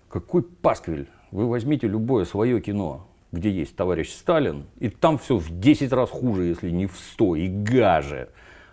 Какой 0.07 0.41
пасквиль? 0.41 1.09
Вы 1.31 1.49
возьмите 1.49 1.85
любое 1.85 2.23
свое 2.23 2.61
кино, 2.61 3.07
где 3.33 3.51
есть 3.51 3.75
товарищ 3.75 4.09
Сталин, 4.13 4.67
и 4.79 4.87
там 4.87 5.17
все 5.17 5.35
в 5.35 5.59
10 5.59 5.91
раз 5.91 6.09
хуже, 6.09 6.45
если 6.45 6.69
не 6.69 6.85
в 6.85 6.95
100, 6.95 7.35
и 7.35 7.49
гаже. 7.49 8.29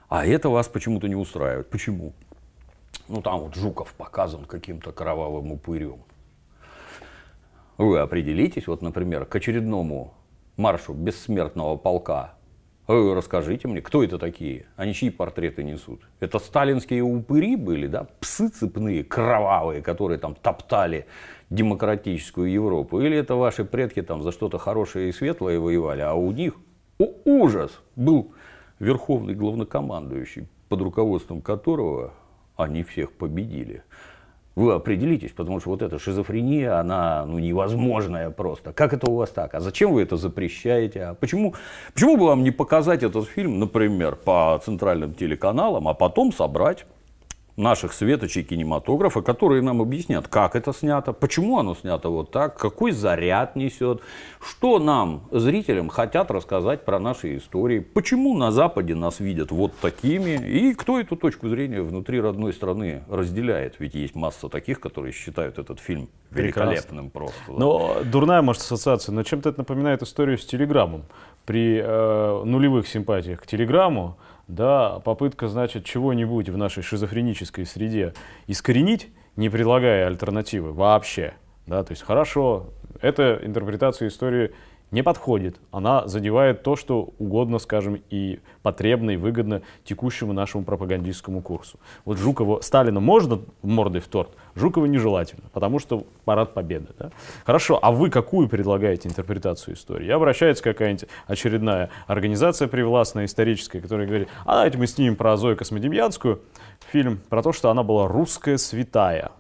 А 0.08 0.24
это 0.24 0.48
вас 0.48 0.68
почему-то 0.68 1.08
не 1.08 1.16
устраивает. 1.16 1.68
Почему? 1.70 2.12
Ну 3.08 3.20
там 3.20 3.40
вот 3.40 3.56
Жуков 3.56 3.92
показан 3.94 4.44
каким-то 4.44 4.92
кровавым 4.92 5.50
упырем. 5.50 6.04
Вы 7.78 7.98
определитесь, 7.98 8.68
вот, 8.68 8.80
например, 8.80 9.24
к 9.24 9.34
очередному 9.34 10.14
маршу 10.56 10.92
бессмертного 10.92 11.76
полка. 11.76 12.34
Э, 12.86 13.14
Расскажите 13.14 13.66
мне, 13.66 13.80
кто 13.80 14.04
это 14.04 14.18
такие? 14.18 14.66
Они 14.76 14.92
чьи 14.92 15.08
портреты 15.08 15.62
несут? 15.62 16.02
Это 16.20 16.38
сталинские 16.38 17.02
упыри 17.02 17.56
были, 17.56 17.86
да? 17.86 18.06
Псы 18.20 18.48
цепные, 18.48 19.02
кровавые, 19.04 19.80
которые 19.80 20.18
там 20.18 20.34
топтали 20.34 21.06
демократическую 21.48 22.50
Европу? 22.50 23.00
Или 23.00 23.16
это 23.16 23.36
ваши 23.36 23.64
предки 23.64 24.02
там 24.02 24.22
за 24.22 24.32
что-то 24.32 24.58
хорошее 24.58 25.08
и 25.08 25.12
светлое 25.12 25.58
воевали, 25.58 26.02
а 26.02 26.12
у 26.12 26.30
них, 26.32 26.54
о, 26.98 27.06
ужас, 27.24 27.80
был 27.96 28.32
верховный 28.78 29.34
главнокомандующий, 29.34 30.46
под 30.68 30.82
руководством 30.82 31.40
которого 31.40 32.12
они 32.56 32.82
всех 32.82 33.12
победили. 33.12 33.82
Вы 34.56 34.72
определитесь, 34.72 35.32
потому 35.32 35.58
что 35.58 35.70
вот 35.70 35.82
эта 35.82 35.98
шизофрения, 35.98 36.78
она 36.78 37.24
ну, 37.26 37.40
невозможная 37.40 38.30
просто. 38.30 38.72
Как 38.72 38.92
это 38.92 39.10
у 39.10 39.16
вас 39.16 39.30
так? 39.30 39.54
А 39.54 39.60
зачем 39.60 39.92
вы 39.92 40.02
это 40.02 40.16
запрещаете? 40.16 41.02
А 41.02 41.14
почему, 41.14 41.54
почему 41.92 42.16
бы 42.16 42.26
вам 42.26 42.44
не 42.44 42.52
показать 42.52 43.02
этот 43.02 43.28
фильм, 43.28 43.58
например, 43.58 44.14
по 44.14 44.60
центральным 44.64 45.12
телеканалам, 45.14 45.88
а 45.88 45.94
потом 45.94 46.32
собрать 46.32 46.86
наших 47.56 47.92
светочей 47.92 48.42
кинематографа, 48.42 49.22
которые 49.22 49.62
нам 49.62 49.80
объяснят, 49.80 50.26
как 50.26 50.56
это 50.56 50.72
снято, 50.72 51.12
почему 51.12 51.58
оно 51.58 51.74
снято 51.74 52.08
вот 52.08 52.30
так, 52.30 52.58
какой 52.58 52.90
заряд 52.92 53.54
несет, 53.54 54.00
что 54.40 54.78
нам, 54.78 55.28
зрителям, 55.30 55.88
хотят 55.88 56.30
рассказать 56.30 56.84
про 56.84 56.98
наши 56.98 57.36
истории, 57.36 57.78
почему 57.78 58.36
на 58.36 58.50
Западе 58.50 58.94
нас 58.94 59.20
видят 59.20 59.52
вот 59.52 59.72
такими, 59.80 60.44
и 60.44 60.74
кто 60.74 60.98
эту 60.98 61.16
точку 61.16 61.48
зрения 61.48 61.82
внутри 61.82 62.20
родной 62.20 62.52
страны 62.52 63.04
разделяет. 63.08 63.76
Ведь 63.78 63.94
есть 63.94 64.14
масса 64.14 64.48
таких, 64.48 64.80
которые 64.80 65.12
считают 65.12 65.58
этот 65.58 65.78
фильм 65.78 66.08
Прекрасно. 66.30 66.70
великолепным 66.70 67.10
просто. 67.10 67.40
да. 67.46 67.52
Но 67.54 67.96
дурная, 68.04 68.42
может, 68.42 68.62
ассоциация, 68.62 69.12
но 69.12 69.22
чем-то 69.22 69.50
это 69.50 69.58
напоминает 69.58 70.02
историю 70.02 70.38
с 70.38 70.44
Телеграмом. 70.44 71.04
при 71.46 71.78
э, 71.78 72.42
нулевых 72.44 72.88
симпатиях 72.88 73.42
к 73.42 73.46
телеграмму, 73.46 74.16
да, 74.48 75.00
попытка, 75.00 75.48
значит, 75.48 75.84
чего-нибудь 75.84 76.48
в 76.48 76.56
нашей 76.56 76.82
шизофренической 76.82 77.66
среде 77.66 78.14
искоренить, 78.46 79.08
не 79.36 79.48
предлагая 79.48 80.06
альтернативы 80.06 80.72
вообще, 80.72 81.34
да, 81.66 81.82
то 81.82 81.92
есть 81.92 82.02
хорошо, 82.02 82.72
эта 83.00 83.40
интерпретация 83.42 84.08
истории 84.08 84.52
не 84.94 85.02
подходит. 85.02 85.56
Она 85.72 86.06
задевает 86.06 86.62
то, 86.62 86.76
что 86.76 87.10
угодно, 87.18 87.58
скажем, 87.58 88.00
и 88.10 88.40
потребно, 88.62 89.10
и 89.10 89.16
выгодно 89.16 89.62
текущему 89.84 90.32
нашему 90.32 90.64
пропагандистскому 90.64 91.42
курсу. 91.42 91.78
Вот 92.04 92.16
Жукова, 92.16 92.60
Сталина 92.60 93.00
можно 93.00 93.40
мордой 93.62 94.00
в 94.00 94.08
торт, 94.08 94.30
Жукова 94.54 94.86
нежелательно, 94.86 95.42
потому 95.52 95.80
что 95.80 96.06
парад 96.24 96.54
победы. 96.54 96.86
Да? 96.98 97.10
Хорошо, 97.44 97.78
а 97.82 97.90
вы 97.90 98.08
какую 98.08 98.48
предлагаете 98.48 99.08
интерпретацию 99.08 99.74
истории? 99.74 100.06
Я 100.06 100.14
обращается 100.14 100.62
какая-нибудь 100.62 101.08
очередная 101.26 101.90
организация 102.06 102.68
привластная, 102.68 103.24
историческая, 103.24 103.80
которая 103.80 104.06
говорит, 104.06 104.28
а 104.46 104.54
давайте 104.54 104.78
мы 104.78 104.86
снимем 104.86 105.16
про 105.16 105.36
Зою 105.36 105.56
Космодемьянскую 105.56 106.40
фильм 106.92 107.20
про 107.28 107.42
то, 107.42 107.52
что 107.52 107.70
она 107.70 107.82
была 107.82 108.06
русская 108.06 108.58
святая. 108.58 109.32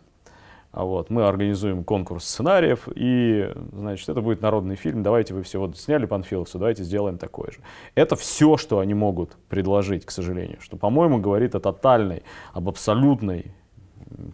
А 0.74 0.84
вот, 0.84 1.08
мы 1.08 1.24
организуем 1.24 1.84
конкурс 1.84 2.24
сценариев, 2.24 2.88
и, 2.96 3.48
значит, 3.72 4.08
это 4.08 4.20
будет 4.20 4.42
народный 4.42 4.74
фильм. 4.74 5.04
Давайте 5.04 5.32
вы 5.32 5.44
все 5.44 5.60
вот 5.60 5.78
сняли 5.78 6.04
Панфиловса, 6.04 6.58
давайте 6.58 6.82
сделаем 6.82 7.16
такое 7.16 7.52
же. 7.52 7.58
Это 7.94 8.16
все, 8.16 8.56
что 8.56 8.80
они 8.80 8.92
могут 8.92 9.36
предложить, 9.48 10.04
к 10.04 10.10
сожалению. 10.10 10.56
Что, 10.60 10.76
по-моему, 10.76 11.20
говорит 11.20 11.54
о 11.54 11.60
тотальной, 11.60 12.24
об 12.52 12.68
абсолютной 12.68 13.52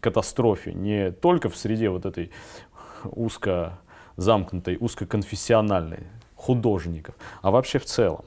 катастрофе. 0.01 0.73
Не 0.73 1.11
только 1.11 1.51
в 1.51 1.57
среде 1.59 1.91
вот 1.91 2.07
этой 2.07 2.31
узко 3.05 3.79
замкнутой, 4.17 4.79
узкоконфессиональной 4.81 6.07
художников, 6.37 7.17
а 7.43 7.51
вообще 7.51 7.79
в 7.79 7.85
целом. 7.85 8.25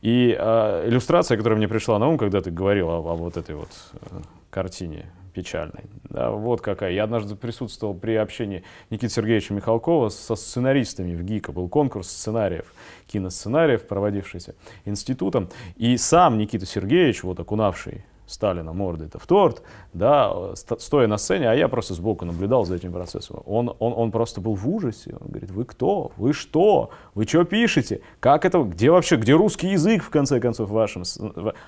И 0.00 0.36
э, 0.36 0.88
иллюстрация, 0.88 1.36
которая 1.36 1.58
мне 1.58 1.68
пришла 1.68 2.00
на 2.00 2.08
ум, 2.08 2.18
когда 2.18 2.40
ты 2.40 2.50
говорил 2.50 2.88
о, 2.88 2.96
о 2.96 3.14
вот 3.14 3.36
этой 3.36 3.54
вот 3.54 3.70
э, 3.92 4.20
картине 4.50 5.06
печальной. 5.32 5.84
Да, 6.04 6.30
вот 6.30 6.60
какая. 6.60 6.92
Я 6.92 7.04
однажды 7.04 7.34
присутствовал 7.36 7.94
при 7.94 8.14
общении 8.14 8.64
Никиты 8.90 9.12
Сергеевича 9.12 9.54
Михалкова 9.54 10.08
со 10.08 10.34
сценаристами 10.34 11.14
в 11.14 11.22
ГИКа. 11.22 11.52
Был 11.52 11.68
конкурс 11.68 12.08
сценариев, 12.08 12.72
киносценариев, 13.06 13.86
проводившийся 13.86 14.54
институтом. 14.84 15.48
И 15.76 15.96
сам 15.96 16.38
Никита 16.38 16.66
Сергеевич, 16.66 17.22
вот 17.22 17.40
окунавший 17.40 18.04
Сталина 18.26 18.72
мордой-то 18.72 19.18
в 19.18 19.26
торт, 19.26 19.62
да, 19.92 20.54
стоя 20.54 21.06
на 21.06 21.18
сцене, 21.18 21.50
а 21.50 21.54
я 21.54 21.68
просто 21.68 21.94
сбоку 21.94 22.24
наблюдал 22.24 22.64
за 22.64 22.76
этим 22.76 22.92
процессом. 22.92 23.42
Он, 23.46 23.74
он, 23.78 23.92
он 23.96 24.10
просто 24.10 24.40
был 24.40 24.54
в 24.54 24.68
ужасе. 24.68 25.16
Он 25.20 25.28
говорит, 25.28 25.50
вы 25.50 25.64
кто? 25.64 26.12
Вы 26.16 26.32
что? 26.32 26.90
Вы 27.14 27.24
что 27.24 27.44
пишете? 27.44 28.00
Как 28.20 28.44
это? 28.44 28.62
Где 28.62 28.90
вообще, 28.90 29.16
где 29.16 29.34
русский 29.34 29.68
язык, 29.68 30.02
в 30.02 30.10
конце 30.10 30.40
концов, 30.40 30.70
в 30.70 30.72
вашем? 30.72 31.02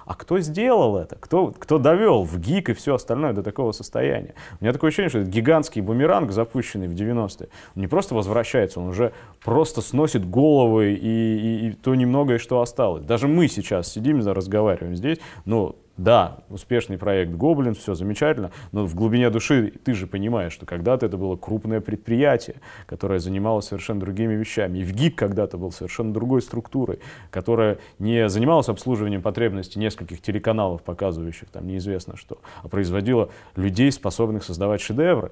А 0.07 0.14
кто 0.14 0.38
сделал 0.40 0.96
это? 0.96 1.16
Кто, 1.16 1.48
кто 1.59 1.78
довел 1.78 2.24
в 2.24 2.38
ГИК 2.38 2.70
и 2.70 2.72
все 2.74 2.94
остальное 2.94 3.32
до 3.32 3.42
такого 3.42 3.72
состояния? 3.72 4.34
У 4.61 4.64
меня 4.64 4.72
такое 4.72 4.88
ощущение, 4.88 5.11
что 5.11 5.18
этот 5.20 5.32
гигантский 5.32 5.82
бумеранг, 5.82 6.32
запущенный 6.32 6.88
в 6.88 6.94
90-е, 6.94 7.48
он 7.76 7.82
не 7.82 7.86
просто 7.86 8.14
возвращается, 8.14 8.80
он 8.80 8.88
уже 8.88 9.12
просто 9.44 9.82
сносит 9.82 10.28
головы 10.28 10.94
и, 10.94 10.96
и, 10.96 11.68
и 11.68 11.72
то 11.72 11.94
немногое, 11.94 12.38
что 12.38 12.61
осталось. 12.61 13.05
Даже 13.05 13.28
мы 13.28 13.48
сейчас 13.48 13.92
сидим, 13.92 14.24
разговариваем 14.24 14.96
здесь, 14.96 15.18
но 15.44 15.76
да, 15.97 16.38
успешный 16.49 16.99
проект 16.99 17.32
Гоблин, 17.32 17.74
все 17.74 17.95
замечательно, 17.95 18.51
но 18.72 18.84
в 18.84 18.95
глубине 18.97 19.30
души 19.30 19.72
ты 19.84 19.95
же 19.95 20.09
понимаешь, 20.09 20.53
что 20.53 20.66
когда-то 20.66 21.07
это 21.07 21.16
было 21.16 21.36
крупное 21.36 21.80
предприятие, 21.80 22.57
которое 22.86 23.20
занималось 23.20 23.66
совершенно 23.66 24.01
другими 24.01 24.34
вещами. 24.34 24.78
И 24.78 24.84
в 24.84 24.92
ГИК 24.92 25.14
когда-то 25.16 25.57
был 25.57 25.70
совершенно 25.70 26.12
другой 26.12 26.42
структурой, 26.42 26.99
которая 27.30 27.78
не 28.01 28.28
занималась 28.28 28.68
обслуживанием 28.68 29.22
потребностей 29.22 29.78
нескольких 29.78 30.20
телеканалов, 30.20 30.82
показывающих 30.82 31.49
там 31.51 31.66
неизвестно 31.66 32.16
что, 32.16 32.38
а 32.62 32.68
производила 32.68 33.30
людей, 33.55 33.92
способных 33.92 34.42
создавать 34.42 34.80
шедевры. 34.80 35.30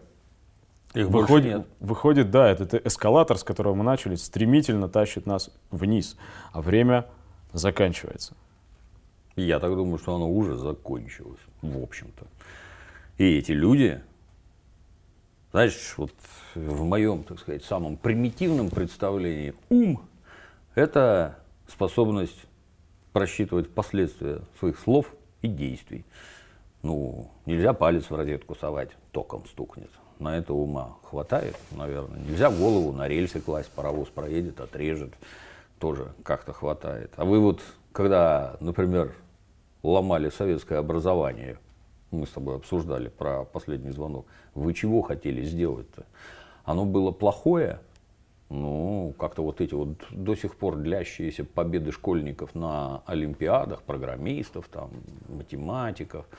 Их 0.95 1.09
выходит, 1.09 1.57
нет. 1.57 1.67
выходит, 1.81 2.31
да, 2.31 2.49
этот 2.49 2.87
эскалатор, 2.87 3.39
с 3.39 3.43
которого 3.43 3.75
мы 3.75 3.83
начали, 3.83 4.15
стремительно 4.15 4.89
тащит 4.89 5.27
нас 5.27 5.51
вниз, 5.71 6.17
а 6.53 6.61
время 6.61 7.07
заканчивается. 7.53 8.35
Я 9.37 9.59
так 9.61 9.75
думаю, 9.75 9.99
что 9.99 10.15
оно 10.15 10.31
уже 10.31 10.57
закончилось, 10.57 11.41
в 11.63 11.83
общем-то. 11.83 12.27
И 13.19 13.39
эти 13.39 13.53
люди, 13.53 14.03
знаешь, 15.53 15.95
вот 15.97 16.13
в 16.55 16.85
моем, 16.85 17.23
так 17.25 17.39
сказать, 17.39 17.65
самом 17.65 17.97
примитивном 17.97 18.71
представлении, 18.71 19.55
ум– 19.71 20.03
это 20.75 21.39
способность 21.67 22.47
просчитывать 23.13 23.71
последствия 23.71 24.41
своих 24.59 24.79
слов 24.79 25.15
и 25.43 25.49
действий. 25.49 26.05
Ну, 26.83 27.31
нельзя 27.47 27.73
палец 27.73 28.11
в 28.11 28.15
розетку 28.15 28.55
совать, 28.55 28.91
током 29.13 29.47
стукнет. 29.47 29.91
На 30.19 30.37
это 30.37 30.53
ума 30.53 30.97
хватает, 31.05 31.57
наверное. 31.73 32.21
Нельзя 32.21 32.51
голову 32.51 32.93
на 32.93 33.09
рельсы 33.09 33.41
класть, 33.41 33.71
паровоз 33.71 34.09
проедет, 34.09 34.61
отрежет. 34.61 35.13
Тоже 35.79 36.13
как-то 36.23 36.53
хватает. 36.53 37.13
А 37.17 37.25
вы 37.25 37.41
вот, 37.41 37.61
когда, 37.93 38.57
например, 38.61 39.15
ломали 39.83 40.31
советское 40.31 40.79
образование, 40.79 41.59
мы 42.11 42.27
с 42.27 42.31
тобой 42.31 42.57
обсуждали 42.57 43.09
про 43.09 43.45
последний 43.45 43.91
звонок, 43.91 44.27
вы 44.55 44.75
чего 44.75 45.03
хотели 45.03 45.43
сделать-то? 45.43 46.05
Оно 46.65 46.85
было 46.85 47.11
плохое, 47.11 47.81
ну, 48.49 49.15
как-то 49.19 49.43
вот 49.43 49.61
эти 49.61 49.75
вот 49.75 49.97
до 50.11 50.35
сих 50.35 50.57
пор 50.57 50.77
длящиеся 50.77 51.45
победы 51.45 51.91
школьников 51.91 52.55
на 52.55 53.03
олимпиадах, 53.07 53.83
программистов, 53.83 54.69
там, 54.69 54.91
математиков– 55.29 56.27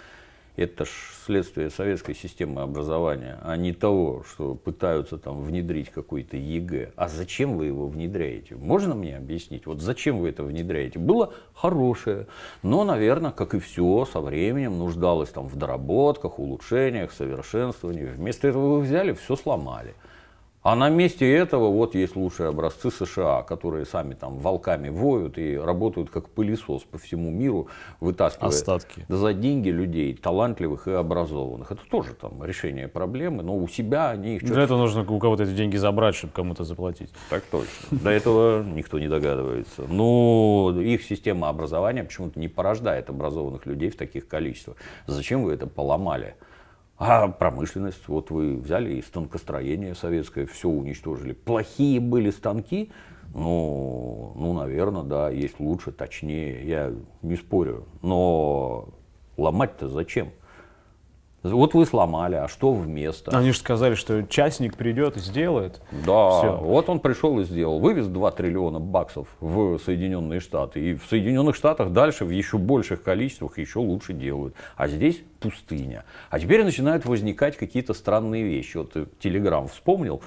это 0.56 0.86
ж 0.86 0.90
следствие 1.26 1.70
советской 1.70 2.14
системы 2.14 2.62
образования, 2.62 3.40
а 3.42 3.58
не 3.58 3.74
того, 3.74 4.24
что 4.30 4.54
пытаются 4.56 5.18
там 5.18 5.42
внедрить 5.42 5.90
какой-то 5.90 6.38
ЕГЭ. 6.38 6.92
А 6.96 7.08
зачем 7.08 7.58
вы 7.58 7.66
его 7.66 7.88
внедряете? 7.88 8.56
Можно 8.56 8.94
мне 8.94 9.18
объяснить? 9.18 9.66
Вот 9.66 9.82
зачем 9.82 10.20
вы 10.20 10.30
это 10.30 10.44
внедряете? 10.44 11.00
Было 11.00 11.34
хорошее, 11.54 12.28
но, 12.62 12.84
наверное, 12.84 13.32
как 13.32 13.56
и 13.56 13.60
все, 13.60 14.06
со 14.06 14.22
временем 14.22 14.78
нуждалось 14.78 15.30
там 15.30 15.48
в 15.48 15.56
доработках, 15.56 16.38
улучшениях, 16.38 17.12
совершенствовании. 17.12 18.06
Вместо 18.06 18.48
этого 18.48 18.76
вы 18.76 18.82
взяли, 18.82 19.14
все 19.14 19.36
сломали. 19.36 19.96
А 20.64 20.76
на 20.76 20.88
месте 20.88 21.30
этого 21.30 21.68
вот 21.68 21.94
есть 21.94 22.16
лучшие 22.16 22.48
образцы 22.48 22.90
США, 22.90 23.44
которые 23.44 23.86
сами 23.86 24.14
там 24.14 24.38
волками 24.38 24.88
воют 24.88 25.38
и 25.38 25.58
работают 25.58 26.10
как 26.10 26.30
пылесос 26.30 26.84
по 26.84 26.98
всему 26.98 27.32
миру, 27.32 27.68
вытаскивая 28.00 28.48
Остатки. 28.48 29.06
за 29.10 29.34
деньги 29.34 29.68
людей, 29.68 30.14
талантливых 30.16 30.88
и 30.88 30.92
образованных. 30.92 31.74
Это 31.74 31.82
тоже 31.92 32.14
там 32.14 32.42
решение 32.46 32.88
проблемы, 32.88 33.44
но 33.44 33.58
у 33.58 33.68
себя 33.68 34.12
они 34.12 34.38
их... 34.38 34.44
Для 34.46 34.64
этого 34.64 34.78
нужно 34.78 35.02
у 35.02 35.20
кого-то 35.20 35.44
эти 35.44 35.52
деньги 35.52 35.76
забрать, 35.76 36.16
чтобы 36.16 36.32
кому-то 36.32 36.64
заплатить. 36.64 37.10
Так 37.30 37.44
точно. 37.44 37.68
До 37.92 38.10
этого 38.10 38.64
никто 38.64 39.00
не 39.00 39.10
догадывается. 39.10 39.82
Но 39.90 40.74
их 40.80 41.04
система 41.04 41.50
образования 41.50 42.06
почему-то 42.06 42.40
не 42.40 42.48
порождает 42.48 43.10
образованных 43.10 43.66
людей 43.66 43.90
в 43.90 43.98
таких 43.98 44.30
количествах. 44.30 44.78
Зачем 45.08 45.44
вы 45.44 45.52
это 45.52 45.68
поломали? 45.68 46.36
А 46.98 47.28
промышленность, 47.28 48.08
вот 48.08 48.30
вы 48.30 48.56
взяли 48.56 48.94
и 48.94 49.02
станкостроение 49.02 49.96
советское, 49.96 50.46
все 50.46 50.70
уничтожили. 50.70 51.34
Плохие 51.34 52.00
были 52.00 52.30
станки, 52.30 52.92
ну, 53.34 54.34
ну, 54.36 54.54
наверное, 54.54 55.04
да, 55.04 55.30
есть 55.30 55.60
лучше, 55.60 55.92
точнее, 55.92 56.68
я 56.68 56.94
не 57.24 57.36
спорю. 57.36 57.86
Но 58.04 58.90
ломать-то 59.38 59.88
зачем? 59.88 60.32
Вот 61.44 61.74
вы 61.74 61.86
сломали, 61.86 62.36
а 62.36 62.48
что 62.48 62.72
вместо? 62.72 63.38
Они 63.38 63.52
же 63.52 63.58
сказали, 63.58 63.96
что 63.96 64.24
частник 64.24 64.78
придет 64.78 65.18
и 65.18 65.20
сделает. 65.20 65.82
Да, 65.92 66.40
Всё. 66.40 66.58
вот 66.62 66.88
он 66.88 67.02
пришел 67.02 67.38
и 67.42 67.44
сделал. 67.44 67.80
Вывез 67.80 68.08
2 68.08 68.32
триллиона 68.32 68.80
баксов 68.80 69.28
в 69.42 69.78
Соединенные 69.80 70.40
Штаты. 70.40 70.80
И 70.80 70.96
в 70.96 71.06
Соединенных 71.10 71.58
Штатах 71.58 71.92
дальше 71.92 72.24
в 72.24 72.30
еще 72.30 72.58
больших 72.58 73.04
количествах 73.04 73.58
еще 73.58 73.80
лучше 73.80 74.14
делают. 74.14 74.56
А 74.78 74.88
здесь 74.88 75.22
пустыня. 75.42 76.06
А 76.30 76.40
теперь 76.40 76.64
начинают 76.64 77.04
возникать 77.06 77.58
какие-то 77.58 77.94
странные 77.94 78.44
вещи. 78.44 78.78
Вот 78.78 78.94
Телеграм 79.20 79.68
вспомнил. 79.68 80.22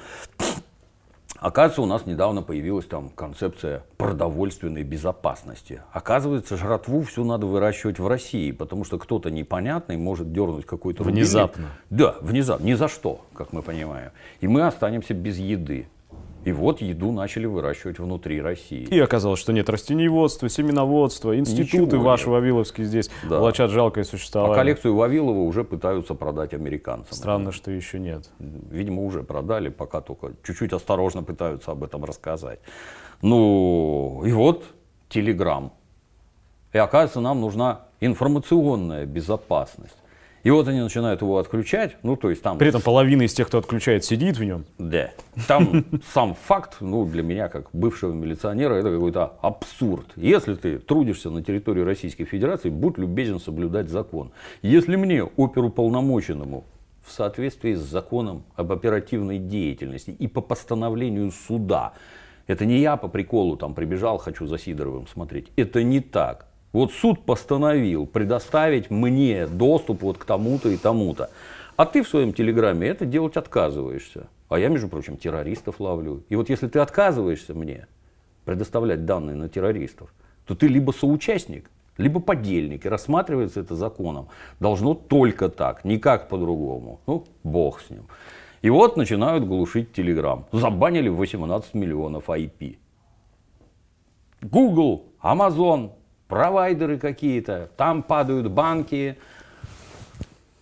Оказывается, 1.41 1.82
у 1.82 1.87
нас 1.87 2.07
недавно 2.07 2.43
появилась 2.43 2.87
там 2.87 3.11
концепция 3.11 3.82
продовольственной 3.97 4.82
безопасности. 4.82 5.82
Оказывается, 5.93 6.57
жратву 6.57 7.03
всю 7.03 7.24
надо 7.24 7.47
выращивать 7.47 7.99
в 7.99 8.07
России, 8.07 8.51
потому 8.53 8.84
что 8.84 8.99
кто-то 8.99 9.30
непонятный 9.30 9.97
может 9.97 10.32
дернуть 10.32 10.66
какой-то 10.66 11.05
рубильник. 11.05 11.24
Внезапно. 11.24 11.66
Да, 11.91 12.16
внезапно, 12.20 12.64
ни 12.64 12.74
за 12.74 12.89
что, 12.89 13.20
как 13.34 13.53
мы 13.53 13.62
понимаем. 13.62 14.11
И 14.41 14.49
мы 14.49 14.66
останемся 14.66 15.14
без 15.14 15.39
еды. 15.39 15.89
И 16.47 16.53
вот 16.53 16.80
еду 16.80 17.11
начали 17.11 17.47
выращивать 17.47 17.99
внутри 17.99 18.40
России. 18.40 18.84
И 18.84 19.01
оказалось, 19.01 19.40
что 19.40 19.53
нет 19.53 19.68
растениеводства, 19.68 20.49
семеноводства, 20.49 21.36
институты 21.36 21.97
Ничего 21.97 22.03
ваши 22.03 22.26
нет. 22.26 22.34
Вавиловские 22.34 22.86
здесь 22.86 23.11
Да. 23.28 23.40
влачат 23.40 23.72
жалкое 23.72 24.05
А 24.05 24.07
существование. 24.07 24.55
коллекцию 24.55 24.94
Вавилова 24.94 25.40
уже 25.40 25.64
пытаются 25.64 26.14
продать 26.14 26.55
американцам. 26.55 27.12
Странно, 27.16 27.51
что 27.51 27.72
еще 27.72 27.99
нет. 27.99 28.30
Видимо, 28.38 29.03
уже 29.03 29.24
продали, 29.24 29.70
пока 29.70 30.01
только 30.01 30.34
чуть-чуть 30.44 30.72
осторожно 30.72 31.24
пытаются 31.24 31.72
об 31.72 31.82
этом 31.82 32.05
рассказать. 32.05 32.61
Ну, 33.22 34.22
и 34.24 34.30
вот 34.30 34.62
Телеграм. 35.09 35.72
И 36.72 36.78
оказывается, 36.78 37.18
нам 37.20 37.40
нужна 37.40 37.80
информационная 38.01 39.05
безопасность. 39.05 39.97
И 40.47 40.51
вот 40.51 40.68
они 40.68 40.80
начинают 40.80 41.22
его 41.22 41.38
отключать, 41.38 41.97
ну 42.05 42.14
то 42.14 42.30
есть 42.30 42.40
там... 42.40 42.57
При 42.57 42.68
этом 42.68 42.80
половина 42.80 43.22
из 43.22 43.34
тех, 43.34 43.49
кто 43.49 43.59
отключает, 43.59 44.05
сидит 44.05 44.38
в 44.38 44.44
нем. 44.44 44.64
Да. 44.78 45.11
Там 45.49 45.84
сам 46.14 46.36
факт, 46.36 46.76
ну 46.78 47.05
для 47.05 47.24
меня, 47.24 47.49
как 47.49 47.68
бывшего 47.72 48.12
милиционера, 48.12 48.74
это 48.74 48.92
какой-то 48.92 49.32
абсурд. 49.42 50.07
Если 50.14 50.55
ты 50.55 50.78
трудишься 50.78 51.30
на 51.30 51.42
территории 51.42 51.80
Российской 51.80 52.26
Федерации, 52.26 52.70
будь 52.70 52.97
любезен 52.97 53.40
соблюдать 53.40 53.88
закон. 53.88 54.30
Если 54.62 54.94
мне, 54.94 55.24
оперуполномоченному, 55.24 56.62
в 57.05 57.11
соответствии 57.11 57.74
с 57.74 57.80
законом 57.80 58.44
об 58.55 58.70
оперативной 58.70 59.38
деятельности 59.38 60.11
и 60.11 60.28
по 60.28 60.42
постановлению 60.42 61.32
суда, 61.32 61.92
это 62.47 62.66
не 62.66 62.78
я 62.78 62.97
по 62.97 63.09
приколу 63.09 63.57
там 63.57 63.74
прибежал, 63.74 64.18
хочу 64.18 64.47
за 64.47 64.59
Сидоровым 64.59 65.09
смотреть. 65.09 65.49
Это 65.57 65.82
не 65.82 65.99
так. 65.99 66.47
Вот 66.76 66.92
суд 66.92 67.24
постановил 67.24 68.04
предоставить 68.04 68.90
мне 68.90 69.46
доступ 69.46 70.02
вот 70.02 70.18
к 70.18 70.26
тому-то 70.26 70.68
и 70.68 70.76
тому-то. 70.76 71.30
А 71.74 71.86
ты 71.86 72.02
в 72.02 72.08
своем 72.08 72.34
телеграме 72.34 72.86
это 72.86 73.06
делать 73.06 73.38
отказываешься. 73.38 74.26
А 74.50 74.58
я, 74.58 74.68
между 74.68 74.88
прочим, 74.88 75.16
террористов 75.16 75.80
ловлю. 75.80 76.22
И 76.28 76.36
вот 76.36 76.50
если 76.50 76.68
ты 76.68 76.80
отказываешься 76.80 77.54
мне 77.54 77.86
предоставлять 78.44 79.06
данные 79.06 79.36
на 79.36 79.48
террористов, 79.48 80.12
то 80.46 80.54
ты 80.54 80.68
либо 80.68 80.90
соучастник, 80.90 81.70
либо 81.96 82.20
подельник. 82.20 82.84
И 82.84 82.90
рассматривается 82.90 83.60
это 83.60 83.74
законом. 83.74 84.28
Должно 84.60 84.92
только 84.92 85.48
так, 85.48 85.82
никак 85.82 86.28
по-другому. 86.28 87.00
Ну, 87.06 87.24
бог 87.42 87.80
с 87.80 87.88
ним. 87.88 88.06
И 88.60 88.68
вот 88.68 88.98
начинают 88.98 89.46
глушить 89.46 89.94
Телеграм. 89.94 90.44
Забанили 90.52 91.08
18 91.08 91.72
миллионов 91.72 92.28
IP. 92.28 92.76
Google, 94.42 95.06
Amazon, 95.22 95.92
провайдеры 96.28 96.98
какие-то, 96.98 97.70
там 97.76 98.02
падают 98.02 98.48
банки, 98.50 99.16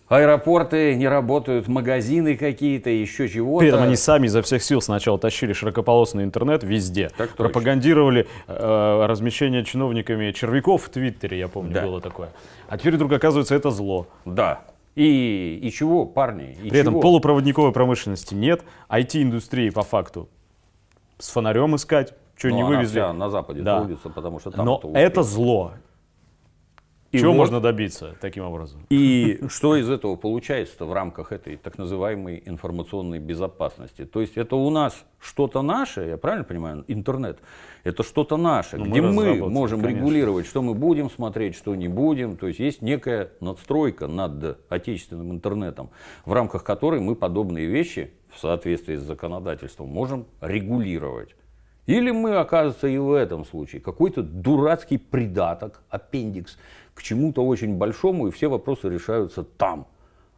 аэропорты 0.07 0.95
не 0.95 1.07
работают, 1.07 1.67
магазины 1.67 2.37
какие-то, 2.37 2.89
еще 2.89 3.27
чего-то. 3.27 3.59
При 3.59 3.69
этом 3.69 3.83
они 3.83 3.95
сами 3.95 4.27
изо 4.27 4.41
всех 4.41 4.63
сил 4.63 4.81
сначала 4.81 5.17
тащили 5.17 5.53
широкополосный 5.53 6.23
интернет 6.23 6.63
везде. 6.63 7.09
Так 7.09 7.29
точно. 7.31 7.35
пропагандировали 7.35 8.27
э, 8.47 9.05
размещение 9.07 9.65
чиновниками 9.65 10.31
червяков 10.31 10.83
в 10.83 10.89
Твиттере, 10.89 11.39
я 11.39 11.47
помню, 11.47 11.73
Да. 11.73 11.81
было 11.81 12.01
такое. 12.01 12.29
А 12.67 12.77
теперь 12.77 12.95
вдруг 12.95 13.11
оказывается 13.13 13.55
это 13.55 13.71
зло. 13.71 14.07
Да. 14.25 14.61
И, 14.95 15.59
и 15.61 15.71
чего, 15.71 16.05
парни? 16.05 16.57
И 16.63 16.69
При 16.69 16.79
этом 16.79 16.93
чего? 16.93 17.01
полупроводниковой 17.01 17.73
промышленности 17.73 18.33
нет, 18.33 18.63
IT-индустрии 18.89 19.69
по 19.69 19.81
факту 19.81 20.29
с 21.17 21.29
фонарем 21.29 21.75
искать, 21.75 22.13
что 22.35 22.49
Ну, 22.49 22.55
не 22.55 22.61
она 22.61 22.69
вывезли. 22.77 22.99
на 22.99 23.29
Западе 23.29 23.61
Да. 23.61 23.79
трудится, 23.79 24.09
потому 24.09 24.39
что 24.39 24.51
там 24.51 24.65
Но 24.65 24.77
это 24.83 24.97
это 24.97 25.23
зло. 25.23 25.73
И 27.11 27.19
Чего 27.19 27.31
вот- 27.31 27.37
можно 27.37 27.61
добиться 27.61 28.13
таким 28.19 28.43
образом? 28.43 28.85
И 28.89 29.39
что 29.47 29.77
из 29.77 29.89
этого 29.89 30.17
получается 30.17 30.83
в 30.83 30.91
рамках 30.91 31.31
этой 31.31 31.55
так 31.55 31.77
называемой 31.77 32.43
информационной 32.45 33.19
безопасности? 33.19 34.03
То 34.03 34.19
есть 34.19 34.35
это 34.35 34.57
у 34.57 34.69
нас 34.69 35.05
что-то 35.17 35.61
наше, 35.61 36.01
я 36.07 36.17
правильно 36.17 36.43
понимаю, 36.43 36.83
интернет, 36.89 37.39
это 37.85 38.03
что-то 38.03 38.35
наше, 38.35 38.75
Ну, 38.77 38.83
мы 38.85 38.91
где 38.91 39.01
мы, 39.01 39.07
разработали, 39.27 39.53
можем 39.53 39.81
конечно. 39.81 39.99
регулировать, 39.99 40.45
что 40.45 40.61
мы 40.61 40.73
будем 40.73 41.09
смотреть, 41.09 41.55
что 41.55 41.73
не 41.73 41.87
будем. 41.87 42.35
То 42.35 42.47
есть 42.47 42.59
есть 42.59 42.81
некая 42.81 43.31
надстройка 43.39 44.07
над 44.07 44.59
отечественным 44.69 45.31
интернетом, 45.31 45.91
в 46.25 46.33
рамках 46.33 46.65
которой 46.65 46.99
мы 46.99 47.15
подобные 47.15 47.67
вещи 47.67 48.11
в 48.29 48.39
соответствии 48.39 48.97
с 48.97 49.01
законодательством 49.03 49.87
можем 49.87 50.25
регулировать. 50.41 51.33
Или 51.85 52.11
мы, 52.11 52.35
оказывается, 52.37 52.87
и 52.87 52.97
в 52.97 53.13
этом 53.13 53.45
случае 53.45 53.81
какой-то 53.81 54.23
дурацкий 54.23 54.97
придаток, 54.97 55.81
аппендикс 55.89 56.57
к 56.93 57.03
чему-то 57.03 57.45
очень 57.45 57.75
большому, 57.75 58.27
и 58.27 58.31
все 58.31 58.47
вопросы 58.47 58.89
решаются 58.89 59.43
там. 59.43 59.85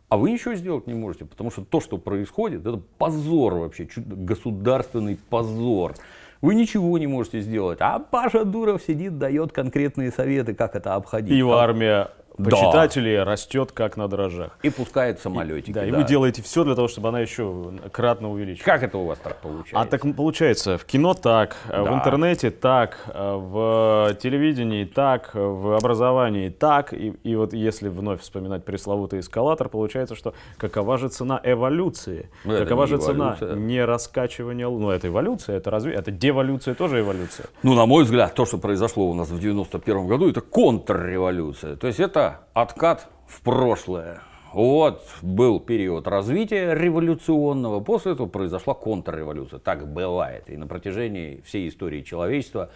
А 0.09 0.17
вы 0.17 0.31
ничего 0.31 0.55
сделать 0.55 0.87
не 0.87 0.93
можете, 0.93 1.25
потому 1.25 1.51
что 1.51 1.63
то, 1.63 1.79
что 1.79 1.97
происходит, 1.97 2.65
это 2.65 2.81
позор 2.97 3.55
вообще, 3.55 3.87
государственный 3.95 5.17
позор. 5.29 5.95
Вы 6.41 6.55
ничего 6.55 6.97
не 6.97 7.07
можете 7.07 7.41
сделать. 7.41 7.79
А 7.81 7.99
Паша 7.99 8.45
Дуров 8.45 8.83
сидит, 8.83 9.17
дает 9.17 9.51
конкретные 9.51 10.11
советы, 10.11 10.53
как 10.53 10.75
это 10.75 10.95
обходить. 10.95 11.31
И 11.31 11.37
его 11.37 11.53
Как- 11.53 11.61
армия 12.37 12.49
Да. 12.49 12.55
почитателей 12.57 13.23
растет 13.23 13.71
как 13.71 13.97
на 13.97 14.07
дрожжах. 14.07 14.57
И 14.63 14.69
пускает 14.69 15.19
самолетики. 15.19 15.71
Да, 15.71 15.85
и 15.85 15.91
да. 15.91 15.97
вы 15.97 16.03
делаете 16.03 16.41
все 16.41 16.63
для 16.63 16.75
того, 16.75 16.87
чтобы 16.87 17.09
она 17.09 17.19
еще 17.19 17.71
кратно 17.91 18.31
увеличилась. 18.31 18.65
Как 18.65 18.83
это 18.83 18.97
у 18.97 19.05
вас 19.05 19.19
так 19.19 19.37
получается? 19.37 19.79
А 19.79 19.85
так 19.85 20.01
получается, 20.15 20.77
в 20.77 20.85
кино 20.85 21.13
так, 21.13 21.55
э, 21.69 21.81
в 21.81 21.85
Да. 21.85 21.93
интернете 21.93 22.51
так, 22.51 22.97
э, 23.07 23.35
в 23.35 24.15
телевидении 24.21 24.85
так, 24.85 25.31
в 25.33 25.75
образовании 25.77 26.49
так. 26.49 26.93
И, 26.93 27.13
и 27.23 27.35
вот 27.35 27.53
если 27.53 27.89
вновь 27.89 28.21
вспоминать 28.21 28.63
пресловутый 28.65 29.19
эскалатор, 29.19 29.69
получается, 29.69 30.15
что 30.15 30.33
какова 30.57 30.97
же 30.97 31.09
цена 31.09 31.39
эволюции? 31.43 32.29
Ну, 32.45 32.57
какова 32.57 32.87
же 32.87 32.97
цена 32.97 33.37
не 33.55 33.83
раскачивания? 33.83 34.67
Ну, 34.69 34.89
это 34.89 35.07
эволюция, 35.07 35.57
это 35.57 35.71
разве 35.71 35.93
это 35.93 36.11
деволюция 36.11 36.75
тоже 36.75 36.99
эволюция. 37.01 37.47
Ну, 37.63 37.73
на 37.73 37.85
мой 37.85 38.03
взгляд, 38.03 38.33
то, 38.35 38.45
что 38.45 38.57
произошло 38.57 39.09
у 39.09 39.13
нас 39.13 39.29
в 39.29 39.39
91 39.39 40.07
году, 40.07 40.29
это 40.29 40.41
контрреволюция. 40.41 41.75
То 41.75 41.87
есть 41.87 41.99
это 41.99 42.26
откат 42.53 43.07
в 43.27 43.41
прошлое. 43.41 44.21
Вот 44.53 45.03
был 45.21 45.59
период 45.59 46.07
развития 46.07 46.73
революционного, 46.73 47.79
после 47.81 48.13
этого 48.13 48.27
произошла 48.27 48.73
контрреволюция. 48.73 49.59
Так 49.59 49.87
бывает. 49.87 50.49
И 50.49 50.57
на 50.57 50.67
протяжении 50.67 51.41
всей 51.41 51.67
истории 51.67 52.01
человечества, 52.01 52.69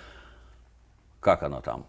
как 1.19 1.43
она 1.43 1.61
там? 1.61 1.85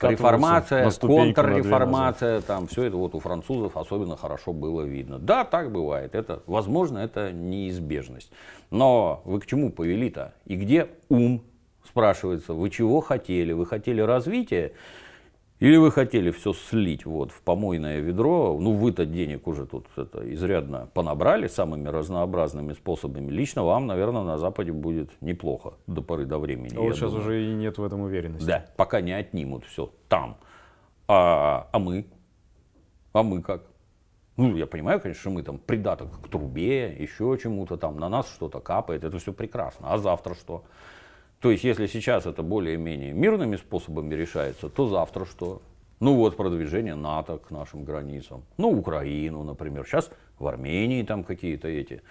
Реформация, 0.00 0.90
контрреформация, 0.90 2.40
там 2.40 2.66
все 2.66 2.84
это 2.84 2.96
вот 2.96 3.14
у 3.14 3.20
французов 3.20 3.76
особенно 3.76 4.16
хорошо 4.16 4.52
было 4.52 4.82
видно. 4.82 5.18
Да, 5.20 5.44
так 5.44 5.70
бывает. 5.70 6.16
Это, 6.16 6.42
возможно, 6.46 6.98
это 6.98 7.30
неизбежность. 7.32 8.32
Но 8.70 9.22
вы 9.24 9.38
к 9.38 9.46
чему 9.46 9.70
повели-то? 9.70 10.34
И 10.44 10.56
где 10.56 10.88
ум, 11.08 11.44
спрашивается, 11.84 12.52
вы 12.52 12.68
чего 12.70 13.00
хотели? 13.00 13.52
Вы 13.52 13.64
хотели 13.64 14.00
развития? 14.00 14.72
Или 15.58 15.76
вы 15.76 15.90
хотели 15.90 16.30
все 16.30 16.52
слить 16.52 17.06
вот 17.06 17.32
в 17.32 17.40
помойное 17.40 18.00
ведро? 18.00 18.58
Ну, 18.60 18.72
вы-то 18.72 19.06
денег 19.06 19.46
уже 19.46 19.64
тут 19.64 19.86
это, 19.96 20.20
изрядно 20.34 20.88
понабрали 20.92 21.46
самыми 21.46 21.88
разнообразными 21.88 22.74
способами. 22.74 23.30
Лично 23.30 23.64
вам, 23.64 23.86
наверное, 23.86 24.22
на 24.22 24.36
Западе 24.36 24.72
будет 24.72 25.10
неплохо 25.22 25.74
до 25.86 26.02
поры 26.02 26.26
до 26.26 26.38
времени. 26.38 26.76
А 26.76 26.80
вот 26.80 26.94
сейчас 26.94 27.12
думаю. 27.12 27.26
уже 27.26 27.44
и 27.46 27.54
нет 27.54 27.78
в 27.78 27.84
этом 27.84 28.02
уверенности. 28.02 28.46
Да, 28.46 28.66
пока 28.76 29.00
не 29.00 29.12
отнимут 29.12 29.64
все 29.64 29.90
там. 30.08 30.36
А, 31.08 31.68
а 31.72 31.78
мы? 31.78 32.06
А 33.14 33.22
мы 33.22 33.40
как? 33.40 33.62
Ну, 34.36 34.54
я 34.56 34.66
понимаю, 34.66 35.00
конечно, 35.00 35.20
что 35.22 35.30
мы 35.30 35.42
там 35.42 35.56
придаток 35.56 36.20
к 36.20 36.28
трубе, 36.28 36.94
еще 36.98 37.38
чему-то 37.42 37.78
там, 37.78 37.98
на 37.98 38.10
нас 38.10 38.28
что-то 38.28 38.60
капает, 38.60 39.04
это 39.04 39.18
все 39.18 39.32
прекрасно. 39.32 39.90
А 39.90 39.96
завтра 39.96 40.34
что? 40.34 40.64
То 41.46 41.52
есть, 41.52 41.62
если 41.62 41.86
сейчас 41.86 42.26
это 42.26 42.42
более-менее 42.42 43.12
мирными 43.12 43.54
способами 43.54 44.12
решается, 44.16 44.68
то 44.68 44.88
завтра 44.88 45.24
что? 45.26 45.62
Ну 46.00 46.16
вот 46.16 46.36
продвижение 46.36 46.96
НАТО 46.96 47.38
к 47.38 47.52
нашим 47.52 47.84
границам. 47.84 48.42
Ну, 48.56 48.76
Украину, 48.76 49.44
например. 49.44 49.86
Сейчас 49.86 50.10
в 50.40 50.48
Армении 50.48 51.04
там 51.04 51.22
какие-то 51.22 51.68
эти 51.68 52.02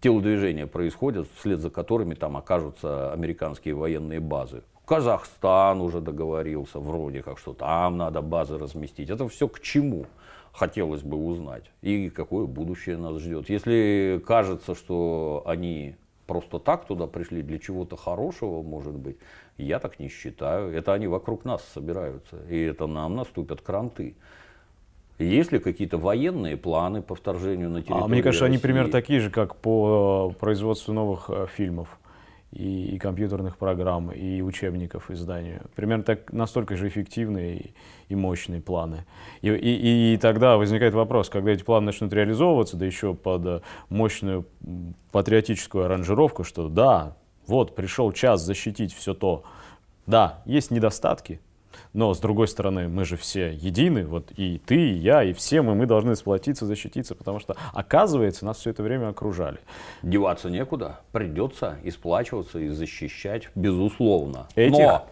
телодвижения 0.00 0.66
происходят, 0.66 1.26
вслед 1.38 1.60
за 1.60 1.70
которыми 1.70 2.12
там 2.12 2.36
окажутся 2.36 3.14
американские 3.14 3.72
военные 3.72 4.20
базы. 4.20 4.62
Казахстан 4.84 5.80
уже 5.80 6.02
договорился, 6.02 6.78
вроде 6.78 7.22
как, 7.22 7.38
что 7.38 7.54
там 7.54 7.96
надо 7.96 8.20
базы 8.20 8.58
разместить. 8.58 9.08
Это 9.08 9.26
все 9.26 9.48
к 9.48 9.58
чему? 9.60 10.04
Хотелось 10.52 11.02
бы 11.02 11.16
узнать. 11.16 11.64
И 11.80 12.10
какое 12.10 12.44
будущее 12.44 12.98
нас 12.98 13.22
ждет. 13.22 13.48
Если 13.48 14.22
кажется, 14.26 14.74
что 14.74 15.44
они 15.46 15.96
просто 16.26 16.58
так 16.58 16.86
туда 16.86 17.06
пришли 17.06 17.42
для 17.42 17.58
чего-то 17.58 17.96
хорошего, 17.96 18.62
может 18.62 18.94
быть, 18.94 19.16
я 19.58 19.78
так 19.78 19.98
не 20.00 20.08
считаю. 20.08 20.72
Это 20.72 20.92
они 20.92 21.06
вокруг 21.06 21.44
нас 21.44 21.64
собираются. 21.72 22.36
И 22.50 22.60
это 22.60 22.86
нам 22.86 23.16
наступят 23.16 23.60
кранты. 23.60 24.14
Есть 25.18 25.50
ли 25.50 25.58
какие-то 25.58 25.96
военные 25.96 26.56
планы 26.56 27.00
по 27.00 27.14
вторжению 27.14 27.70
на 27.70 27.80
территорию 27.80 28.04
А 28.04 28.08
мне 28.08 28.22
кажется, 28.22 28.44
они 28.44 28.56
России? 28.56 28.62
примерно 28.62 28.92
такие 28.92 29.20
же, 29.20 29.30
как 29.30 29.56
по 29.56 30.30
э, 30.34 30.38
производству 30.38 30.92
новых 30.92 31.30
э, 31.30 31.46
фильмов 31.56 31.98
и, 32.56 32.94
и 32.94 32.98
компьютерных 32.98 33.56
программ, 33.58 34.10
и 34.10 34.40
учебников 34.40 35.10
изданию. 35.10 35.62
Примерно 35.74 36.04
так, 36.04 36.32
настолько 36.32 36.76
же 36.76 36.88
эффективные 36.88 37.56
и, 37.58 37.74
и 38.08 38.14
мощные 38.16 38.60
планы. 38.60 39.04
И, 39.42 39.48
и- 39.50 40.14
и 40.14 40.16
тогда 40.16 40.56
возникает 40.56 40.94
вопрос, 40.94 41.28
когда 41.28 41.52
эти 41.52 41.62
планы 41.62 41.86
начнут 41.86 42.12
реализовываться, 42.12 42.76
да 42.76 42.86
еще 42.86 43.14
под 43.14 43.46
э, 43.46 43.60
мощную 43.90 44.46
патриотическую 45.12 45.84
аранжировку, 45.84 46.44
что 46.44 46.68
да, 46.68 47.16
вот 47.46 47.74
пришел 47.74 48.10
час 48.12 48.42
защитить 48.42 48.94
все 48.94 49.14
то. 49.14 49.44
Да, 50.06 50.42
есть 50.46 50.70
недостатки, 50.70 51.40
но, 51.92 52.14
с 52.14 52.18
другой 52.20 52.48
стороны, 52.48 52.88
мы 52.88 53.04
же 53.04 53.16
все 53.16 53.52
едины, 53.52 54.06
вот 54.06 54.30
и 54.36 54.58
ты, 54.64 54.76
и 54.76 54.94
я, 54.94 55.22
и 55.22 55.32
все 55.32 55.62
мы, 55.62 55.74
мы 55.74 55.86
должны 55.86 56.16
сплотиться, 56.16 56.66
защититься, 56.66 57.14
потому 57.14 57.40
что, 57.40 57.56
оказывается, 57.72 58.44
нас 58.44 58.58
все 58.58 58.70
это 58.70 58.82
время 58.82 59.08
окружали. 59.08 59.58
Деваться 60.02 60.50
некуда, 60.50 61.00
придется 61.12 61.78
и 61.82 61.90
сплачиваться, 61.90 62.58
и 62.58 62.68
защищать, 62.68 63.48
безусловно. 63.54 64.46
Этих? 64.54 64.78
Но 64.78 65.06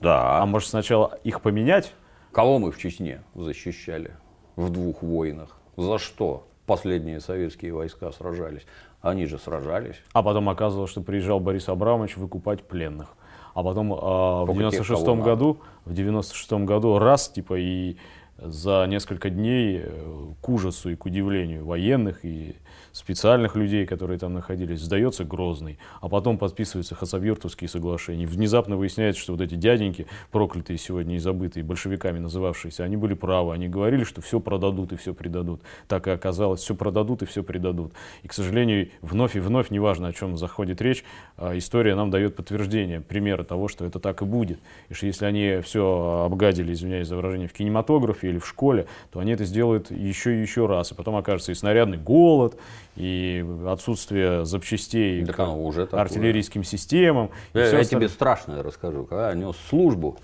Да. 0.00 0.40
А 0.40 0.46
может 0.46 0.68
сначала 0.68 1.18
их 1.24 1.40
поменять? 1.40 1.94
Кого 2.32 2.58
мы 2.58 2.72
в 2.72 2.78
Чечне 2.78 3.22
защищали 3.34 4.12
в 4.56 4.70
двух 4.70 5.02
войнах? 5.02 5.56
За 5.76 5.98
что 5.98 6.46
последние 6.66 7.20
советские 7.20 7.72
войска 7.74 8.10
сражались? 8.12 8.62
Они 9.00 9.26
же 9.26 9.38
сражались. 9.38 9.96
А 10.12 10.22
потом 10.22 10.48
оказывалось, 10.48 10.90
что 10.90 11.00
приезжал 11.00 11.40
Борис 11.40 11.68
Абрамович 11.68 12.16
выкупать 12.16 12.62
пленных. 12.62 13.14
А 13.54 13.62
потом 13.62 13.92
э, 13.92 13.96
в 13.96 14.46
Только 14.46 14.52
тех, 14.70 14.70
96 14.70 15.04
кого 15.04 15.16
надо. 15.16 15.30
году, 15.30 15.56
в 15.84 15.94
96 15.94 16.52
году 16.52 16.98
раз, 16.98 17.28
типа, 17.28 17.54
и 17.58 17.96
за 18.38 18.86
несколько 18.88 19.30
дней 19.30 19.82
э, 19.84 20.32
к 20.40 20.48
ужасу 20.48 20.90
и 20.90 20.96
к 20.96 21.06
удивлению 21.06 21.64
военных 21.64 22.24
и 22.24 22.56
специальных 22.92 23.56
людей, 23.56 23.86
которые 23.86 24.18
там 24.18 24.34
находились, 24.34 24.80
сдается 24.80 25.24
Грозный, 25.24 25.78
а 26.00 26.08
потом 26.08 26.38
подписываются 26.38 26.94
Хасавюртовские 26.94 27.68
соглашения. 27.68 28.26
Внезапно 28.26 28.76
выясняется, 28.76 29.20
что 29.20 29.32
вот 29.32 29.40
эти 29.40 29.54
дяденьки, 29.54 30.06
проклятые 30.30 30.78
сегодня 30.78 31.16
и 31.16 31.18
забытые, 31.18 31.64
большевиками 31.64 32.18
называвшиеся, 32.18 32.84
они 32.84 32.96
были 32.96 33.14
правы. 33.14 33.54
Они 33.54 33.68
говорили, 33.68 34.04
что 34.04 34.20
все 34.20 34.40
продадут 34.40 34.92
и 34.92 34.96
все 34.96 35.14
предадут. 35.14 35.62
Так 35.88 36.06
и 36.06 36.10
оказалось, 36.10 36.60
все 36.60 36.74
продадут 36.74 37.22
и 37.22 37.26
все 37.26 37.42
предадут. 37.42 37.92
И, 38.22 38.28
к 38.28 38.32
сожалению, 38.32 38.90
вновь 39.00 39.36
и 39.36 39.40
вновь, 39.40 39.70
неважно, 39.70 40.08
о 40.08 40.12
чем 40.12 40.36
заходит 40.36 40.82
речь, 40.82 41.04
а, 41.36 41.56
история 41.56 41.94
нам 41.94 42.10
дает 42.10 42.36
подтверждение, 42.36 43.00
примеры 43.00 43.44
того, 43.44 43.68
что 43.68 43.84
это 43.84 43.98
так 44.00 44.22
и 44.22 44.24
будет. 44.24 44.58
И 44.88 44.94
что 44.94 45.06
если 45.06 45.24
они 45.24 45.60
все 45.62 46.24
обгадили, 46.26 46.72
извиняюсь 46.72 47.08
за 47.08 47.16
выражение, 47.16 47.48
в 47.48 47.52
кинематографе 47.52 48.21
или 48.30 48.38
в 48.38 48.46
школе, 48.46 48.86
то 49.10 49.20
они 49.20 49.32
это 49.32 49.44
сделают 49.44 49.90
еще 49.90 50.36
и 50.36 50.40
еще 50.40 50.66
раз. 50.66 50.92
И 50.92 50.94
потом 50.94 51.16
окажется 51.16 51.52
и 51.52 51.54
снарядный 51.54 51.98
голод, 51.98 52.56
и 52.96 53.44
отсутствие 53.66 54.44
запчастей 54.44 55.24
Так 55.24 55.36
к 55.36 55.48
уже 55.54 55.86
такое. 55.86 56.00
артиллерийским 56.00 56.64
системам. 56.64 57.30
Я, 57.54 57.68
я 57.68 57.84
тебе 57.84 58.08
страшное 58.08 58.62
расскажу. 58.62 59.04
Когда 59.04 59.30
я 59.30 59.34
нес 59.34 59.56
службу, 59.68 60.18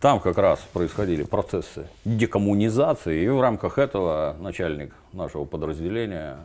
там 0.00 0.20
как 0.20 0.38
раз 0.38 0.60
происходили 0.72 1.22
процессы 1.22 1.88
декоммунизации, 2.04 3.24
и 3.24 3.28
в 3.28 3.40
рамках 3.40 3.78
этого 3.78 4.36
начальник 4.40 4.94
нашего 5.12 5.44
подразделения 5.44 6.38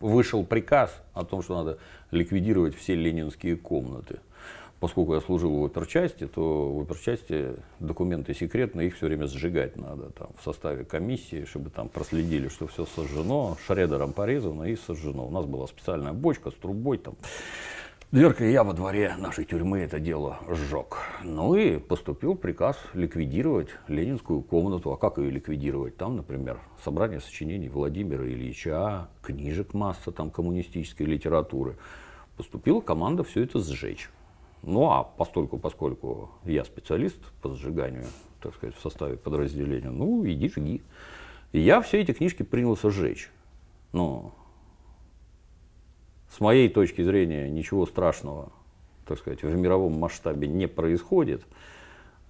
вышел 0.00 0.44
приказ 0.44 0.90
о 1.14 1.24
том, 1.24 1.42
что 1.42 1.56
надо 1.56 1.78
ликвидировать 2.10 2.76
все 2.76 2.94
ленинские 2.94 3.56
комнаты. 3.56 4.20
Поскольку 4.78 5.14
я 5.14 5.20
служил 5.20 5.58
в 5.58 5.64
оперчасти, 5.64 6.26
то 6.26 6.70
в 6.70 6.82
оперчасти 6.82 7.54
документы 7.80 8.34
секретные, 8.34 8.88
их 8.88 8.96
все 8.96 9.06
время 9.06 9.26
сжигать 9.26 9.76
надо 9.76 10.10
там, 10.10 10.28
в 10.38 10.44
составе 10.44 10.84
комиссии, 10.84 11.46
чтобы 11.46 11.70
там 11.70 11.88
проследили, 11.88 12.48
что 12.48 12.66
все 12.66 12.84
сожжено, 12.84 13.56
шредером 13.66 14.12
порезано 14.12 14.64
и 14.64 14.76
сожжено. 14.76 15.26
У 15.26 15.30
нас 15.30 15.46
была 15.46 15.66
специальная 15.66 16.12
бочка 16.12 16.50
с 16.50 16.54
трубой 16.54 16.98
там. 16.98 17.14
Дверка 18.12 18.44
я 18.44 18.62
во 18.62 18.72
дворе 18.72 19.16
нашей 19.18 19.44
тюрьмы 19.44 19.80
это 19.80 19.98
дело 19.98 20.38
сжег. 20.48 20.98
Ну 21.24 21.56
и 21.56 21.78
поступил 21.78 22.36
приказ 22.36 22.78
ликвидировать 22.92 23.70
ленинскую 23.88 24.42
комнату. 24.42 24.92
А 24.92 24.96
как 24.96 25.18
ее 25.18 25.30
ликвидировать? 25.30 25.96
Там, 25.96 26.16
например, 26.16 26.60
собрание 26.84 27.20
сочинений 27.20 27.68
Владимира 27.68 28.24
Ильича, 28.24 29.08
книжек 29.22 29.74
масса 29.74 30.12
там 30.12 30.30
коммунистической 30.30 31.04
литературы. 31.04 31.76
Поступила 32.36 32.80
команда 32.80 33.24
все 33.24 33.42
это 33.42 33.58
сжечь. 33.58 34.08
Ну 34.62 34.90
а 34.90 35.04
постольку, 35.04 35.58
поскольку 35.58 36.30
я 36.44 36.64
специалист 36.64 37.20
по 37.42 37.50
сжиганию, 37.50 38.06
так 38.40 38.54
сказать, 38.54 38.74
в 38.76 38.80
составе 38.80 39.16
подразделения, 39.16 39.90
ну 39.90 40.26
иди 40.26 40.48
жги. 40.48 40.82
И 41.52 41.60
я 41.60 41.80
все 41.80 42.00
эти 42.00 42.12
книжки 42.12 42.42
принялся 42.42 42.90
сжечь. 42.90 43.30
Ну, 43.92 44.32
с 46.30 46.40
моей 46.40 46.68
точки 46.68 47.02
зрения 47.02 47.48
ничего 47.48 47.86
страшного, 47.86 48.52
так 49.06 49.18
сказать, 49.18 49.42
в 49.42 49.56
мировом 49.56 49.98
масштабе 49.98 50.48
не 50.48 50.66
происходит. 50.68 51.44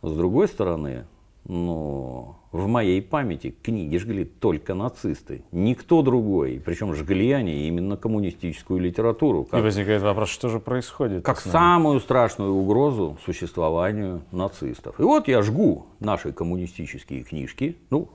С 0.03 0.12
другой 0.12 0.47
стороны, 0.47 1.07
ну, 1.49 2.37
в 2.51 2.67
моей 2.67 3.01
памяти 3.01 3.55
книги 3.63 3.97
жгли 3.99 4.25
только 4.25 4.75
нацисты, 4.75 5.45
никто 5.53 6.03
другой. 6.03 6.61
Причем 6.65 6.95
жгли 6.95 7.31
они 7.33 7.69
именно 7.69 7.97
коммунистическую 7.97 8.81
литературу. 8.81 9.43
И 9.43 9.51
Как, 9.51 9.63
возникает 9.63 10.03
вопрос, 10.03 10.29
что 10.31 10.49
же 10.49 10.59
происходит? 10.59 11.25
как 11.25 11.41
самую 11.41 12.01
страшную 12.01 12.53
угрозу 12.53 13.19
существованию 13.25 14.23
нацистов. 14.33 14.99
И 14.99 15.03
вот 15.03 15.29
я 15.29 15.43
жгу 15.43 15.87
наши 16.01 16.33
коммунистические 16.33 17.23
книжки, 17.23 17.77
ну, 17.91 18.09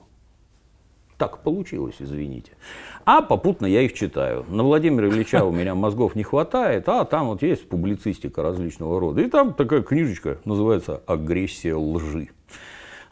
так 1.16 1.38
получилось, 1.38 1.94
извините. 2.00 2.52
А 3.04 3.22
попутно 3.22 3.66
я 3.66 3.82
их 3.82 3.94
читаю. 3.94 4.44
На 4.48 4.64
Владимира 4.64 5.08
Ильича 5.08 5.44
у 5.44 5.52
меня 5.52 5.74
мозгов 5.74 6.16
не 6.16 6.24
хватает, 6.24 6.88
а 6.88 7.04
там 7.04 7.28
вот 7.28 7.42
есть 7.42 7.68
публицистика 7.68 8.42
различного 8.42 8.98
рода. 8.98 9.20
И 9.22 9.28
там 9.30 9.54
такая 9.54 9.82
книжечка 9.82 10.38
называется 10.44 11.00
«Агрессия 11.06 11.76
лжи» 11.76 12.30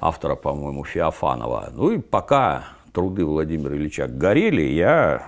автора, 0.00 0.34
по-моему, 0.34 0.84
Феофанова. 0.84 1.70
Ну 1.72 1.90
и 1.92 1.98
пока 1.98 2.64
труды 2.92 3.24
Владимира 3.24 3.76
Ильича 3.76 4.08
горели, 4.08 4.62
я 4.62 5.22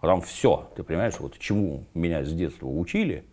там 0.00 0.20
все, 0.20 0.68
ты 0.76 0.82
понимаешь, 0.82 1.14
вот 1.18 1.38
чему 1.38 1.84
меня 1.94 2.24
с 2.24 2.32
детства 2.32 2.68
учили, 2.68 3.24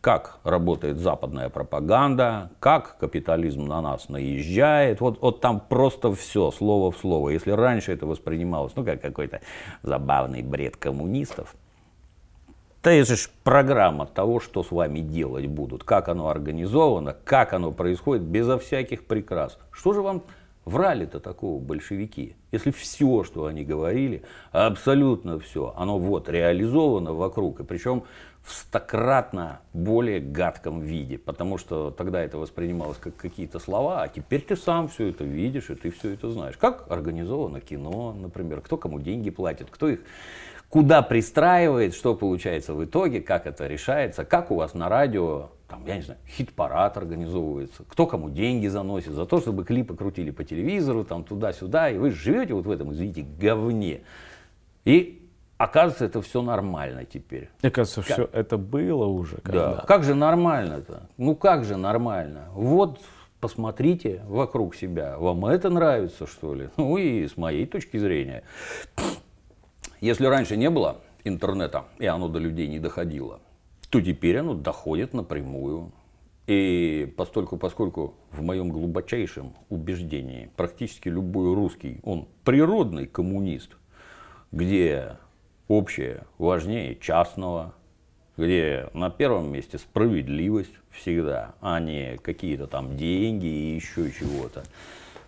как 0.00 0.38
работает 0.44 0.98
западная 0.98 1.48
пропаганда, 1.48 2.50
как 2.58 2.98
капитализм 2.98 3.66
на 3.66 3.80
нас 3.80 4.08
наезжает. 4.08 5.00
Вот, 5.00 5.20
вот 5.20 5.40
там 5.40 5.60
просто 5.60 6.12
все, 6.14 6.50
слово 6.50 6.90
в 6.90 6.98
слово. 6.98 7.30
Если 7.30 7.50
раньше 7.50 7.92
это 7.92 8.06
воспринималось, 8.06 8.72
ну, 8.76 8.84
как 8.84 9.00
какой-то 9.00 9.40
забавный 9.82 10.42
бред 10.42 10.76
коммунистов, 10.76 11.54
это 12.82 13.16
же 13.16 13.28
программа 13.44 14.06
того, 14.06 14.40
что 14.40 14.62
с 14.62 14.70
вами 14.70 15.00
делать 15.00 15.46
будут, 15.46 15.84
как 15.84 16.08
оно 16.08 16.28
организовано, 16.28 17.14
как 17.24 17.52
оно 17.52 17.72
происходит, 17.72 18.22
безо 18.22 18.58
всяких 18.58 19.04
прикрас. 19.04 19.58
Что 19.70 19.92
же 19.92 20.00
вам 20.00 20.22
врали-то 20.64 21.20
такого 21.20 21.60
большевики? 21.60 22.36
Если 22.52 22.70
все, 22.70 23.22
что 23.24 23.44
они 23.44 23.64
говорили, 23.64 24.22
абсолютно 24.52 25.38
все, 25.38 25.74
оно 25.76 25.98
вот 25.98 26.28
реализовано 26.28 27.12
вокруг, 27.12 27.60
и 27.60 27.64
причем 27.64 28.04
в 28.42 28.52
стократно 28.52 29.60
более 29.74 30.20
гадком 30.20 30.80
виде, 30.80 31.18
потому 31.18 31.58
что 31.58 31.90
тогда 31.90 32.22
это 32.22 32.38
воспринималось 32.38 32.96
как 32.96 33.14
какие-то 33.16 33.58
слова, 33.58 34.02
а 34.02 34.08
теперь 34.08 34.40
ты 34.40 34.56
сам 34.56 34.88
все 34.88 35.08
это 35.08 35.24
видишь, 35.24 35.68
и 35.68 35.74
ты 35.74 35.90
все 35.90 36.14
это 36.14 36.30
знаешь. 36.30 36.56
Как 36.56 36.90
организовано 36.90 37.60
кино, 37.60 38.16
например, 38.18 38.62
кто 38.62 38.78
кому 38.78 38.98
деньги 38.98 39.28
платит, 39.28 39.68
кто 39.70 39.88
их 39.88 40.00
куда 40.70 41.02
пристраивает, 41.02 41.94
что 41.94 42.14
получается 42.14 42.74
в 42.74 42.82
итоге, 42.84 43.20
как 43.20 43.46
это 43.46 43.66
решается, 43.66 44.24
как 44.24 44.50
у 44.50 44.54
вас 44.54 44.72
на 44.72 44.88
радио, 44.88 45.50
там, 45.68 45.84
я 45.86 45.96
не 45.96 46.02
знаю, 46.02 46.20
хит-парад 46.28 46.96
организовывается, 46.96 47.82
кто 47.88 48.06
кому 48.06 48.30
деньги 48.30 48.68
заносит 48.68 49.12
за 49.12 49.26
то, 49.26 49.40
чтобы 49.40 49.64
клипы 49.64 49.94
крутили 49.96 50.30
по 50.30 50.44
телевизору, 50.44 51.04
там, 51.04 51.24
туда-сюда, 51.24 51.90
и 51.90 51.98
вы 51.98 52.12
живете 52.12 52.54
вот 52.54 52.66
в 52.66 52.70
этом, 52.70 52.92
извините, 52.92 53.22
говне. 53.22 54.00
И 54.84 55.28
оказывается, 55.58 56.04
это 56.06 56.22
все 56.22 56.40
нормально 56.40 57.04
теперь. 57.04 57.50
Мне 57.62 57.70
кажется, 57.72 58.00
все 58.02 58.28
это 58.32 58.56
было 58.56 59.06
уже. 59.06 59.36
Да. 59.36 59.40
когда- 59.42 59.84
Как 59.86 60.04
же 60.04 60.14
нормально-то? 60.14 61.08
Ну 61.18 61.34
как 61.34 61.64
же 61.64 61.76
нормально? 61.76 62.44
Вот 62.54 63.00
посмотрите 63.40 64.22
вокруг 64.28 64.74
себя. 64.76 65.18
Вам 65.18 65.44
это 65.46 65.68
нравится, 65.68 66.26
что 66.28 66.54
ли? 66.54 66.68
Ну 66.76 66.96
и 66.96 67.26
с 67.26 67.36
моей 67.36 67.66
точки 67.66 67.96
зрения. 67.96 68.44
Если 70.00 70.24
раньше 70.24 70.56
не 70.56 70.70
было 70.70 71.02
интернета, 71.24 71.84
и 71.98 72.06
оно 72.06 72.28
до 72.28 72.38
людей 72.38 72.66
не 72.68 72.78
доходило, 72.78 73.40
то 73.90 74.00
теперь 74.00 74.38
оно 74.38 74.54
доходит 74.54 75.12
напрямую. 75.12 75.92
И 76.46 77.12
постольку, 77.18 77.58
поскольку 77.58 78.14
в 78.30 78.40
моем 78.42 78.70
глубочайшем 78.70 79.54
убеждении 79.68 80.50
практически 80.56 81.10
любой 81.10 81.54
русский, 81.54 82.00
он 82.02 82.28
природный 82.44 83.06
коммунист, 83.06 83.76
где 84.52 85.18
общее 85.68 86.24
важнее 86.38 86.96
частного, 86.96 87.74
где 88.38 88.88
на 88.94 89.10
первом 89.10 89.52
месте 89.52 89.76
справедливость 89.76 90.72
всегда, 90.90 91.54
а 91.60 91.78
не 91.78 92.16
какие-то 92.16 92.66
там 92.66 92.96
деньги 92.96 93.46
и 93.46 93.74
еще 93.74 94.10
чего-то. 94.10 94.62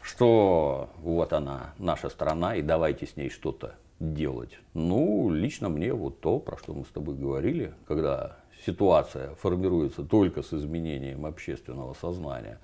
Что 0.01 0.89
вот 1.03 1.35
она, 1.35 1.75
наша 1.79 2.09
страна, 2.09 2.57
и 2.57 2.63
давайте 2.63 3.07
с 3.07 3.17
ней 3.17 3.29
что-то 3.29 3.75
делать. 4.13 4.59
Ну, 4.75 5.31
лично 5.31 5.69
мне 5.69 5.93
вот 5.95 6.21
то, 6.21 6.39
про 6.39 6.59
что 6.59 6.75
мы 6.75 6.85
с 6.85 6.89
тобой 6.89 7.15
говорили, 7.15 7.73
когда 7.87 8.37
ситуация 8.67 9.31
формируется 9.41 10.03
только 10.03 10.43
с 10.43 10.53
изменением 10.53 11.25
общественного 11.25 11.95
сознания, 11.95 12.59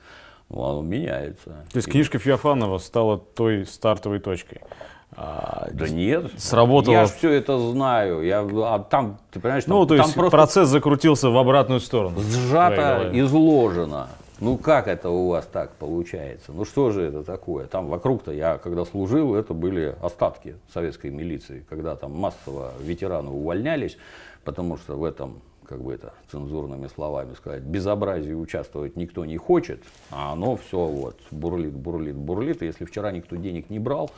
ну, 0.48 0.62
оно 0.64 0.82
меняется. 0.82 1.64
То 1.72 1.76
есть 1.76 1.88
И- 1.88 1.90
книжка 1.90 2.18
Феофанова 2.18 2.78
стала 2.78 3.18
той 3.18 3.66
стартовой 3.66 4.18
точкой. 4.18 4.60
А, 5.16 5.68
Да 5.72 5.88
нет. 5.88 6.30
Сработало. 6.36 6.92
Я 6.92 7.06
же 7.06 7.12
все 7.14 7.30
это 7.32 7.58
знаю. 7.58 8.22
Я, 8.22 8.40
а 8.42 8.78
там, 8.78 9.18
ты 9.30 9.40
понимаешь, 9.40 9.64
там, 9.64 9.74
ну, 9.76 9.86
то 9.86 9.96
там 9.96 10.04
есть 10.06 10.14
просто 10.14 10.30
процесс 10.36 10.68
закрутился 10.68 11.30
в 11.30 11.36
обратную 11.38 11.80
сторону. 11.80 12.20
сжато, 12.20 13.10
изложено. 13.14 14.08
Ну 14.40 14.56
как 14.56 14.86
это 14.86 15.10
у 15.10 15.28
вас 15.28 15.46
так 15.46 15.72
получается? 15.72 16.52
Ну 16.52 16.64
что 16.64 16.92
же 16.92 17.02
это 17.02 17.24
такое? 17.24 17.66
Там 17.66 17.88
вокруг-то 17.88 18.30
я, 18.30 18.58
когда 18.58 18.84
служил, 18.84 19.34
это 19.34 19.52
были 19.52 19.96
остатки 20.00 20.54
советской 20.72 21.10
милиции, 21.10 21.66
когда 21.68 21.96
там 21.96 22.12
массово 22.12 22.72
ветераны 22.78 23.30
увольнялись, 23.30 23.98
потому 24.44 24.76
что 24.76 24.96
в 24.96 25.02
этом 25.02 25.40
как 25.68 25.82
бы 25.82 25.92
это 25.92 26.14
цензурными 26.30 26.86
словами 26.86 27.34
сказать, 27.34 27.62
безобразие 27.62 28.36
участвовать 28.36 28.96
никто 28.96 29.24
не 29.24 29.36
хочет, 29.36 29.82
а 30.10 30.32
оно 30.32 30.56
все 30.56 30.86
вот 30.86 31.18
бурлит, 31.32 31.72
бурлит, 31.72 32.14
бурлит. 32.14 32.62
И 32.62 32.66
если 32.66 32.84
вчера 32.84 33.10
никто 33.10 33.34
денег 33.34 33.68
не 33.70 33.80
брал, 33.80 34.10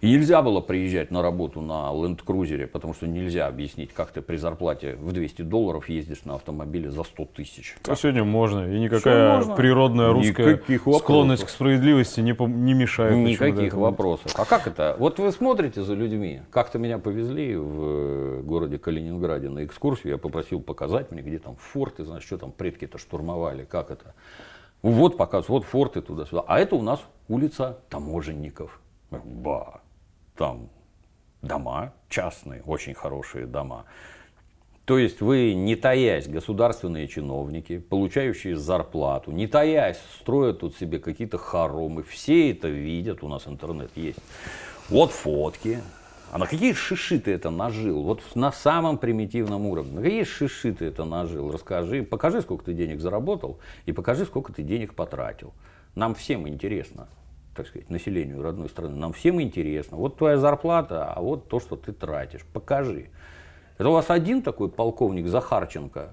и 0.00 0.10
нельзя 0.10 0.42
было 0.42 0.60
приезжать 0.60 1.10
на 1.10 1.22
работу 1.22 1.60
на 1.60 1.90
ленд-крузере, 1.92 2.66
потому 2.66 2.92
что 2.92 3.06
нельзя 3.06 3.46
объяснить, 3.46 3.92
как 3.92 4.10
ты 4.10 4.20
при 4.20 4.36
зарплате 4.36 4.94
в 4.96 5.12
200 5.12 5.42
долларов 5.42 5.88
ездишь 5.88 6.24
на 6.24 6.34
автомобиле 6.34 6.90
за 6.90 7.02
100 7.02 7.24
тысяч. 7.26 7.76
А 7.88 7.96
сегодня 7.96 8.22
можно. 8.24 8.70
И 8.70 8.78
никакая 8.78 9.36
можно. 9.36 9.54
природная 9.54 10.12
русская 10.12 10.52
Никаких 10.52 10.80
вопросов. 10.86 11.02
склонность 11.02 11.44
к 11.44 11.48
справедливости 11.48 12.20
не, 12.20 12.32
пом- 12.32 12.52
не 12.52 12.74
мешает. 12.74 13.16
Никаких 13.16 13.74
вопросов. 13.74 14.32
А 14.36 14.44
как 14.44 14.66
это? 14.66 14.96
Вот 14.98 15.18
вы 15.18 15.32
смотрите 15.32 15.82
за 15.82 15.94
людьми. 15.94 16.42
Как-то 16.50 16.78
меня 16.78 16.98
повезли 16.98 17.56
в 17.56 17.80
э, 17.82 18.42
городе 18.42 18.78
Калининграде 18.78 19.48
на 19.48 19.64
экскурсию. 19.64 20.12
Я 20.12 20.18
попросил 20.18 20.60
показать 20.60 21.10
мне, 21.10 21.22
где 21.22 21.38
там 21.38 21.56
форты, 21.56 22.04
знаешь, 22.04 22.24
что 22.24 22.36
там 22.38 22.52
предки-то 22.52 22.98
штурмовали, 22.98 23.64
как 23.64 23.90
это. 23.90 24.14
Вот 24.82 25.16
показ, 25.16 25.48
вот 25.48 25.64
форты 25.64 26.02
туда-сюда. 26.02 26.44
А 26.46 26.58
это 26.58 26.76
у 26.76 26.82
нас 26.82 27.00
улица 27.28 27.78
таможенников. 27.88 28.78
Ба, 29.10 29.80
там 30.36 30.68
дома 31.42 31.92
частные, 32.08 32.62
очень 32.62 32.94
хорошие 32.94 33.46
дома. 33.46 33.84
То 34.84 34.98
есть 34.98 35.20
вы, 35.20 35.52
не 35.54 35.74
таясь, 35.74 36.28
государственные 36.28 37.08
чиновники, 37.08 37.78
получающие 37.78 38.54
зарплату, 38.56 39.32
не 39.32 39.48
таясь, 39.48 39.98
строят 40.20 40.60
тут 40.60 40.76
себе 40.76 41.00
какие-то 41.00 41.38
хоромы. 41.38 42.04
Все 42.04 42.52
это 42.52 42.68
видят, 42.68 43.24
у 43.24 43.28
нас 43.28 43.48
интернет 43.48 43.90
есть. 43.96 44.20
Вот 44.88 45.10
фотки. 45.10 45.80
А 46.30 46.38
на 46.38 46.46
какие 46.46 46.72
шиши 46.72 47.18
ты 47.18 47.32
это 47.32 47.50
нажил? 47.50 48.02
Вот 48.02 48.20
на 48.36 48.52
самом 48.52 48.98
примитивном 48.98 49.66
уровне. 49.66 49.92
На 49.92 50.02
какие 50.02 50.22
шиши 50.22 50.72
ты 50.72 50.84
это 50.84 51.04
нажил? 51.04 51.50
Расскажи, 51.50 52.04
покажи, 52.04 52.40
сколько 52.42 52.64
ты 52.66 52.72
денег 52.72 53.00
заработал, 53.00 53.58
и 53.86 53.92
покажи, 53.92 54.24
сколько 54.24 54.52
ты 54.52 54.62
денег 54.62 54.94
потратил. 54.94 55.52
Нам 55.96 56.14
всем 56.14 56.48
интересно 56.48 57.08
так 57.56 57.66
сказать, 57.66 57.90
населению 57.90 58.42
родной 58.42 58.68
страны. 58.68 58.96
Нам 58.96 59.12
всем 59.12 59.40
интересно. 59.40 59.96
Вот 59.96 60.16
твоя 60.16 60.38
зарплата, 60.38 61.12
а 61.12 61.20
вот 61.20 61.48
то, 61.48 61.58
что 61.60 61.76
ты 61.76 61.92
тратишь. 61.92 62.44
Покажи. 62.52 63.08
Это 63.78 63.88
у 63.88 63.92
вас 63.92 64.10
один 64.10 64.42
такой 64.42 64.68
полковник 64.68 65.26
Захарченко, 65.26 66.12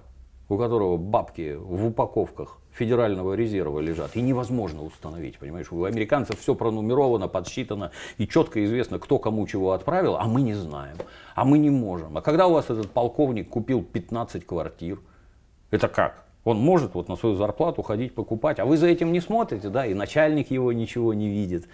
у 0.49 0.57
которого 0.57 0.97
бабки 0.97 1.55
в 1.55 1.85
упаковках 1.85 2.57
Федерального 2.71 3.33
резерва 3.33 3.79
лежат, 3.79 4.15
и 4.15 4.21
невозможно 4.21 4.83
установить, 4.83 5.37
понимаешь? 5.37 5.71
У 5.71 5.83
американцев 5.83 6.39
все 6.39 6.55
пронумеровано, 6.55 7.27
подсчитано, 7.27 7.91
и 8.17 8.27
четко 8.27 8.63
известно, 8.65 8.99
кто 8.99 9.19
кому 9.19 9.45
чего 9.45 9.73
отправил, 9.73 10.15
а 10.15 10.25
мы 10.25 10.41
не 10.41 10.55
знаем, 10.55 10.97
а 11.35 11.45
мы 11.45 11.59
не 11.59 11.69
можем. 11.69 12.17
А 12.17 12.21
когда 12.21 12.47
у 12.47 12.53
вас 12.53 12.69
этот 12.69 12.89
полковник 12.91 13.49
купил 13.49 13.83
15 13.83 14.45
квартир, 14.45 14.99
это 15.69 15.87
как? 15.87 16.22
Он 16.43 16.57
может 16.57 16.93
вот 16.93 17.07
на 17.07 17.15
свою 17.15 17.35
зарплату 17.35 17.81
ходить 17.83 18.13
покупать, 18.13 18.59
а 18.59 18.65
вы 18.65 18.77
за 18.77 18.87
этим 18.87 19.13
не 19.13 19.21
смотрите, 19.21 19.69
да, 19.69 19.85
и 19.85 19.93
начальник 19.93 20.51
его 20.51 20.73
ничего 20.73 21.13
не 21.13 21.29
видит. 21.29 21.67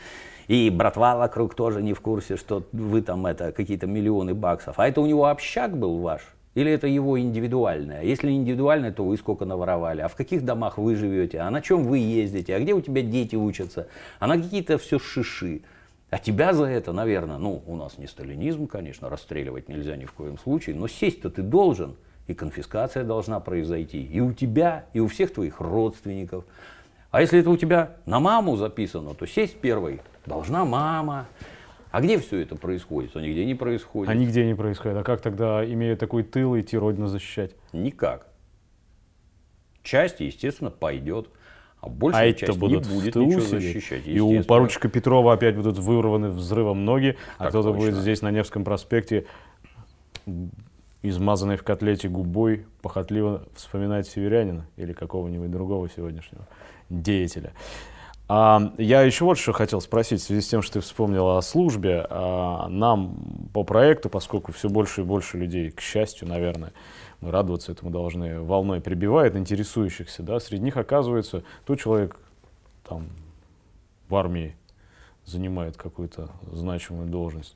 И 0.48 0.70
братва 0.70 1.16
вокруг 1.16 1.56
тоже 1.56 1.82
не 1.82 1.94
в 1.94 2.02
курсе, 2.02 2.38
что 2.38 2.64
вы 2.72 3.02
там 3.02 3.26
это 3.26 3.52
какие-то 3.52 3.88
миллионы 3.88 4.34
баксов. 4.34 4.80
А 4.80 4.88
это 4.88 5.02
у 5.02 5.06
него 5.06 5.26
общак 5.26 5.78
был 5.78 6.00
ваш? 6.00 6.22
Или 6.56 6.72
это 6.72 6.88
его 6.88 7.20
индивидуальное? 7.20 8.04
Если 8.04 8.32
индивидуальное, 8.32 8.92
то 8.92 9.06
вы 9.06 9.18
сколько 9.18 9.46
наворовали? 9.46 10.02
А 10.02 10.08
в 10.08 10.16
каких 10.16 10.44
домах 10.44 10.78
вы 10.78 10.96
живете? 10.96 11.40
А 11.40 11.50
на 11.50 11.62
чем 11.62 11.84
вы 11.86 12.00
ездите? 12.00 12.56
А 12.56 12.60
где 12.60 12.74
у 12.74 12.82
тебя 12.82 13.02
дети 13.02 13.36
учатся? 13.36 13.88
А 14.20 14.28
на 14.28 14.38
какие-то 14.38 14.78
все 14.78 15.00
шиши? 15.00 15.62
А 16.10 16.18
тебя 16.18 16.54
за 16.54 16.66
это, 16.66 16.92
наверное, 16.92 17.38
ну, 17.38 17.62
у 17.68 17.76
нас 17.76 18.00
не 18.00 18.08
сталинизм, 18.08 18.66
конечно, 18.66 19.10
расстреливать 19.10 19.70
нельзя 19.70 19.96
ни 19.96 20.06
в 20.06 20.14
коем 20.14 20.40
случае, 20.40 20.76
но 20.76 20.88
сесть-то 20.88 21.30
ты 21.30 21.42
должен– 21.42 21.96
и 22.30 22.36
конфискация 22.36 23.04
должна 23.04 23.40
произойти 23.40 24.04
и 24.04 24.20
у 24.20 24.34
тебя, 24.34 24.86
и 24.94 25.00
у 25.00 25.08
всех 25.08 25.34
твоих 25.34 25.60
родственников. 25.60 26.46
А 27.10 27.22
если 27.22 27.40
это 27.40 27.50
у 27.50 27.58
тебя 27.58 27.98
на 28.06 28.20
маму 28.20 28.56
записано, 28.56 29.16
то 29.16 29.26
сесть 29.26 29.58
первой 29.58 30.00
должна 30.28 30.64
мама. 30.64 31.26
А 31.90 32.02
где 32.02 32.20
все 32.20 32.38
это 32.38 32.56
происходит? 32.56 33.16
А 33.16 33.22
нигде 33.22 33.46
не 33.46 33.56
происходит. 33.56 34.12
А 34.12 34.14
нигде 34.14 34.46
не 34.46 34.54
происходит. 34.54 34.98
А 34.98 35.04
как 35.04 35.22
тогда, 35.22 35.66
имея 35.66 35.96
такой 35.96 36.22
тыл, 36.22 36.56
идти 36.60 36.78
родину 36.78 37.08
защищать? 37.08 37.56
Никак. 37.74 38.28
Часть, 39.82 40.20
естественно, 40.20 40.70
пойдет. 40.70 41.30
А 41.82 41.88
а 41.88 41.90
большая 41.90 42.30
это 42.30 42.46
часть 42.46 42.60
будут 42.60 42.86
не 42.86 42.94
будет 42.94 43.16
ничего 43.16 43.42
сидеть. 43.42 43.74
защищать. 43.74 44.06
И 44.06 44.20
у 44.20 44.44
поручика 44.44 44.88
Петрова 44.88 45.34
опять 45.34 45.56
будут 45.56 45.80
вырваны 45.80 46.30
взрывом 46.30 46.86
ноги, 46.86 47.18
а 47.40 47.50
кто-то 47.50 47.74
будет 47.74 47.96
здесь 47.96 48.22
на 48.22 48.30
Невском 48.30 48.64
проспекте 48.64 49.26
измазанной 51.02 51.56
в 51.56 51.64
котлете 51.64 52.10
губой 52.10 52.66
похотливо 52.82 53.44
вспоминать 53.56 54.08
северянина 54.08 54.66
или 54.76 54.94
какого-нибудь 54.94 55.52
другого 55.52 55.90
сегодняшнего 55.90 56.48
деятеля. 56.90 57.54
А, 58.28 58.74
я 58.78 59.02
еще 59.02 59.26
вот 59.26 59.40
что 59.40 59.54
хотел 59.54 59.82
спросить 59.82 60.22
в 60.22 60.24
связи 60.24 60.42
с 60.42 60.48
тем, 60.48 60.62
что 60.62 60.74
ты 60.74 60.80
вспомнил 60.82 61.30
о 61.30 61.42
службе. 61.42 62.06
А, 62.10 62.68
нам 62.68 63.50
по 63.54 63.64
проекту, 63.64 64.10
поскольку 64.10 64.52
все 64.52 64.70
больше 64.70 65.02
и 65.02 65.04
больше 65.04 65.38
людей, 65.38 65.72
к 65.72 65.82
счастью, 65.82 66.28
наверное, 66.28 66.74
мы 67.22 67.32
радоваться 67.32 67.72
этому 67.72 67.90
должны, 67.90 68.40
волной 68.40 68.82
прибивает 68.82 69.36
интересующихся, 69.36 70.22
да, 70.22 70.40
среди 70.40 70.64
них 70.64 70.78
оказывается 70.78 71.44
тот 71.66 71.80
человек 71.80 72.18
там 72.88 73.08
в 74.08 74.16
армии 74.16 74.56
занимает 75.26 75.78
какую-то 75.78 76.30
значимую 76.52 77.08
должность, 77.08 77.56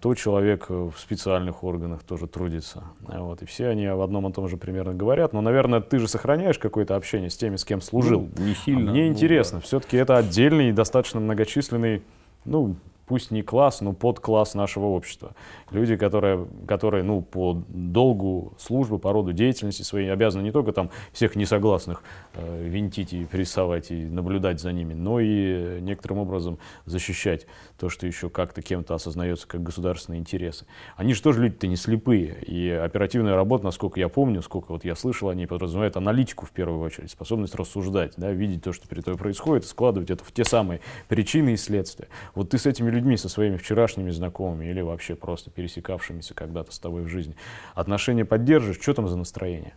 то 0.00 0.14
человек 0.14 0.66
э, 0.68 0.74
в 0.74 0.98
специальных 0.98 1.62
органах 1.64 2.02
тоже 2.02 2.26
трудится. 2.26 2.84
А 3.06 3.22
Вот. 3.22 3.42
И 3.42 3.46
все 3.46 3.68
они 3.68 3.86
в 3.88 4.00
одном 4.00 4.26
и 4.28 4.32
том 4.32 4.48
же 4.48 4.56
примерно 4.56 4.94
говорят. 4.94 5.32
Но, 5.32 5.40
наверное, 5.40 5.80
ты 5.80 5.98
же 5.98 6.08
сохраняешь 6.08 6.58
какое-то 6.58 6.96
общение 6.96 7.30
с 7.30 7.36
теми, 7.36 7.56
с 7.56 7.64
кем 7.64 7.80
служил. 7.80 8.28
Ну, 8.36 8.44
не 8.44 8.52
А 8.52 8.54
сильно. 8.54 8.90
мне 8.90 9.04
ну, 9.04 9.08
интересно, 9.08 9.60
все-таки 9.60 9.96
это 9.96 10.16
отдельный 10.16 10.70
и 10.70 10.72
достаточно 10.72 11.20
многочисленный, 11.20 12.02
ну, 12.44 12.76
пусть 13.06 13.30
не 13.30 13.42
класс, 13.42 13.80
но 13.80 13.92
подкласс 13.92 14.54
нашего 14.54 14.86
общества. 14.86 15.32
Люди, 15.70 15.96
которые, 15.96 16.46
которые 16.66 17.04
ну, 17.04 17.20
по 17.20 17.62
долгу 17.68 18.54
службы, 18.58 18.98
по 18.98 19.12
роду 19.12 19.32
деятельности 19.32 19.82
своей 19.82 20.10
обязаны 20.10 20.42
не 20.42 20.52
только 20.52 20.72
там 20.72 20.90
всех 21.12 21.36
несогласных 21.36 22.02
э, 22.34 22.66
винтить 22.66 23.12
и 23.12 23.24
прессовать 23.24 23.90
и 23.90 24.04
наблюдать 24.04 24.60
за 24.60 24.72
ними, 24.72 24.94
но 24.94 25.20
и 25.20 25.80
некоторым 25.80 26.18
образом 26.18 26.58
защищать 26.86 27.46
то, 27.78 27.88
что 27.88 28.06
еще 28.06 28.30
как-то 28.30 28.62
кем-то 28.62 28.94
осознается 28.94 29.46
как 29.46 29.62
государственные 29.62 30.20
интересы. 30.20 30.66
Они 30.96 31.12
же 31.14 31.22
тоже 31.22 31.42
люди-то 31.42 31.66
не 31.66 31.76
слепые. 31.76 32.36
И 32.46 32.70
оперативная 32.70 33.34
работа, 33.34 33.64
насколько 33.64 34.00
я 34.00 34.08
помню, 34.08 34.42
сколько 34.42 34.72
вот 34.72 34.84
я 34.84 34.94
слышал 34.94 35.28
о 35.28 35.34
ней, 35.34 35.46
подразумевает 35.46 35.96
аналитику 35.96 36.46
в 36.46 36.50
первую 36.50 36.80
очередь, 36.80 37.10
способность 37.10 37.54
рассуждать, 37.54 38.14
да, 38.16 38.32
видеть 38.32 38.62
то, 38.62 38.72
что 38.72 38.88
перед 38.88 39.04
тобой 39.04 39.18
происходит, 39.18 39.66
складывать 39.66 40.10
это 40.10 40.24
в 40.24 40.32
те 40.32 40.44
самые 40.44 40.80
причины 41.08 41.54
и 41.54 41.56
следствия. 41.56 42.08
Вот 42.34 42.50
ты 42.50 42.58
с 42.58 42.66
этими 42.66 42.90
людьми, 42.90 43.16
со 43.16 43.28
своими 43.28 43.56
вчерашними 43.56 44.10
знакомыми 44.10 44.66
или 44.66 44.80
вообще 44.80 45.14
просто 45.14 45.50
пересекавшимися 45.58 46.34
когда-то 46.34 46.70
с 46.70 46.78
тобой 46.78 47.02
в 47.02 47.08
жизни, 47.08 47.34
отношения 47.74 48.24
поддерживаешь, 48.24 48.80
что 48.80 48.94
там 48.94 49.08
за 49.08 49.16
настроение 49.16 49.74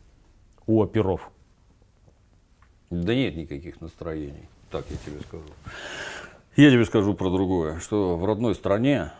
у 0.68 0.84
оперов? 0.84 1.32
Да 2.92 3.16
нет 3.16 3.36
никаких 3.36 3.82
настроений, 3.82 4.48
так 4.70 4.86
я 4.92 4.98
тебе 4.98 5.20
скажу. 5.22 5.44
Я 6.56 6.70
тебе 6.70 6.86
скажу 6.86 7.16
про 7.16 7.32
другое, 7.32 7.80
что 7.80 8.16
в 8.16 8.26
родной 8.26 8.54
стране 8.54 9.12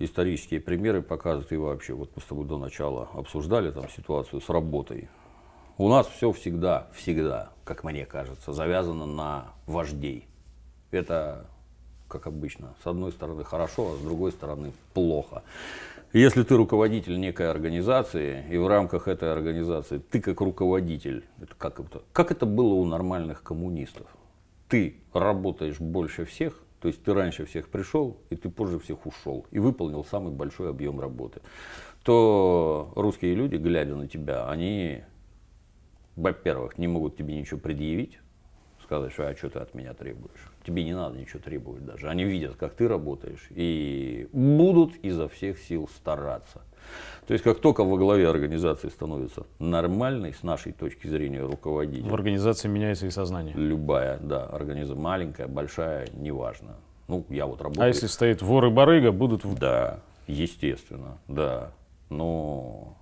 исторические 0.00 0.58
примеры 0.58 1.02
показывают 1.02 1.52
и 1.52 1.56
вообще, 1.56 1.94
вот 1.94 2.10
мы 2.16 2.22
с 2.22 2.24
тобой 2.24 2.46
до 2.46 2.58
начала 2.58 3.08
обсуждали 3.14 3.70
там 3.70 3.88
ситуацию 3.90 4.40
с 4.40 4.48
работой. 4.48 5.08
У 5.78 5.88
нас 5.88 6.08
все 6.08 6.32
всегда, 6.32 6.88
всегда, 6.94 7.50
как 7.62 7.84
мне 7.84 8.06
кажется, 8.06 8.52
завязано 8.52 9.06
на 9.06 9.52
вождей. 9.66 10.26
Это, 10.90 11.46
как 12.10 12.26
обычно, 12.26 12.74
с 12.82 12.86
одной 12.86 13.12
стороны 13.12 13.44
хорошо, 13.44 13.92
а 13.92 13.96
с 13.96 14.00
другой 14.00 14.32
стороны 14.32 14.72
плохо. 14.92 15.42
Если 16.12 16.42
ты 16.42 16.56
руководитель 16.56 17.18
некой 17.20 17.48
организации, 17.48 18.44
и 18.50 18.58
в 18.58 18.66
рамках 18.66 19.06
этой 19.06 19.32
организации 19.32 19.98
ты 19.98 20.20
как 20.20 20.40
руководитель, 20.40 21.24
это 21.40 21.54
как, 21.56 21.78
это, 21.78 22.02
как 22.12 22.32
это 22.32 22.46
было 22.46 22.74
у 22.74 22.84
нормальных 22.84 23.44
коммунистов, 23.44 24.08
ты 24.68 24.96
работаешь 25.12 25.78
больше 25.78 26.24
всех, 26.24 26.60
то 26.80 26.88
есть 26.88 27.02
ты 27.04 27.14
раньше 27.14 27.46
всех 27.46 27.68
пришел, 27.68 28.16
и 28.30 28.36
ты 28.36 28.50
позже 28.50 28.80
всех 28.80 29.06
ушел, 29.06 29.46
и 29.52 29.60
выполнил 29.60 30.04
самый 30.04 30.32
большой 30.32 30.70
объем 30.70 31.00
работы, 31.00 31.40
то 32.02 32.92
русские 32.96 33.36
люди, 33.36 33.54
глядя 33.54 33.94
на 33.94 34.08
тебя, 34.08 34.48
они, 34.48 35.02
во-первых, 36.16 36.76
не 36.76 36.88
могут 36.88 37.16
тебе 37.16 37.38
ничего 37.38 37.60
предъявить, 37.60 38.18
сказать, 38.90 39.12
что 39.12 39.28
а 39.28 39.36
что 39.36 39.48
ты 39.48 39.60
от 39.60 39.72
меня 39.72 39.94
требуешь. 39.94 40.50
Тебе 40.66 40.82
не 40.82 40.94
надо 40.94 41.16
ничего 41.16 41.38
требовать 41.38 41.84
даже. 41.86 42.08
Они 42.08 42.24
видят, 42.24 42.56
как 42.56 42.74
ты 42.74 42.88
работаешь, 42.88 43.46
и 43.50 44.28
будут 44.32 44.96
изо 45.02 45.28
всех 45.28 45.60
сил 45.60 45.88
стараться. 45.94 46.62
То 47.28 47.34
есть, 47.34 47.44
как 47.44 47.60
только 47.60 47.84
во 47.84 47.96
главе 47.96 48.28
организации 48.28 48.88
становится 48.88 49.46
нормальный, 49.60 50.34
с 50.34 50.42
нашей 50.42 50.72
точки 50.72 51.06
зрения, 51.06 51.40
руководитель, 51.40 52.08
В 52.08 52.14
организации 52.14 52.66
меняется 52.66 53.06
и 53.06 53.10
сознание. 53.10 53.54
любая, 53.56 54.18
да, 54.18 54.46
организация 54.46 55.00
маленькая, 55.00 55.46
большая, 55.46 56.08
неважно. 56.12 56.74
Ну, 57.06 57.24
я 57.28 57.46
вот 57.46 57.62
работаю. 57.62 57.84
А 57.84 57.86
если 57.86 58.08
стоит 58.08 58.42
вор 58.42 58.64
и 58.64 58.70
барыга, 58.70 59.12
будут 59.12 59.42
Да, 59.54 60.00
естественно, 60.26 61.18
да. 61.28 61.70
Но 62.08 62.96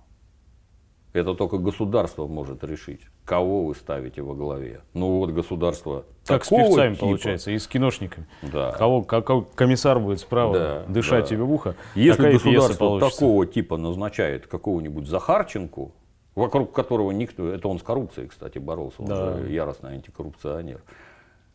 Это 1.13 1.33
только 1.33 1.57
государство 1.57 2.27
может 2.27 2.63
решить, 2.63 3.01
кого 3.29 3.65
вы 3.65 3.75
ставите 3.75 4.23
во 4.23 4.33
главе. 4.33 4.81
Ну 4.95 5.19
вот 5.19 5.29
государство 5.29 6.03
Как 6.25 6.43
с 6.43 6.49
певцами 6.49 6.95
типа, 6.95 7.05
получается, 7.05 7.51
и 7.51 7.59
с 7.59 7.67
киношниками. 7.67 8.25
Да. 8.41 8.71
Кого, 8.71 9.03
какой 9.03 9.45
комиссар 9.53 9.99
будет 9.99 10.19
справа 10.19 10.53
Да, 10.57 10.83
дышать 10.87 11.25
да. 11.25 11.29
тебе 11.29 11.43
в 11.43 11.53
ухо, 11.53 11.75
Если 11.93 12.31
государство 12.31 12.99
такого 12.99 13.45
типа 13.45 13.77
назначает 13.77 14.47
какого-нибудь 14.47 15.07
Захарченку, 15.07 15.91
вокруг 16.33 16.71
которого 16.71 17.11
никто, 17.11 17.47
это 17.49 17.67
он 17.67 17.77
с 17.77 17.83
коррупцией, 17.83 18.29
кстати, 18.29 18.57
боролся, 18.57 19.03
он 19.03 19.07
Да. 19.09 19.37
же 19.37 19.51
яростный 19.51 19.91
антикоррупционер, 19.91 20.81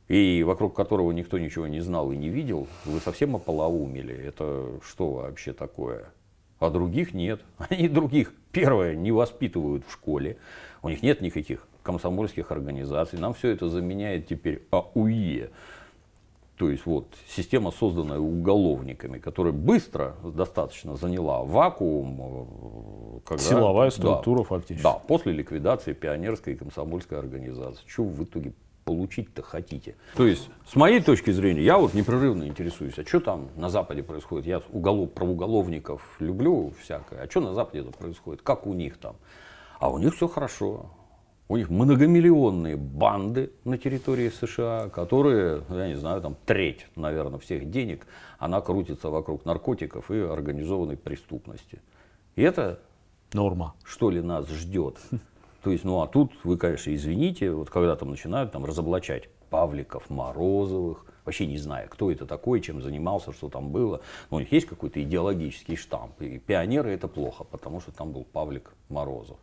и 0.07 0.45
вокруг 0.47 0.77
которого 0.77 1.11
никто 1.11 1.41
ничего 1.41 1.66
не 1.66 1.81
знал 1.81 2.12
и 2.12 2.16
не 2.16 2.29
видел, 2.29 2.68
вы 2.85 3.01
совсем 3.01 3.35
ополоумели. 3.35 4.14
Это 4.14 4.64
что 4.87 5.11
вообще 5.11 5.53
такое? 5.53 6.05
А 6.61 6.70
других 6.70 7.14
нет. 7.14 7.41
Они 7.68 7.89
других, 7.89 8.33
первое, 8.53 8.95
не 8.95 9.11
воспитывают 9.11 9.85
в 9.89 9.93
школе. 9.93 10.37
У 10.85 10.91
них 10.91 11.03
нет 11.03 11.22
никаких 11.22 11.66
комсомольских 11.82 12.53
организаций. 12.53 13.18
Нам 13.18 13.32
все 13.32 13.49
это 13.49 13.68
заменяет 13.70 14.28
теперь 14.28 14.62
АУЕ. 14.70 15.51
То 16.59 16.68
есть 16.70 16.85
вот 16.87 17.07
система, 17.26 17.70
созданная 17.72 18.18
уголовниками, 18.18 19.18
которая 19.18 19.53
быстро 19.55 20.14
достаточно 20.22 20.95
заняла 20.97 21.43
вакуум. 21.43 22.20
э, 22.20 23.20
когда- 23.24 23.43
Силовая 23.43 23.89
Да. 23.91 23.97
структура 23.97 24.45
фактически. 24.45 24.82
Да, 24.85 24.93
после 24.93 25.32
ликвидации 25.32 25.95
пионерской 25.95 26.53
и 26.53 26.57
комсомольской 26.57 27.18
организации. 27.18 27.82
Что 27.87 28.05
в 28.05 28.22
итоге 28.22 28.53
получить-то 28.85 29.43
хотите? 29.43 29.97
То 30.16 30.26
есть, 30.26 30.51
с 30.66 30.76
моей 30.76 31.01
точки 31.01 31.30
зрения, 31.30 31.62
я 31.62 31.78
вот 31.78 31.95
непрерывно 31.95 32.45
интересуюсь, 32.47 32.99
а 32.99 33.05
что 33.05 33.20
там 33.20 33.49
на 33.57 33.70
Западе 33.70 34.03
происходит? 34.03 34.47
Я 34.47 34.61
уголов, 34.70 35.12
про 35.12 35.24
уголовников 35.24 36.03
люблю 36.20 36.72
всякое. 36.82 37.22
А 37.22 37.30
что 37.30 37.41
на 37.41 37.55
Западе 37.55 37.80
это 37.80 37.91
происходит? 37.93 38.43
Как 38.43 38.66
у 38.66 38.74
них 38.74 38.99
там? 38.99 39.16
А 39.85 39.91
у 39.91 39.99
них 39.99 40.14
все 40.14 40.28
хорошо. 40.28 40.87
У 41.47 41.59
них 41.59 41.68
многомиллионные 41.68 42.74
банды 42.74 43.53
на 43.64 43.76
территории 43.76 44.30
США, 44.30 44.89
которые, 44.89 45.61
ну, 45.68 45.76
я 45.76 45.89
не 45.89 45.95
знаю, 45.95 46.22
там 46.22 46.39
треть, 46.47 46.87
наверное, 46.97 47.39
всех 47.39 47.70
денег, 47.70 48.07
она 48.39 48.62
крутится 48.62 49.11
вокруг 49.11 49.45
наркотиков 49.45 50.11
и 50.11 50.20
организованной 50.20 50.97
преступности. 50.97 51.82
И 52.35 52.41
это 52.41 52.80
Норма. 53.35 53.74
что 53.85 54.09
ли 54.09 54.22
нас 54.22 54.49
ждет. 54.49 54.97
То 55.62 55.70
есть, 55.70 55.85
ну 55.85 56.01
а 56.01 56.07
тут 56.07 56.32
вы, 56.45 56.57
конечно, 56.57 56.95
извините, 56.95 57.51
вот 57.51 57.68
когда 57.68 57.95
там 57.95 58.09
начинают 58.09 58.53
там 58.53 58.64
разоблачать 58.64 59.28
Павликов, 59.51 60.09
Морозовых, 60.09 61.05
вообще 61.26 61.47
не 61.47 61.59
зная, 61.59 61.89
кто 61.89 62.11
это 62.11 62.24
такой, 62.24 62.62
чем 62.62 62.80
занимался, 62.80 63.35
что 63.35 63.51
там 63.51 63.70
было. 63.70 64.01
Но 64.30 64.39
у 64.39 64.41
них 64.41 64.51
есть 64.51 64.66
какой-то 64.66 65.03
идеологический 65.03 65.76
штамп. 65.76 66.22
И 66.22 66.39
пионеры 66.39 66.91
это 66.91 67.07
плохо, 67.07 67.45
потому 67.45 67.82
что 67.82 67.93
там 67.93 68.12
был 68.12 68.24
Павлик 68.24 68.72
Морозов. 68.89 69.37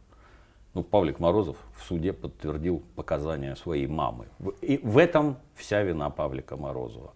Ну, 0.74 0.84
Павлик 0.84 1.20
Морозов 1.20 1.58
в 1.76 1.84
суде 1.84 2.14
подтвердил 2.14 2.82
показания 2.96 3.56
своей 3.56 3.88
мамы. 3.88 4.28
И 4.62 4.80
в 4.82 4.98
этом 4.98 5.38
вся 5.56 5.82
вина 5.84 6.10
Павлика 6.10 6.56
Морозова 6.56 7.12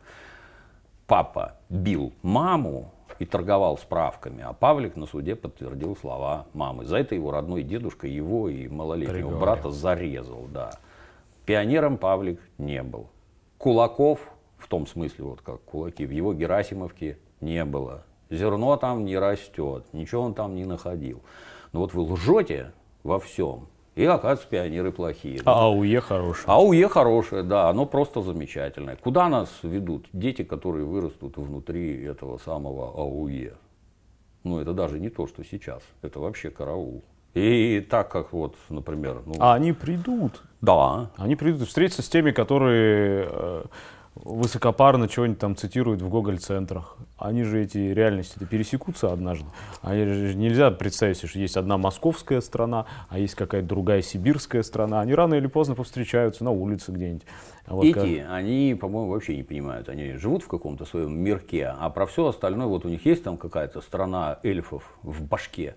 папа 1.08 1.56
бил 1.70 2.14
маму 2.22 2.92
и 3.20 3.26
торговал 3.26 3.78
справками, 3.78 4.44
а 4.44 4.54
Павлик 4.54 4.96
на 4.96 5.06
суде 5.06 5.36
подтвердил 5.36 5.96
слова 5.96 6.48
мамы. 6.54 6.86
За 6.86 6.98
это 6.98 7.16
его 7.16 7.32
родной 7.32 7.64
дедушка 7.64 8.08
его 8.08 8.50
и 8.50 8.68
малолетнего 8.68 9.14
Приговорил. 9.14 9.40
брата 9.40 9.72
зарезал, 9.72 10.48
да. 10.52 10.72
Пионером 11.46 11.98
Павлик 11.98 12.42
не 12.58 12.84
был. 12.84 13.08
Кулаков, 13.58 14.20
в 14.58 14.68
том 14.68 14.88
смысле, 14.88 15.26
вот 15.26 15.42
как 15.42 15.62
кулаки, 15.62 16.06
в 16.06 16.12
его 16.12 16.34
Герасимовке 16.34 17.20
не 17.40 17.64
было. 17.64 18.04
Зерно 18.30 18.76
там 18.78 19.06
не 19.06 19.18
растет, 19.18 19.86
ничего 19.94 20.24
он 20.24 20.34
там 20.34 20.56
не 20.56 20.66
находил. 20.66 21.22
Но 21.72 21.82
вот 21.82 21.94
вы 21.94 22.02
лжете 22.02 22.74
во 23.06 23.20
всем, 23.20 23.68
и 23.96 24.04
оказывается, 24.04 24.48
пионеры 24.50 24.92
плохие. 24.92 25.40
А 25.46 25.68
АУЕ 25.68 26.02
хороший. 26.02 26.44
АУЕ 26.48 26.90
хорошее, 26.90 27.44
да, 27.44 27.70
оно 27.70 27.86
просто 27.86 28.22
замечательное. 28.22 28.96
Куда 28.98 29.30
нас 29.30 29.50
ведут 29.62 30.08
дети, 30.12 30.44
которые 30.44 30.86
вырастут 30.86 31.38
внутри 31.38 32.04
этого 32.04 32.38
самого 32.40 32.90
АУЕ? 32.98 33.54
Ну, 34.44 34.60
это 34.60 34.74
даже 34.74 35.00
не 35.00 35.10
то, 35.10 35.28
что 35.28 35.44
сейчас. 35.44 35.82
Это 36.02 36.20
вообще 36.20 36.50
караул. 36.50 37.04
И 37.36 37.86
так 37.90 38.12
как 38.12 38.34
вот, 38.34 38.56
например, 38.70 39.22
ну, 39.26 39.34
А 39.40 39.54
они 39.54 39.72
придут. 39.74 40.42
да, 40.62 41.12
Они 41.18 41.36
придут 41.36 41.62
и 41.62 41.66
встретятся 41.66 42.02
с 42.02 42.10
теми, 42.10 42.32
которые 42.32 43.28
э, 43.30 43.64
высокопарно 44.16 45.08
чего-нибудь 45.08 45.40
там 45.40 45.56
цитируют 45.56 46.02
в 46.02 46.10
Гоголь-центрах. 46.10 46.98
Они 47.18 47.44
же 47.44 47.62
эти 47.62 47.78
реальности-то 47.78 48.46
пересекутся 48.46 49.12
однажды. 49.12 49.46
Они 49.82 50.06
же 50.06 50.36
нельзя 50.36 50.72
представить 50.72 51.18
что 51.18 51.40
есть 51.40 51.58
одна 51.58 51.78
московская 51.78 52.42
страна, 52.42 52.86
а 53.10 53.20
есть 53.20 53.36
какая-то 53.36 53.68
другая 53.68 54.02
сибирская 54.02 54.64
страна. 54.64 55.02
Они 55.02 55.14
рано 55.14 55.36
или 55.36 55.48
поздно 55.48 55.76
повстречаются 55.76 56.44
на 56.44 56.52
улице 56.52 56.92
где-нибудь. 56.92 57.24
А 57.66 57.76
вот 57.76 57.86
эти, 57.86 58.26
они, 58.30 58.78
по-моему, 58.80 59.12
вообще 59.12 59.36
не 59.36 59.44
понимают. 59.44 59.90
Они 59.90 60.14
живут 60.14 60.44
в 60.44 60.48
каком-то 60.48 60.86
своем 60.86 61.18
мирке, 61.18 61.68
а 61.68 61.90
про 61.90 62.06
все 62.06 62.28
остальное, 62.28 62.68
вот 62.68 62.86
у 62.86 62.90
них 62.90 63.06
есть 63.06 63.24
там 63.24 63.38
какая-то 63.38 63.82
страна 63.82 64.40
эльфов 64.44 64.84
в 65.04 65.24
башке, 65.24 65.76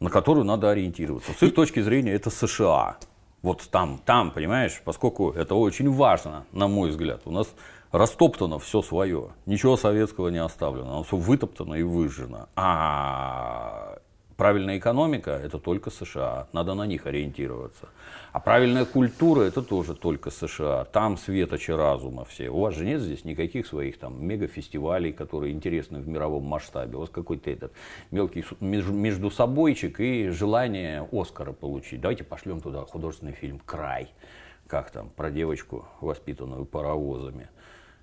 на 0.00 0.10
которую 0.10 0.44
надо 0.44 0.70
ориентироваться. 0.70 1.32
С 1.32 1.42
их 1.42 1.54
точки 1.54 1.80
зрения 1.80 2.12
это 2.12 2.30
США. 2.30 2.96
Вот 3.42 3.68
там, 3.70 4.00
там, 4.04 4.30
понимаешь, 4.30 4.80
поскольку 4.84 5.32
это 5.32 5.56
очень 5.56 5.90
важно, 5.90 6.46
на 6.52 6.68
мой 6.68 6.90
взгляд. 6.90 7.22
У 7.24 7.32
нас 7.32 7.52
растоптано 7.90 8.58
все 8.58 8.82
свое, 8.82 9.30
ничего 9.46 9.76
советского 9.76 10.28
не 10.28 10.38
оставлено, 10.38 10.88
оно 10.88 11.02
все 11.02 11.16
вытоптано 11.16 11.74
и 11.74 11.82
выжжено. 11.82 12.48
А 12.54 13.98
правильная 14.42 14.78
экономика– 14.78 15.30
это 15.44 15.60
только 15.60 15.90
США, 15.90 16.48
надо 16.52 16.74
на 16.74 16.84
них 16.84 17.06
ориентироваться. 17.06 17.88
А 18.32 18.40
правильная 18.40 18.84
культура– 18.84 19.42
это 19.42 19.62
тоже 19.62 19.94
только 19.94 20.30
США. 20.30 20.84
Там 20.86 21.16
светочи 21.16 21.70
разума 21.70 22.24
все. 22.24 22.48
У 22.48 22.58
вас 22.58 22.74
же 22.74 22.84
нет 22.84 23.00
здесь 23.00 23.24
никаких 23.24 23.68
своих 23.68 24.00
там 24.00 24.26
мегафестивалей, 24.26 25.12
которые 25.12 25.52
интересны 25.52 26.00
в 26.00 26.08
мировом 26.08 26.42
масштабе. 26.42 26.96
У 26.96 27.00
вас 27.02 27.08
какой-то 27.08 27.50
этот 27.50 27.72
мелкий 28.10 28.44
между 28.58 29.30
собойчик 29.30 30.00
и 30.00 30.30
желание 30.30 31.08
Оскара 31.12 31.52
получить. 31.52 32.00
Давайте 32.00 32.24
пошлем 32.24 32.60
туда 32.60 32.84
художественный 32.84 33.34
фильм 33.34 33.60
«Край». 33.64 34.08
Как 34.66 34.90
там, 34.90 35.10
про 35.10 35.30
девочку, 35.30 35.86
воспитанную 36.00 36.64
паровозами. 36.64 37.48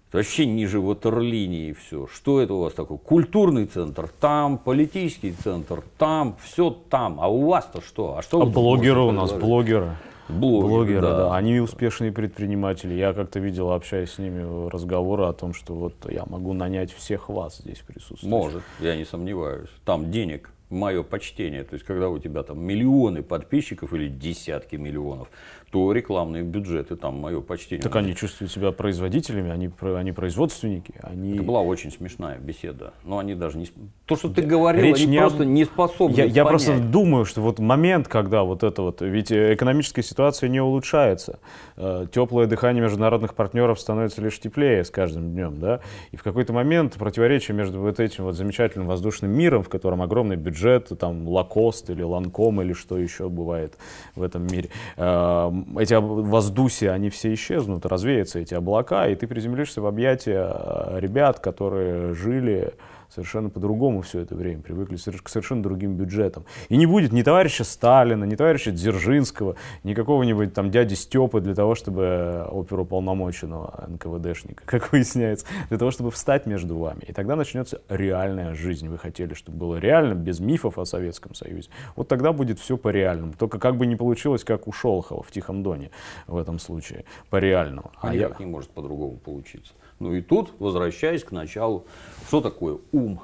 Это 0.10 0.18
вообще 0.18 0.48
ниже 0.48 0.82
ватерлинии 0.82 1.72
все. 1.74 2.08
Что 2.08 2.42
это 2.42 2.56
у 2.56 2.62
вас 2.62 2.74
такое? 2.74 2.98
Культурный 2.98 3.66
центр 3.66 4.10
там, 4.20 4.58
политический 4.58 5.32
центр 5.32 5.84
там, 6.00 6.36
все 6.44 6.72
там. 6.72 7.20
А 7.22 7.28
у 7.28 7.46
вас-то 7.46 7.82
что? 7.82 8.18
А 8.18 8.24
что 8.24 8.42
А 8.42 8.46
блогеры 8.46 9.02
у 9.02 9.12
нас, 9.12 9.32
блогеры. 9.32 9.96
Блогеры, 10.28 10.68
Блогеры, 10.68 11.02
да. 11.02 11.18
да. 11.18 11.36
Они 11.36 11.60
успешные 11.60 12.12
предприниматели. 12.12 12.94
Я 12.94 13.14
как-то 13.14 13.40
видел, 13.40 13.72
общаясь 13.72 14.12
с 14.12 14.18
ними, 14.20 14.70
разговоры 14.70 15.26
о 15.26 15.34
том, 15.34 15.54
что 15.54 15.74
вот 15.76 15.94
я 16.10 16.24
могу 16.26 16.54
нанять 16.54 16.92
всех 16.92 17.30
вас 17.30 17.58
здесь 17.58 17.80
присутствующих. 17.80 18.30
Может, 18.30 18.64
я 18.80 18.96
не 18.96 19.06
сомневаюсь. 19.06 19.70
Там 19.86 20.12
денег, 20.12 20.52
мое 20.70 21.04
почтение. 21.04 21.64
То 21.64 21.74
есть, 21.74 21.86
когда 21.86 22.10
у 22.10 22.20
тебя 22.20 22.44
там 22.44 22.60
миллионы 22.64 23.24
подписчиков 23.24 23.94
или 23.94 24.08
десятки 24.08 24.76
миллионов, 24.76 25.30
то 25.72 25.92
рекламные 25.92 26.44
бюджеты, 26.44 26.96
там 26.96 27.20
мое 27.20 27.42
почтение. 27.42 27.84
Так 27.84 27.96
они 27.96 28.16
чувствуют 28.16 28.52
себя 28.52 28.72
производителями, 28.72 29.52
они, 29.52 29.70
они 29.82 30.12
производственники. 30.12 30.94
Они... 31.02 31.34
Это 31.34 31.44
была 31.44 31.62
очень 31.62 31.92
смешная 31.92 32.40
беседа. 32.40 32.94
Но 33.04 33.20
они 33.20 33.36
даже 33.36 33.58
не... 33.58 33.68
То, 34.06 34.16
что 34.16 34.30
ты 34.30 34.42
говорил, 34.42 34.84
Речь 34.84 34.98
они 34.98 35.06
не 35.08 35.18
об- 35.18 35.30
просто 35.30 35.46
не 35.46 35.66
способны 35.66 36.16
Я, 36.16 36.26
я 36.26 36.46
понять. 36.46 36.66
просто 36.66 36.84
думаю, 36.84 37.26
что 37.26 37.42
вот 37.42 37.60
момент, 37.60 38.08
когда 38.08 38.44
вот 38.44 38.64
это 38.64 38.82
вот, 38.82 39.02
ведь 39.02 39.32
э, 39.32 39.54
экономическая 39.54 40.04
ситуация 40.04 40.50
не 40.50 40.60
улучшается, 40.60 41.40
Э, 41.82 42.06
теплое 42.12 42.46
дыхание 42.46 42.84
международных 42.84 43.34
партнеров 43.34 43.80
становится 43.80 44.22
лишь 44.22 44.38
теплее 44.38 44.84
с 44.84 44.90
каждым 44.90 45.32
днем, 45.32 45.60
да, 45.60 45.80
и 46.12 46.18
в 46.18 46.24
какой-то 46.24 46.52
момент 46.52 46.96
противоречие 46.96 47.56
между 47.56 47.80
вот 47.80 48.02
этим 48.02 48.26
вот 48.26 48.36
замечательным 48.36 48.86
воздушным 48.86 49.32
миром, 49.32 49.64
в 49.64 49.70
котором 49.70 50.02
огромный 50.02 50.36
бюджет, 50.36 50.92
там 51.00 51.26
Лакост 51.26 51.90
или 51.90 52.04
Ланком 52.04 52.62
или 52.62 52.74
что 52.74 52.98
еще 52.98 53.30
бывает 53.30 53.78
в 54.16 54.24
этом 54.24 54.46
мире, 54.46 54.70
э, 54.98 55.52
эти 55.78 55.94
воздусия, 55.94 56.92
они 56.92 57.10
все 57.10 57.34
исчезнут, 57.34 57.86
развеются 57.86 58.40
эти 58.40 58.54
облака, 58.54 59.08
и 59.08 59.16
ты 59.16 59.28
приземлишься 59.28 59.82
в 59.82 59.86
объятия 59.86 60.52
э, 60.52 61.00
ребят, 61.00 61.40
которые 61.40 62.14
жили 62.14 62.74
совершенно 63.10 63.50
по-другому 63.50 64.02
все 64.02 64.20
это 64.20 64.36
время, 64.36 64.62
привыкли 64.62 64.96
к 64.96 65.30
совершенно 65.30 65.64
другим 65.64 65.96
бюджетам. 65.96 66.46
И 66.70 66.78
не 66.78 66.86
будет 66.86 67.12
ни 67.12 67.22
товарища 67.22 67.64
Сталина, 67.64 68.24
ни 68.24 68.36
товарища 68.36 68.72
Дзержинского, 68.72 69.56
ни 69.84 69.94
какого-нибудь 69.94 70.54
там 70.54 70.72
дяди 70.72 70.94
Степы 70.94 71.42
для 71.42 71.56
того, 71.56 71.76
чтобы 71.76 72.46
оперуполномоченного 72.50 73.86
НКВДшника, 73.88 74.64
как 74.66 74.92
выясняется, 74.92 75.46
для 75.70 75.78
того, 75.78 75.92
чтобы 75.92 76.12
встать 76.12 76.46
между 76.46 76.78
вами. 76.78 77.02
И 77.08 77.14
тогда 77.14 77.36
начнется 77.36 77.82
реальная 77.90 78.54
жизнь. 78.54 78.88
Вы 78.88 78.98
хотели, 78.98 79.34
чтобы 79.34 79.58
было 79.58 79.76
реально, 79.78 80.14
без 80.14 80.40
мифов 80.40 80.78
о 80.78 80.86
Советском 80.86 81.34
Союзе. 81.34 81.70
Вот 81.96 82.08
тогда 82.08 82.34
будет 82.34 82.60
все 82.60 82.78
по-реальному. 82.78 83.34
Только 83.38 83.60
как 83.60 83.78
бы 83.78 83.86
не 83.86 83.96
получилось, 83.96 84.44
как 84.44 84.68
у 84.68 84.72
Шолохова 84.72 85.24
в 85.24 85.32
Тихом 85.32 85.64
Доне 85.64 85.92
в 86.28 86.38
этом 86.38 86.60
случае, 86.60 87.06
по-реальному. 87.30 87.92
А 88.02 88.10
А 88.10 88.16
я, 88.16 88.32
не 88.40 88.46
может 88.46 88.70
по-другому 88.72 89.18
получиться. 89.18 89.74
Ну 90.00 90.14
и 90.14 90.22
тут, 90.22 90.54
возвращаясь 90.60 91.24
к 91.24 91.32
началу, 91.32 91.86
что 92.28 92.42
такое 92.42 92.80
ум? 92.92 93.22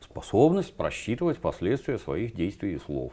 Способность 0.00 0.74
просчитывать 0.74 1.38
последствия 1.38 1.98
своих 1.98 2.34
действий 2.34 2.74
и 2.74 2.78
слов. 2.78 3.12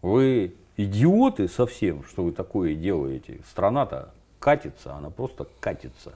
Вы 0.00 0.54
идиоты 0.76 1.48
совсем, 1.48 2.04
что 2.04 2.24
вы 2.24 2.32
такое 2.32 2.74
делаете. 2.74 3.40
Страна-то 3.50 4.14
катится, 4.38 4.94
она 4.94 5.10
просто 5.10 5.46
катится. 5.60 6.14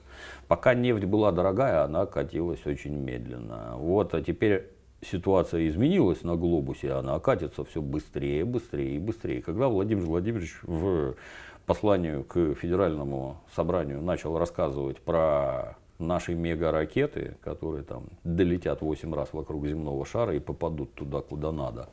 Пока 0.48 0.74
нефть 0.74 1.04
была 1.04 1.32
дорогая, 1.32 1.84
она 1.84 2.06
катилась 2.06 2.64
очень 2.66 2.94
медленно. 2.94 3.74
Вот, 3.76 4.14
а 4.14 4.22
теперь 4.22 4.70
ситуация 5.02 5.68
изменилась 5.68 6.22
на 6.22 6.36
глобусе, 6.36 6.92
она 6.92 7.18
катится 7.18 7.64
все 7.64 7.82
быстрее, 7.82 8.44
быстрее 8.44 8.96
и 8.96 8.98
быстрее. 8.98 9.42
Когда 9.42 9.68
Владимир 9.68 10.04
Владимирович 10.04 10.58
в 10.62 11.14
посланию 11.66 12.24
к 12.24 12.54
федеральному 12.54 13.40
собранию 13.54 14.00
начал 14.00 14.38
рассказывать 14.38 15.00
про 15.00 15.76
наши 16.02 16.34
мега-ракеты, 16.34 17.36
которые 17.40 17.84
там 17.84 18.04
долетят 18.24 18.82
8 18.82 19.14
раз 19.14 19.32
вокруг 19.32 19.66
земного 19.66 20.04
шара 20.04 20.34
и 20.34 20.38
попадут 20.38 20.94
туда, 20.94 21.20
куда 21.20 21.52
надо. 21.52 21.88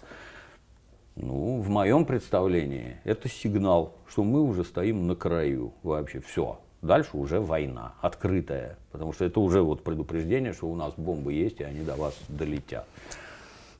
Ну, 1.15 1.59
в 1.59 1.69
моем 1.69 2.05
представлении 2.05 2.97
это 3.03 3.27
сигнал, 3.27 3.93
что 4.07 4.23
мы 4.23 4.41
уже 4.41 4.63
стоим 4.63 5.07
на 5.07 5.15
краю 5.15 5.73
вообще. 5.83 6.21
Все. 6.21 6.59
Дальше 6.81 7.17
уже 7.17 7.41
война, 7.41 7.93
открытая. 8.01 8.77
Потому 8.91 9.11
что 9.11 9.25
это 9.25 9.39
уже 9.41 9.61
вот 9.61 9.83
предупреждение, 9.83 10.53
что 10.53 10.67
у 10.67 10.75
нас 10.75 10.93
бомбы 10.95 11.33
есть, 11.33 11.59
и 11.59 11.63
они 11.63 11.81
до 11.81 11.95
вас 11.95 12.17
долетят. 12.29 12.85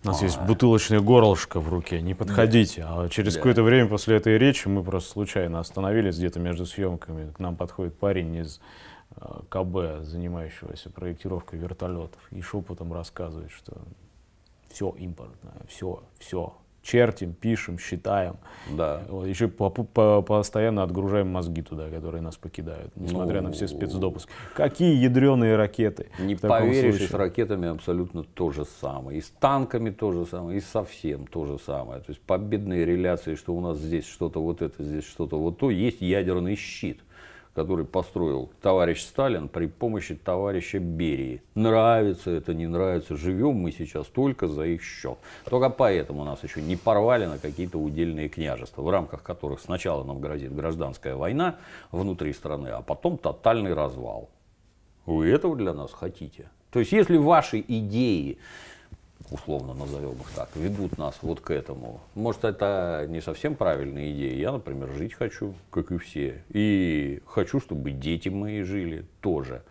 У 0.04 0.08
нас 0.08 0.22
а, 0.22 0.26
есть 0.26 0.42
бутылочное 0.42 1.02
горлышко 1.02 1.60
в 1.60 1.70
руке, 1.70 2.02
не 2.02 2.14
подходите. 2.14 2.82
Да. 2.82 3.04
А 3.04 3.10
через 3.10 3.34
да. 3.34 3.40
какое-то 3.40 3.64
время 3.64 3.90
после 3.90 4.16
этой 4.16 4.38
речи 4.38 4.68
мы 4.68 4.84
просто 4.84 5.12
случайно 5.12 5.60
остановились 5.60 6.18
где-то 6.18 6.40
между 6.40 6.66
съемками. 6.66 7.32
К 7.32 7.40
нам 7.40 7.58
подходит 7.58 7.98
парень 7.98 8.36
из 8.36 8.58
э, 8.58 8.62
КБ, 9.50 10.04
занимающегося 10.04 10.90
проектировкой 10.90 11.60
вертолетов, 11.60 12.22
и 12.32 12.42
шепотом 12.42 12.94
рассказывает, 12.94 13.52
что 13.52 13.78
все 14.70 14.90
импортное, 14.98 15.62
все, 15.68 16.04
все, 16.20 16.54
чертим, 16.82 17.34
пишем, 17.34 17.78
считаем. 17.78 18.38
Да. 18.72 19.04
Вот, 19.10 19.26
еще 19.26 19.48
по, 19.48 19.70
по, 19.70 20.22
постоянно 20.22 20.84
отгружаем 20.84 21.28
мозги 21.28 21.62
туда, 21.62 21.90
которые 21.90 22.22
нас 22.22 22.38
покидают, 22.38 22.96
несмотря 22.96 23.42
ну, 23.42 23.50
на 23.50 23.54
все 23.54 23.66
ну, 23.66 23.78
спецдопуски. 23.78 24.32
Какие 24.56 24.96
ядреные 24.96 25.56
ракеты? 25.56 26.08
Не 26.20 26.36
поверишь, 26.36 26.96
случае? 26.96 27.08
и 27.08 27.12
с 27.12 27.14
ракетами 27.14 27.68
абсолютно 27.68 28.24
то 28.24 28.52
же 28.52 28.66
самое. 28.66 29.18
И 29.18 29.22
с 29.22 29.30
танками 29.30 29.90
то 29.90 30.12
же 30.12 30.26
самое, 30.26 30.58
и 30.58 30.62
совсем 30.62 31.28
то 31.28 31.46
же 31.46 31.60
самое. 31.60 32.02
То 32.02 32.12
есть 32.12 32.22
победные 32.22 32.86
реляции, 32.86 33.36
что 33.36 33.54
у 33.54 33.62
нас 33.62 33.78
здесь 33.78 34.08
что-то 34.08 34.42
вот 34.42 34.62
это, 34.62 34.84
здесь 34.84 35.06
что-то 35.06 35.40
вот 35.40 35.58
то, 35.58 35.70
есть 35.70 36.02
ядерный 36.02 36.56
щит 36.56 37.02
который 37.60 37.84
построил 37.84 38.50
товарищ 38.62 39.02
Сталин 39.02 39.50
при 39.50 39.66
помощи 39.66 40.16
товарища 40.16 40.80
Берии. 40.80 41.42
Нравится 41.56 42.32
это, 42.32 42.54
не 42.54 42.68
нравится, 42.68 43.18
живем 43.18 43.56
мы 43.56 43.74
сейчас 43.74 44.08
только 44.08 44.48
за 44.48 44.64
их 44.64 44.82
счет. 44.82 45.18
Только 45.44 45.70
поэтому 45.70 46.24
нас 46.24 46.42
еще 46.42 46.62
не 46.62 46.78
порвали 46.78 47.26
на 47.26 47.38
какие-то 47.38 47.78
удельные 47.78 48.30
княжества, 48.30 48.82
в 48.82 48.90
рамках 48.90 49.24
которых 49.24 49.60
сначала 49.60 50.06
нам 50.06 50.22
грозит 50.22 50.56
гражданская 50.56 51.18
война 51.18 51.58
внутри 51.92 52.32
страны, 52.32 52.70
а 52.70 52.82
потом 52.82 53.18
тотальный 53.18 53.74
развал. 53.74 54.30
Вы 55.06 55.28
этого 55.28 55.58
для 55.58 55.74
нас 55.74 55.92
хотите? 55.92 56.50
То 56.72 56.80
есть, 56.80 56.94
если 56.94 57.18
ваши 57.18 57.60
идеи 57.68 58.38
условно 59.32 59.74
назовем 59.74 60.14
их 60.14 60.30
так, 60.36 60.50
ведут 60.56 60.98
нас 60.98 61.18
вот 61.22 61.40
к 61.42 61.52
этому. 61.52 62.02
Может, 62.16 62.46
это 62.46 63.06
не 63.10 63.22
совсем 63.22 63.56
правильная 63.56 64.12
идея. 64.12 64.36
Я, 64.36 64.52
например, 64.52 64.92
жить 64.92 65.14
хочу, 65.14 65.54
как 65.70 65.92
и 65.92 65.98
все. 65.98 66.44
И 66.50 67.22
хочу, 67.26 67.60
чтобы 67.60 67.92
дети 67.92 68.30
мои 68.30 68.64
жили 68.64 69.06
тоже. 69.22 69.64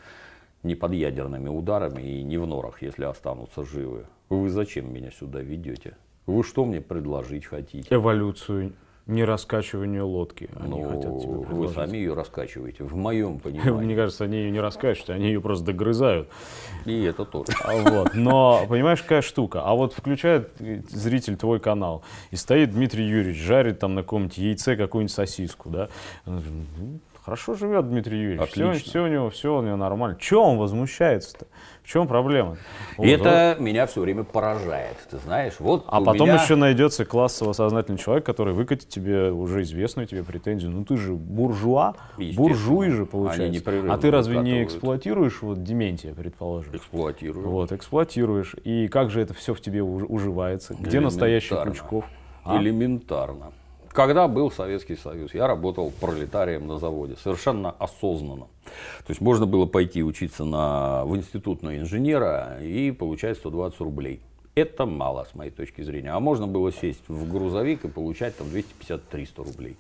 Не 0.63 0.75
под 0.75 0.93
ядерными 0.93 1.49
ударами 1.49 2.03
и 2.03 2.23
не 2.23 2.37
в 2.37 2.47
норах, 2.47 2.83
если 2.83 3.05
останутся 3.05 3.65
живы. 3.65 4.07
Вы 4.29 4.51
зачем 4.51 4.93
меня 4.93 5.11
сюда 5.11 5.41
ведете? 5.41 5.97
Вы 6.27 6.43
что 6.45 6.65
мне 6.65 6.81
предложить 6.81 7.47
хотите? 7.47 7.87
Эволюцию 7.95 8.75
не 9.09 9.25
раскачиванию 9.25 10.07
лодки. 10.07 10.51
Они 10.55 10.83
ну, 10.83 10.89
хотят 10.89 11.21
тебе 11.21 11.33
Вы 11.33 11.69
сами 11.69 11.97
ее 11.97 12.13
раскачиваете, 12.13 12.85
в 12.85 12.95
моем 12.95 13.39
понимании. 13.41 13.87
Мне 13.87 13.97
кажется, 13.97 14.25
они 14.25 14.37
ее 14.37 14.51
не 14.51 14.61
раскачивают, 14.61 15.11
они 15.11 15.29
ее 15.29 15.41
просто 15.41 15.67
догрызают. 15.67 16.29
И 16.85 17.03
это 17.03 17.25
тоже. 17.25 17.53
А 17.65 17.75
вот. 17.77 18.15
Но, 18.15 18.67
понимаешь, 18.69 19.03
какая 19.03 19.23
штука? 19.23 19.63
А 19.65 19.75
вот 19.75 19.95
включает 19.95 20.53
зритель 20.91 21.37
твой 21.37 21.59
канал, 21.59 22.05
и 22.31 22.37
стоит 22.37 22.73
Дмитрий 22.73 23.07
Юрьевич, 23.07 23.39
жарит 23.39 23.79
там 23.79 23.95
на 23.95 24.03
каком-нибудь 24.03 24.39
яйце 24.39 24.77
какую-нибудь 24.77 25.15
сосиску, 25.15 25.71
да? 25.71 25.89
Хорошо 27.29 27.53
живет 27.53 27.87
Дмитрий 27.87 28.19
Юрьевич. 28.19 28.51
Все, 28.53 28.73
все 28.73 29.05
у 29.05 29.07
него, 29.07 29.29
все 29.29 29.55
у 29.55 29.61
него 29.61 29.77
нормально. 29.77 30.17
Чего 30.19 30.45
он 30.45 30.57
возмущается-то? 30.57 31.47
В 31.83 31.87
чем 31.87 32.09
проблема? 32.09 32.57
Вот, 32.97 33.07
это 33.07 33.57
вот. 33.59 33.63
меня 33.63 33.87
все 33.87 34.01
время 34.01 34.25
поражает. 34.25 34.97
Ты 35.11 35.19
знаешь, 35.19 35.53
вот. 35.59 35.85
А 35.89 36.01
потом 36.01 36.31
меня... 36.31 36.43
еще 36.43 36.55
найдется 36.55 37.05
классово 37.05 37.53
сознательный 37.53 37.99
человек, 37.99 38.25
который 38.25 38.55
выкатит 38.55 38.89
тебе 38.89 39.31
уже 39.31 39.61
известную 39.61 40.07
тебе 40.07 40.25
претензию. 40.25 40.71
Ну 40.71 40.87
ты 40.87 40.97
же 40.97 41.13
буржуа, 41.13 41.97
буржуй 42.17 42.89
же 42.93 43.05
получается. 43.05 43.63
А 43.93 43.99
ты 43.99 44.11
разве 44.11 44.39
не 44.39 44.65
эксплуатируешь 44.65 45.43
вот 45.43 45.63
Дементия, 45.63 46.15
предположим? 46.15 46.75
Эксплуатирую. 46.75 47.47
Вот, 47.47 47.73
эксплуатируешь. 47.73 48.57
И 48.65 48.89
как 48.89 49.11
же 49.11 49.21
это 49.21 49.35
все 49.35 49.53
в 49.53 49.61
тебе 49.61 49.83
уживается? 49.83 50.75
Где 50.81 51.01
настоящий 51.01 51.55
Крючков? 51.63 52.07
А? 52.43 52.57
Элементарно. 52.57 53.53
Когда 53.93 54.29
был 54.29 54.51
Советский 54.51 54.97
Союз, 54.97 55.35
я 55.35 55.47
работал 55.47 55.93
пролетарием 56.01 56.67
на 56.67 56.79
заводе, 56.79 57.17
совершенно 57.23 57.71
осознанно. 57.71 58.47
То 58.65 59.11
есть 59.11 59.21
можно 59.21 59.47
было 59.47 59.67
пойти 59.67 60.03
учиться 60.03 60.45
на, 60.45 61.05
в 61.05 61.17
институт 61.17 61.63
на 61.63 61.79
инженера 61.79 62.59
и 62.61 62.91
получать 62.91 63.37
120 63.39 63.81
рублей. 63.81 64.21
Это 64.55 64.87
мало, 64.87 65.25
с 65.31 65.35
моей 65.35 65.51
точки 65.51 65.83
зрения. 65.83 66.11
А 66.11 66.21
можно 66.21 66.47
было 66.47 66.73
сесть 66.73 67.09
в 67.09 67.31
грузовик 67.31 67.85
и 67.85 67.89
получать 67.89 68.37
там 68.37 68.49
250-300 68.49 69.45
рублей. 69.45 69.77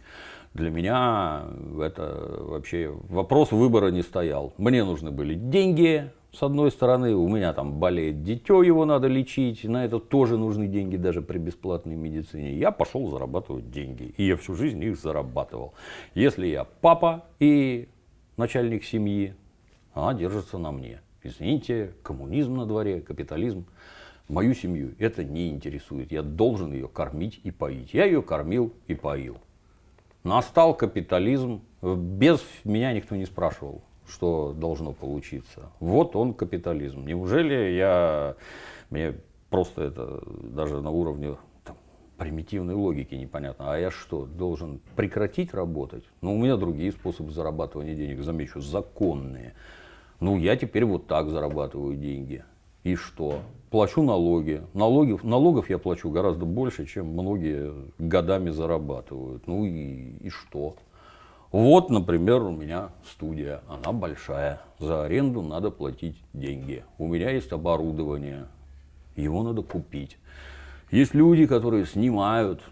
Для 0.54 0.70
меня 0.70 1.44
это 1.80 2.36
вообще 2.40 2.92
вопрос 3.08 3.52
выбора 3.52 3.90
не 3.90 4.02
стоял. 4.02 4.54
Мне 4.58 4.84
нужны 4.84 5.10
были 5.10 5.34
деньги, 5.34 6.10
с 6.32 6.42
одной 6.42 6.70
стороны, 6.70 7.14
у 7.14 7.26
меня 7.26 7.54
там 7.54 7.80
болеет 7.80 8.22
дитё, 8.22 8.62
его 8.62 8.84
надо 8.84 9.08
лечить, 9.08 9.64
на 9.64 9.84
это 9.84 9.98
тоже 9.98 10.36
нужны 10.36 10.68
деньги 10.68 10.96
даже 10.96 11.22
при 11.22 11.38
бесплатной 11.38 11.96
медицине. 11.96 12.54
Я 12.54 12.70
пошел 12.70 13.08
зарабатывать 13.08 13.70
деньги, 13.70 14.14
и 14.16 14.24
я 14.24 14.36
всю 14.36 14.54
жизнь 14.54 14.82
их 14.84 14.98
зарабатывал. 14.98 15.72
Если 16.14 16.46
я 16.46 16.64
папа 16.64 17.24
и 17.40 17.88
начальник 18.36 18.84
семьи, 18.84 19.34
она 19.94 20.12
держится 20.12 20.58
на 20.58 20.70
мне. 20.70 21.00
Извините, 21.22 21.94
коммунизм 22.02 22.56
на 22.56 22.66
дворе, 22.66 23.00
капитализм. 23.00 23.66
Мою 24.28 24.54
семью 24.54 24.94
это 24.98 25.24
не 25.24 25.48
интересует. 25.48 26.12
Я 26.12 26.22
должен 26.22 26.72
ее 26.72 26.88
кормить 26.88 27.40
и 27.42 27.50
поить. 27.50 27.94
Я 27.94 28.04
ее 28.04 28.20
кормил 28.20 28.74
и 28.86 28.94
поил. 28.94 29.38
Настал 30.28 30.74
капитализм. 30.74 31.62
Без 31.82 32.44
меня 32.64 32.92
никто 32.92 33.16
не 33.16 33.24
спрашивал 33.24 33.82
что 34.08 34.54
должно 34.56 34.92
получиться. 34.92 35.70
Вот 35.80 36.16
он 36.16 36.34
капитализм. 36.34 37.06
Неужели 37.06 37.72
я, 37.76 38.36
мне 38.90 39.14
просто 39.50 39.82
это 39.82 40.22
даже 40.42 40.80
на 40.80 40.90
уровне 40.90 41.36
там, 41.64 41.76
примитивной 42.16 42.74
логики 42.74 43.14
непонятно. 43.14 43.72
А 43.72 43.78
я 43.78 43.90
что, 43.90 44.24
должен 44.24 44.80
прекратить 44.96 45.52
работать? 45.52 46.04
Ну, 46.20 46.34
у 46.34 46.38
меня 46.38 46.56
другие 46.56 46.92
способы 46.92 47.30
зарабатывания 47.32 47.94
денег, 47.94 48.22
замечу, 48.22 48.60
законные. 48.60 49.54
Ну, 50.20 50.38
я 50.38 50.56
теперь 50.56 50.84
вот 50.84 51.06
так 51.06 51.28
зарабатываю 51.28 51.96
деньги. 51.96 52.44
И 52.84 52.94
что? 52.94 53.42
Плачу 53.70 54.02
налоги. 54.02 54.62
налоги. 54.72 55.18
Налогов 55.22 55.68
я 55.68 55.78
плачу 55.78 56.10
гораздо 56.10 56.46
больше, 56.46 56.86
чем 56.86 57.08
многие 57.08 57.72
годами 57.98 58.48
зарабатывают. 58.48 59.46
Ну 59.46 59.66
и, 59.66 60.16
и 60.20 60.30
что? 60.30 60.76
Вот, 61.52 61.90
например, 61.90 62.42
у 62.42 62.50
меня 62.50 62.90
студия, 63.10 63.62
она 63.68 63.92
большая, 63.92 64.60
за 64.78 65.04
аренду 65.04 65.42
надо 65.42 65.70
платить 65.70 66.16
деньги. 66.32 66.84
У 66.98 67.06
меня 67.06 67.30
есть 67.30 67.52
оборудование, 67.52 68.46
его 69.16 69.42
надо 69.42 69.62
купить. 69.62 70.18
Есть 70.90 71.14
люди, 71.14 71.46
которые 71.46 71.86
снимают 71.86 72.62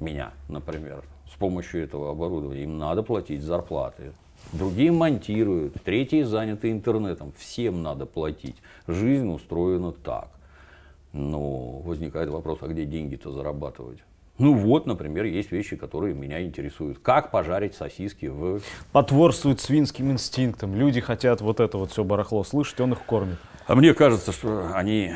меня, 0.00 0.32
например, 0.48 1.04
с 1.30 1.36
помощью 1.36 1.82
этого 1.84 2.10
оборудования, 2.10 2.64
им 2.64 2.78
надо 2.78 3.02
платить 3.02 3.42
зарплаты. 3.42 4.12
Другие 4.52 4.92
монтируют, 4.92 5.74
третьи 5.84 6.22
заняты 6.22 6.70
интернетом, 6.70 7.32
всем 7.36 7.82
надо 7.82 8.06
платить. 8.06 8.56
Жизнь 8.86 9.28
устроена 9.28 9.92
так. 9.92 10.28
Но 11.12 11.78
возникает 11.80 12.28
вопрос, 12.28 12.58
а 12.62 12.68
где 12.68 12.84
деньги-то 12.84 13.32
зарабатывать? 13.32 13.98
Ну 14.38 14.54
вот, 14.54 14.86
например, 14.86 15.24
есть 15.24 15.50
вещи, 15.50 15.76
которые 15.76 16.14
меня 16.14 16.44
интересуют. 16.44 16.98
Как 16.98 17.30
пожарить 17.30 17.74
сосиски 17.74 18.26
в... 18.26 18.60
Потворствует 18.92 19.60
свинским 19.60 20.12
инстинктам. 20.12 20.74
Люди 20.74 21.00
хотят 21.00 21.40
вот 21.40 21.58
это 21.58 21.78
вот 21.78 21.90
все 21.90 22.04
барахло 22.04 22.44
слышать, 22.44 22.78
он 22.80 22.92
их 22.92 23.02
кормит. 23.02 23.38
А 23.66 23.74
мне 23.74 23.94
кажется, 23.94 24.32
что 24.32 24.70
они 24.74 25.12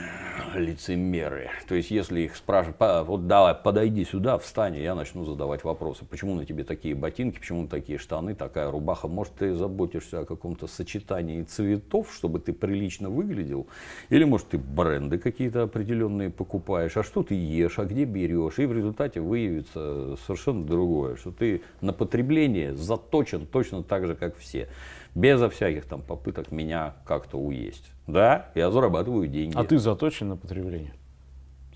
лицемеры. 0.55 1.51
То 1.69 1.75
есть, 1.75 1.91
если 1.91 2.21
их 2.21 2.37
спрашивают, 2.37 3.07
вот 3.07 3.27
давай, 3.27 3.55
подойди 3.55 4.05
сюда, 4.05 4.39
встань, 4.39 4.77
я 4.77 4.95
начну 4.95 5.25
задавать 5.25 5.65
вопросы. 5.65 6.05
Почему 6.05 6.35
на 6.35 6.45
тебе 6.45 6.65
такие 6.65 6.95
ботинки, 6.95 7.39
почему 7.39 7.67
такие 7.69 7.99
штаны, 7.99 8.35
такая 8.35 8.71
рубаха? 8.71 9.09
Может, 9.09 9.35
ты 9.35 9.55
заботишься 9.55 10.21
о 10.21 10.25
каком-то 10.25 10.67
сочетании 10.67 11.43
цветов, 11.43 12.13
чтобы 12.13 12.41
ты 12.41 12.53
прилично 12.53 13.11
выглядел? 13.11 13.67
Или, 14.09 14.25
может, 14.25 14.49
ты 14.49 14.59
бренды 14.59 15.19
какие-то 15.19 15.63
определенные 15.63 16.31
покупаешь? 16.31 16.97
А 16.97 17.03
что 17.03 17.23
ты 17.23 17.35
ешь, 17.35 17.79
а 17.79 17.85
где 17.85 18.05
берешь? 18.05 18.59
И 18.59 18.67
в 18.67 18.73
результате 18.73 19.21
выявится 19.21 20.17
совершенно 20.27 20.65
другое, 20.65 21.17
что 21.17 21.31
ты 21.33 21.63
на 21.81 21.93
потребление 21.93 22.75
заточен 22.75 23.47
точно 23.47 23.83
так 23.83 24.07
же, 24.07 24.15
как 24.15 24.37
все 24.37 24.69
безо 25.15 25.49
всяких 25.51 25.87
там 25.87 26.03
попыток 26.03 26.53
меня 26.53 26.95
как-то 27.05 27.37
уесть. 27.37 27.91
Да, 28.13 28.51
я 28.55 28.71
зарабатываю 28.71 29.29
деньги. 29.29 29.57
А 29.57 29.65
ты 29.65 29.79
заточен 29.79 30.29
на 30.29 30.37
потребление? 30.37 30.93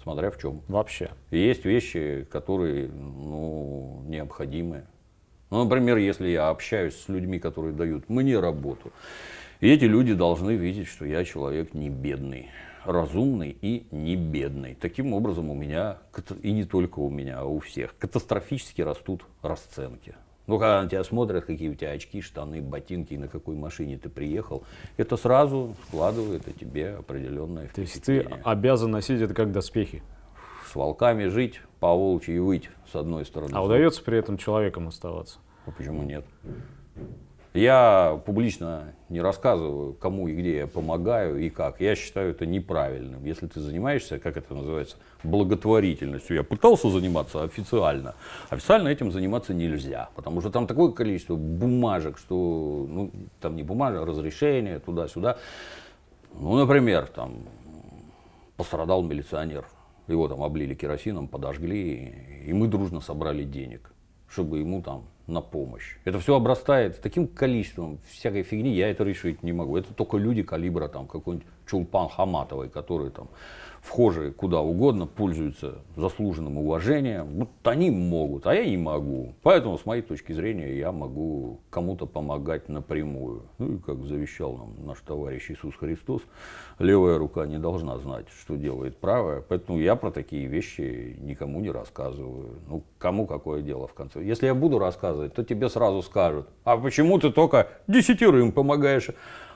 Смотря 0.02 0.31
в 0.31 0.39
чем. 0.39 0.61
Вообще. 0.69 1.11
Есть 1.31 1.65
вещи, 1.65 2.27
которые 2.31 2.89
ну, 2.89 4.02
необходимы. 4.06 4.85
Ну, 5.51 5.65
например, 5.65 5.97
если 5.97 6.28
я 6.28 6.48
общаюсь 6.48 6.94
с 6.94 7.09
людьми, 7.09 7.39
которые 7.39 7.73
дают 7.73 8.09
мне 8.09 8.39
работу, 8.39 8.93
и 9.61 9.69
эти 9.70 9.85
люди 9.85 10.12
должны 10.12 10.56
видеть, 10.56 10.89
что 10.89 11.06
я 11.06 11.24
человек 11.24 11.73
не 11.73 11.89
бедный, 11.89 12.51
разумный 12.85 13.56
и 13.62 13.86
не 13.90 14.16
бедный. 14.16 14.74
Таким 14.74 15.15
образом 15.15 15.48
у 15.48 15.55
меня, 15.55 15.98
и 16.43 16.52
не 16.52 16.65
только 16.65 16.98
у 16.98 17.09
меня, 17.09 17.39
а 17.39 17.44
у 17.44 17.61
всех, 17.61 17.97
катастрофически 17.97 18.82
растут 18.82 19.24
расценки. 19.40 20.16
Ну, 20.47 20.59
когда 20.59 20.83
на 20.83 20.89
тебя 20.89 21.03
смотрят, 21.05 21.47
какие 21.47 21.71
у 21.71 21.75
тебя 21.75 21.93
очки, 21.93 22.21
штаны, 22.21 22.61
ботинки, 22.61 23.15
на 23.15 23.29
какой 23.29 23.57
машине 23.57 23.97
ты 23.97 24.11
приехал, 24.11 24.62
это 24.99 25.16
сразу 25.16 25.75
складывает 25.89 26.47
о 26.47 26.53
тебе 26.53 26.97
определенное 26.97 27.69
То 27.69 27.81
есть 27.81 28.03
ты 28.03 28.21
обязан 28.45 28.91
носить 28.91 29.23
это 29.23 29.33
как 29.33 29.53
доспехи? 29.53 30.03
С 30.71 30.75
волками 30.75 31.29
жить, 31.29 31.61
по 31.81 31.95
волчьи 31.95 32.39
выть, 32.39 32.69
с 32.91 32.95
одной 32.95 33.25
стороны. 33.25 33.53
А 33.55 33.62
удается 33.62 34.03
при 34.03 34.19
этом 34.19 34.37
человеком 34.37 34.89
оставаться? 34.89 35.39
А 35.66 35.71
почему 35.71 36.03
нет? 36.03 36.27
Я 37.55 38.21
публично 38.27 38.95
не 39.09 39.21
рассказываю, 39.21 39.95
кому 39.95 40.27
и 40.27 40.35
где 40.35 40.57
я 40.57 40.67
помогаю 40.67 41.39
и 41.39 41.51
как. 41.51 41.81
Я 41.81 41.95
считаю 41.95 42.33
это 42.33 42.47
неправильным. 42.47 43.25
Если 43.25 43.47
ты 43.47 43.61
занимаешься, 43.61 44.19
как 44.19 44.37
это 44.37 44.55
называется, 44.55 44.97
благотворительностью. 45.23 46.35
Я 46.35 46.43
пытался 46.43 46.91
заниматься 46.91 47.45
официально. 47.45 48.17
Официально 48.51 48.89
этим 48.89 49.13
заниматься 49.13 49.55
нельзя, 49.55 50.09
потому 50.17 50.41
что 50.41 50.51
там 50.51 50.67
такое 50.67 50.91
количество 50.91 51.37
бумажек, 51.37 52.19
что, 52.19 52.87
ну, 52.91 53.13
там 53.41 53.55
не 53.55 53.63
бумажек, 53.63 54.03
а 54.03 54.05
разрешения 54.07 54.81
туда-сюда. 54.81 55.39
Ну, 56.33 56.57
например, 56.57 57.07
там 57.07 57.35
пострадал 58.57 59.05
милиционер. 59.05 59.65
Его 60.09 60.27
там 60.27 60.43
облили 60.43 60.75
керосином, 60.75 61.29
подожгли, 61.29 62.43
и 62.47 62.53
мы 62.53 62.67
дружно 62.67 63.01
собрали 63.01 63.45
денег, 63.45 63.93
чтобы 64.29 64.59
ему 64.59 64.83
там 64.83 65.05
на 65.27 65.41
помощь. 65.41 65.97
Это 66.05 66.19
все 66.19 66.35
обрастает 66.35 67.01
таким 67.01 67.27
количеством 67.27 67.99
всякой 68.11 68.43
фигни, 68.43 68.75
я 68.75 68.91
это 68.91 69.05
решить 69.05 69.43
не 69.43 69.53
могу. 69.53 69.77
Это 69.77 69.95
только 69.95 70.19
люди 70.19 70.43
калибра 70.43 70.89
там 70.89 71.07
какой-нибудь 71.07 71.47
Чулпан 71.67 72.09
Хаматовой, 72.09 72.69
которые 72.69 73.11
там 73.11 73.29
вхожие 73.85 74.32
куда 74.32 74.61
угодно, 74.61 75.06
пользуются 75.06 75.82
заслуженным 75.94 76.56
уважением. 76.56 77.27
Вот 77.35 77.48
они 77.65 77.90
могут, 77.90 78.47
а 78.47 78.55
я 78.55 78.65
не 78.65 78.78
могу. 78.78 79.35
Поэтому, 79.43 79.78
с 79.78 79.85
моей 79.85 80.01
точки 80.01 80.32
зрения, 80.32 80.77
я 80.78 80.90
могу 80.90 81.61
кому-то 81.70 82.06
помогать 82.06 82.69
напрямую. 82.70 83.43
Ну 83.59 83.74
и 83.74 83.78
как 83.78 84.02
завещал 84.05 84.56
нам 84.56 84.86
наш 84.86 85.01
товарищ 85.01 85.51
Иисус 85.51 85.74
Христос, 85.77 86.23
левая 86.78 87.19
рука 87.19 87.44
не 87.47 87.59
должна 87.59 87.98
знать, 87.98 88.27
что 88.40 88.56
делает 88.56 88.97
правая. 88.97 89.43
Поэтому 89.47 89.78
я 89.78 89.97
про 89.97 90.11
такие 90.11 90.47
вещи 90.47 91.16
никому 91.20 91.61
не 91.61 91.70
рассказываю. 91.70 92.61
Ну, 92.69 92.82
кому 92.98 93.27
какое 93.27 93.61
дело 93.61 93.86
в 93.86 93.93
конце. 93.93 94.24
Если 94.24 94.47
я 94.47 94.55
буду 94.55 94.78
рассказывать, 94.78 95.35
то 95.35 95.44
тебе 95.44 95.69
сразу 95.69 96.01
скажут, 96.02 96.48
а 96.65 96.78
почему 96.78 97.19
ты 97.19 97.31
только 97.31 97.69
десятерым 97.86 98.51
помогаешь? 98.51 99.11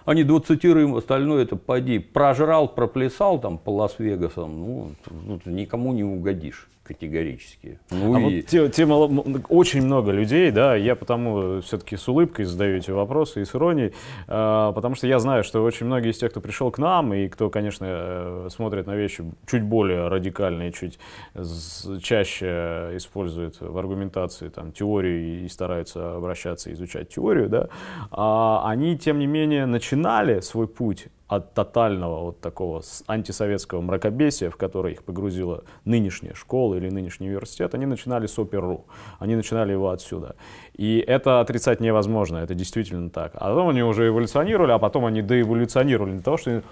А 0.08 0.14
не 0.14 0.24
двадцатерым, 0.24 0.96
остальное 0.96 1.42
это 1.42 1.54
поди, 1.56 1.98
прожрал, 1.98 2.66
проплясал 2.66 3.38
там 3.38 3.58
по 3.58 3.68
Лас-Вегасам, 3.68 4.94
ну, 5.06 5.40
никому 5.44 5.92
не 5.92 6.02
угодишь 6.02 6.66
категорически. 6.88 7.78
Ну 7.90 8.14
а 8.14 8.20
и... 8.20 8.24
вот 8.24 8.46
те, 8.46 8.68
те 8.68 8.86
мало, 8.86 9.06
очень 9.48 9.84
много 9.84 10.10
людей, 10.10 10.50
да, 10.50 10.74
я 10.74 10.96
потому 10.96 11.60
все-таки 11.60 11.96
с 11.96 12.08
улыбкой 12.08 12.46
задаю 12.46 12.78
эти 12.78 12.90
вопросы 12.90 13.42
и 13.42 13.44
с 13.44 13.54
иронией, 13.54 13.92
э, 14.26 14.72
потому 14.74 14.94
что 14.94 15.06
я 15.06 15.18
знаю, 15.18 15.44
что 15.44 15.62
очень 15.62 15.86
многие 15.86 16.10
из 16.10 16.18
тех, 16.18 16.30
кто 16.30 16.40
пришел 16.40 16.70
к 16.70 16.78
нам 16.78 17.12
и 17.12 17.28
кто, 17.28 17.50
конечно, 17.50 17.86
э, 17.88 18.48
смотрит 18.50 18.86
на 18.86 18.96
вещи 18.96 19.22
чуть 19.46 19.62
более 19.62 20.08
радикально 20.08 20.68
и 20.68 20.72
чуть 20.72 20.98
чаще 22.02 22.90
использует 22.94 23.60
в 23.60 23.76
аргументации 23.76 24.48
там, 24.48 24.72
теорию 24.72 25.44
и 25.44 25.48
стараются 25.48 26.16
обращаться 26.16 26.70
и 26.70 26.72
изучать 26.72 27.10
теорию, 27.10 27.48
да, 27.48 27.68
э, 28.10 28.68
они, 28.68 28.96
тем 28.96 29.18
не 29.18 29.26
менее, 29.26 29.66
начинали 29.66 30.40
свой 30.40 30.66
путь 30.66 31.08
от 31.28 31.52
тотального 31.52 32.24
вот 32.24 32.40
такого 32.40 32.82
антисоветского 33.06 33.82
мракобесия, 33.82 34.50
в 34.50 34.56
которое 34.56 34.94
их 34.94 35.04
погрузила 35.04 35.64
нынешняя 35.84 36.34
школа 36.34 36.74
или 36.76 36.88
нынешний 36.88 37.28
университет, 37.28 37.74
они 37.74 37.84
начинали 37.84 38.26
с 38.26 38.38
ОПЕРУ, 38.38 38.86
они 39.18 39.36
начинали 39.36 39.72
его 39.72 39.90
отсюда. 39.90 40.36
И 40.74 40.98
это 41.06 41.40
отрицать 41.40 41.80
невозможно, 41.80 42.38
это 42.38 42.54
действительно 42.54 43.10
так. 43.10 43.32
А 43.34 43.50
потом 43.50 43.68
они 43.68 43.82
уже 43.82 44.08
эволюционировали, 44.08 44.72
а 44.72 44.78
потом 44.78 45.04
они 45.04 45.20
доэволюционировали 45.20 46.12
для 46.12 46.22
того, 46.22 46.38
что 46.38 46.62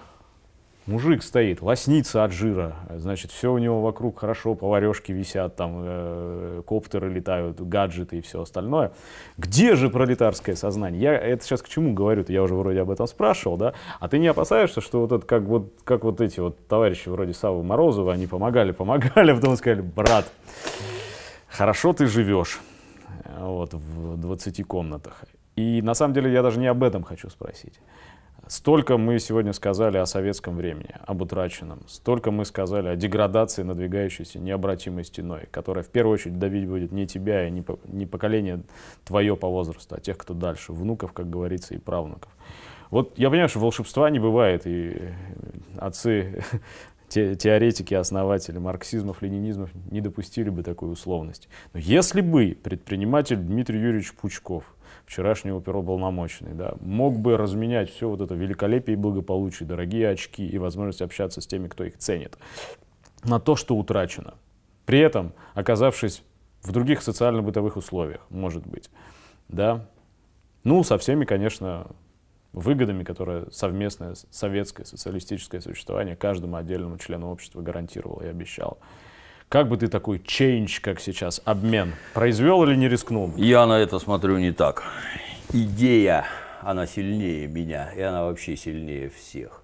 Мужик 0.86 1.24
стоит, 1.24 1.62
лоснится 1.62 2.22
от 2.22 2.30
жира, 2.30 2.76
значит, 2.88 3.32
все 3.32 3.52
у 3.52 3.58
него 3.58 3.82
вокруг 3.82 4.20
хорошо, 4.20 4.54
поварешки 4.54 5.10
висят, 5.10 5.56
там 5.56 5.72
э, 5.78 6.62
коптеры 6.64 7.12
летают, 7.12 7.60
гаджеты 7.60 8.18
и 8.18 8.20
все 8.20 8.42
остальное. 8.42 8.92
Где 9.36 9.74
же 9.74 9.90
пролетарское 9.90 10.54
сознание? 10.54 11.02
Я 11.02 11.14
это 11.14 11.44
сейчас 11.44 11.62
к 11.62 11.68
чему 11.68 11.92
говорю? 11.92 12.22
-то? 12.22 12.32
Я 12.32 12.40
уже 12.44 12.54
вроде 12.54 12.82
об 12.82 12.90
этом 12.90 13.08
спрашивал, 13.08 13.56
да? 13.56 13.74
А 13.98 14.06
ты 14.06 14.20
не 14.20 14.28
опасаешься, 14.28 14.80
что 14.80 15.00
вот 15.00 15.10
это 15.10 15.26
как 15.26 15.42
вот, 15.42 15.72
как 15.82 16.04
вот 16.04 16.20
эти 16.20 16.38
вот 16.38 16.68
товарищи 16.68 17.08
вроде 17.08 17.34
Савы 17.34 17.64
Морозова, 17.64 18.12
они 18.12 18.28
помогали, 18.28 18.70
помогали, 18.70 19.30
а 19.32 19.34
потом 19.34 19.56
сказали, 19.56 19.80
брат, 19.80 20.30
хорошо 21.48 21.94
ты 21.94 22.06
живешь 22.06 22.60
вот, 23.40 23.74
в 23.74 24.18
20 24.18 24.64
комнатах. 24.64 25.24
И 25.56 25.82
на 25.82 25.94
самом 25.94 26.14
деле 26.14 26.32
я 26.32 26.42
даже 26.42 26.60
не 26.60 26.68
об 26.68 26.84
этом 26.84 27.02
хочу 27.02 27.28
спросить. 27.28 27.80
Столько 28.48 28.96
мы 28.96 29.18
сегодня 29.18 29.52
сказали 29.52 29.96
о 29.96 30.06
советском 30.06 30.56
времени, 30.56 30.94
об 31.04 31.20
утраченном. 31.20 31.80
Столько 31.88 32.30
мы 32.30 32.44
сказали 32.44 32.86
о 32.86 32.94
деградации, 32.94 33.64
надвигающейся 33.64 34.38
необратимой 34.38 35.02
стеной, 35.02 35.48
которая 35.50 35.82
в 35.82 35.88
первую 35.88 36.14
очередь 36.14 36.38
давить 36.38 36.68
будет 36.68 36.92
не 36.92 37.08
тебя 37.08 37.48
и 37.48 37.50
не, 37.50 38.06
поколение 38.06 38.62
твое 39.04 39.36
по 39.36 39.48
возрасту, 39.48 39.96
а 39.96 40.00
тех, 40.00 40.16
кто 40.16 40.32
дальше, 40.32 40.72
внуков, 40.72 41.12
как 41.12 41.28
говорится, 41.28 41.74
и 41.74 41.78
правнуков. 41.78 42.30
Вот 42.92 43.18
я 43.18 43.30
понимаю, 43.30 43.48
что 43.48 43.58
волшебства 43.58 44.10
не 44.10 44.20
бывает, 44.20 44.62
и 44.64 44.96
отцы, 45.76 46.44
те, 47.08 47.34
теоретики, 47.34 47.94
основатели 47.94 48.58
марксизмов, 48.58 49.22
ленинизмов 49.22 49.70
не 49.90 50.00
допустили 50.00 50.50
бы 50.50 50.62
такой 50.62 50.92
условности. 50.92 51.48
Но 51.72 51.80
если 51.80 52.20
бы 52.20 52.56
предприниматель 52.62 53.38
Дмитрий 53.38 53.80
Юрьевич 53.80 54.14
Пучков 54.14 54.75
вчерашнего 55.06 55.58
оперуполномоченный, 55.58 56.52
да, 56.52 56.74
мог 56.80 57.18
бы 57.18 57.36
разменять 57.36 57.90
все 57.90 58.08
вот 58.08 58.20
это 58.20 58.34
великолепие 58.34 58.96
и 58.96 59.00
благополучие, 59.00 59.66
дорогие 59.66 60.10
очки 60.10 60.46
и 60.46 60.58
возможность 60.58 61.00
общаться 61.00 61.40
с 61.40 61.46
теми, 61.46 61.68
кто 61.68 61.84
их 61.84 61.96
ценит, 61.96 62.36
на 63.24 63.40
то, 63.40 63.56
что 63.56 63.76
утрачено. 63.76 64.34
При 64.84 64.98
этом, 64.98 65.32
оказавшись 65.54 66.22
в 66.62 66.72
других 66.72 67.02
социально-бытовых 67.02 67.76
условиях, 67.76 68.26
может 68.30 68.66
быть, 68.66 68.90
да, 69.48 69.88
ну, 70.64 70.82
со 70.82 70.98
всеми, 70.98 71.24
конечно, 71.24 71.86
выгодами, 72.52 73.04
которые 73.04 73.50
совместное 73.52 74.14
советское 74.30 74.84
социалистическое 74.84 75.60
существование 75.60 76.16
каждому 76.16 76.56
отдельному 76.56 76.98
члену 76.98 77.30
общества 77.30 77.60
гарантировало 77.60 78.22
и 78.22 78.26
обещало. 78.26 78.78
Как 79.48 79.68
бы 79.68 79.76
ты 79.76 79.86
такой 79.86 80.18
change, 80.18 80.80
как 80.80 80.98
сейчас, 80.98 81.40
обмен, 81.44 81.94
произвел 82.14 82.64
или 82.64 82.74
не 82.74 82.88
рискнул? 82.88 83.32
Я 83.36 83.64
на 83.66 83.78
это 83.78 84.00
смотрю 84.00 84.38
не 84.38 84.50
так. 84.50 84.82
Идея, 85.52 86.24
она 86.62 86.84
сильнее 86.88 87.46
меня, 87.46 87.92
и 87.92 88.00
она 88.00 88.24
вообще 88.24 88.56
сильнее 88.56 89.08
всех. 89.08 89.62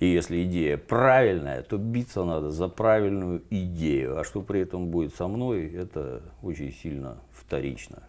И 0.00 0.06
если 0.06 0.44
идея 0.44 0.76
правильная, 0.76 1.62
то 1.62 1.78
биться 1.78 2.24
надо 2.24 2.50
за 2.50 2.68
правильную 2.68 3.42
идею. 3.48 4.20
А 4.20 4.24
что 4.24 4.42
при 4.42 4.60
этом 4.60 4.88
будет 4.88 5.14
со 5.14 5.28
мной, 5.28 5.66
это 5.72 6.20
очень 6.42 6.70
сильно 6.70 7.16
вторично. 7.32 8.02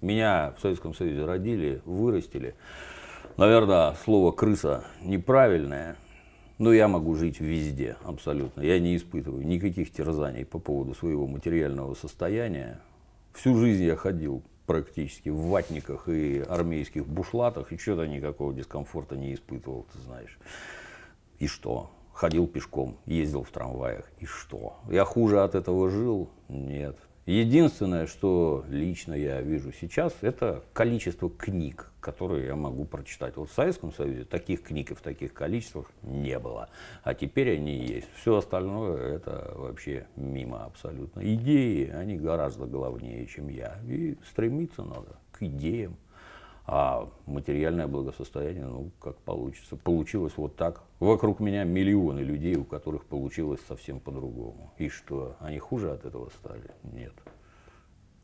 Меня 0.00 0.54
в 0.56 0.60
Советском 0.60 0.94
Союзе 0.94 1.24
родили, 1.24 1.82
вырастили. 1.84 2.54
Наверное, 3.36 3.96
слово 4.04 4.30
крыса 4.30 4.84
неправильное, 5.02 5.96
но 6.58 6.72
я 6.72 6.88
могу 6.88 7.14
жить 7.14 7.40
везде, 7.40 7.96
абсолютно. 8.04 8.62
Я 8.62 8.78
не 8.80 8.96
испытываю 8.96 9.46
никаких 9.46 9.92
терзаний 9.92 10.44
по 10.44 10.58
поводу 10.58 10.94
своего 10.94 11.26
материального 11.26 11.94
состояния. 11.94 12.80
Всю 13.32 13.56
жизнь 13.56 13.84
я 13.84 13.96
ходил 13.96 14.42
практически 14.66 15.28
в 15.28 15.40
ватниках 15.48 16.08
и 16.08 16.40
армейских 16.40 17.06
бушлатах, 17.06 17.72
и 17.72 17.78
что-то 17.78 18.06
никакого 18.06 18.52
дискомфорта 18.52 19.16
не 19.16 19.34
испытывал, 19.34 19.86
ты 19.92 19.98
знаешь. 20.00 20.38
И 21.38 21.46
что? 21.46 21.90
ходил 22.16 22.46
пешком, 22.46 22.96
ездил 23.04 23.42
в 23.42 23.50
трамваях. 23.50 24.10
И 24.20 24.24
что? 24.24 24.78
Я 24.88 25.04
хуже 25.04 25.42
от 25.42 25.54
этого 25.54 25.90
жил? 25.90 26.30
Нет. 26.48 26.98
Единственное, 27.26 28.06
что 28.06 28.64
лично 28.68 29.12
я 29.12 29.42
вижу 29.42 29.72
сейчас, 29.72 30.14
это 30.20 30.62
количество 30.72 31.28
книг, 31.28 31.90
которые 31.98 32.46
я 32.46 32.54
могу 32.54 32.84
прочитать. 32.84 33.36
Вот 33.36 33.50
в 33.50 33.52
Советском 33.52 33.92
Союзе 33.92 34.24
таких 34.24 34.62
книг 34.62 34.92
и 34.92 34.94
в 34.94 35.00
таких 35.00 35.34
количествах 35.34 35.90
не 36.02 36.38
было. 36.38 36.68
А 37.02 37.14
теперь 37.14 37.56
они 37.56 37.84
есть. 37.84 38.06
Все 38.14 38.36
остальное 38.36 39.16
это 39.16 39.52
вообще 39.56 40.06
мимо 40.14 40.66
абсолютно. 40.66 41.20
Идеи, 41.34 41.90
они 41.90 42.16
гораздо 42.16 42.66
главнее, 42.66 43.26
чем 43.26 43.48
я. 43.48 43.76
И 43.88 44.16
стремиться 44.30 44.84
надо 44.84 45.18
к 45.32 45.42
идеям. 45.42 45.96
А 46.68 47.08
материальное 47.26 47.86
благосостояние, 47.86 48.64
ну, 48.64 48.90
как 49.00 49.16
получится. 49.18 49.76
Получилось 49.76 50.32
вот 50.36 50.56
так. 50.56 50.82
Вокруг 50.98 51.38
меня 51.38 51.62
миллионы 51.62 52.20
людей, 52.20 52.56
у 52.56 52.64
которых 52.64 53.04
получилось 53.04 53.60
совсем 53.68 54.00
по-другому. 54.00 54.72
И 54.76 54.88
что, 54.88 55.36
они 55.38 55.58
хуже 55.58 55.92
от 55.92 56.04
этого 56.04 56.28
стали? 56.40 56.70
Нет. 56.82 57.12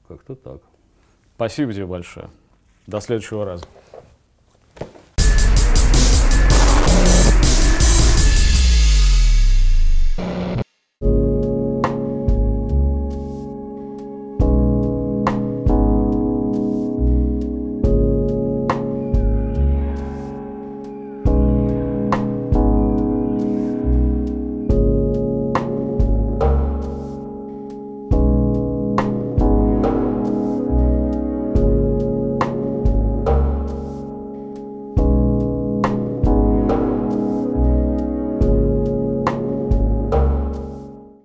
Как-то 0.09 0.35
так. 0.35 0.61
Спасибо 1.37 1.73
тебе 1.73 1.87
большое. 1.87 2.31
До 2.89 3.01
следующего 3.01 3.45
раза. 3.45 3.65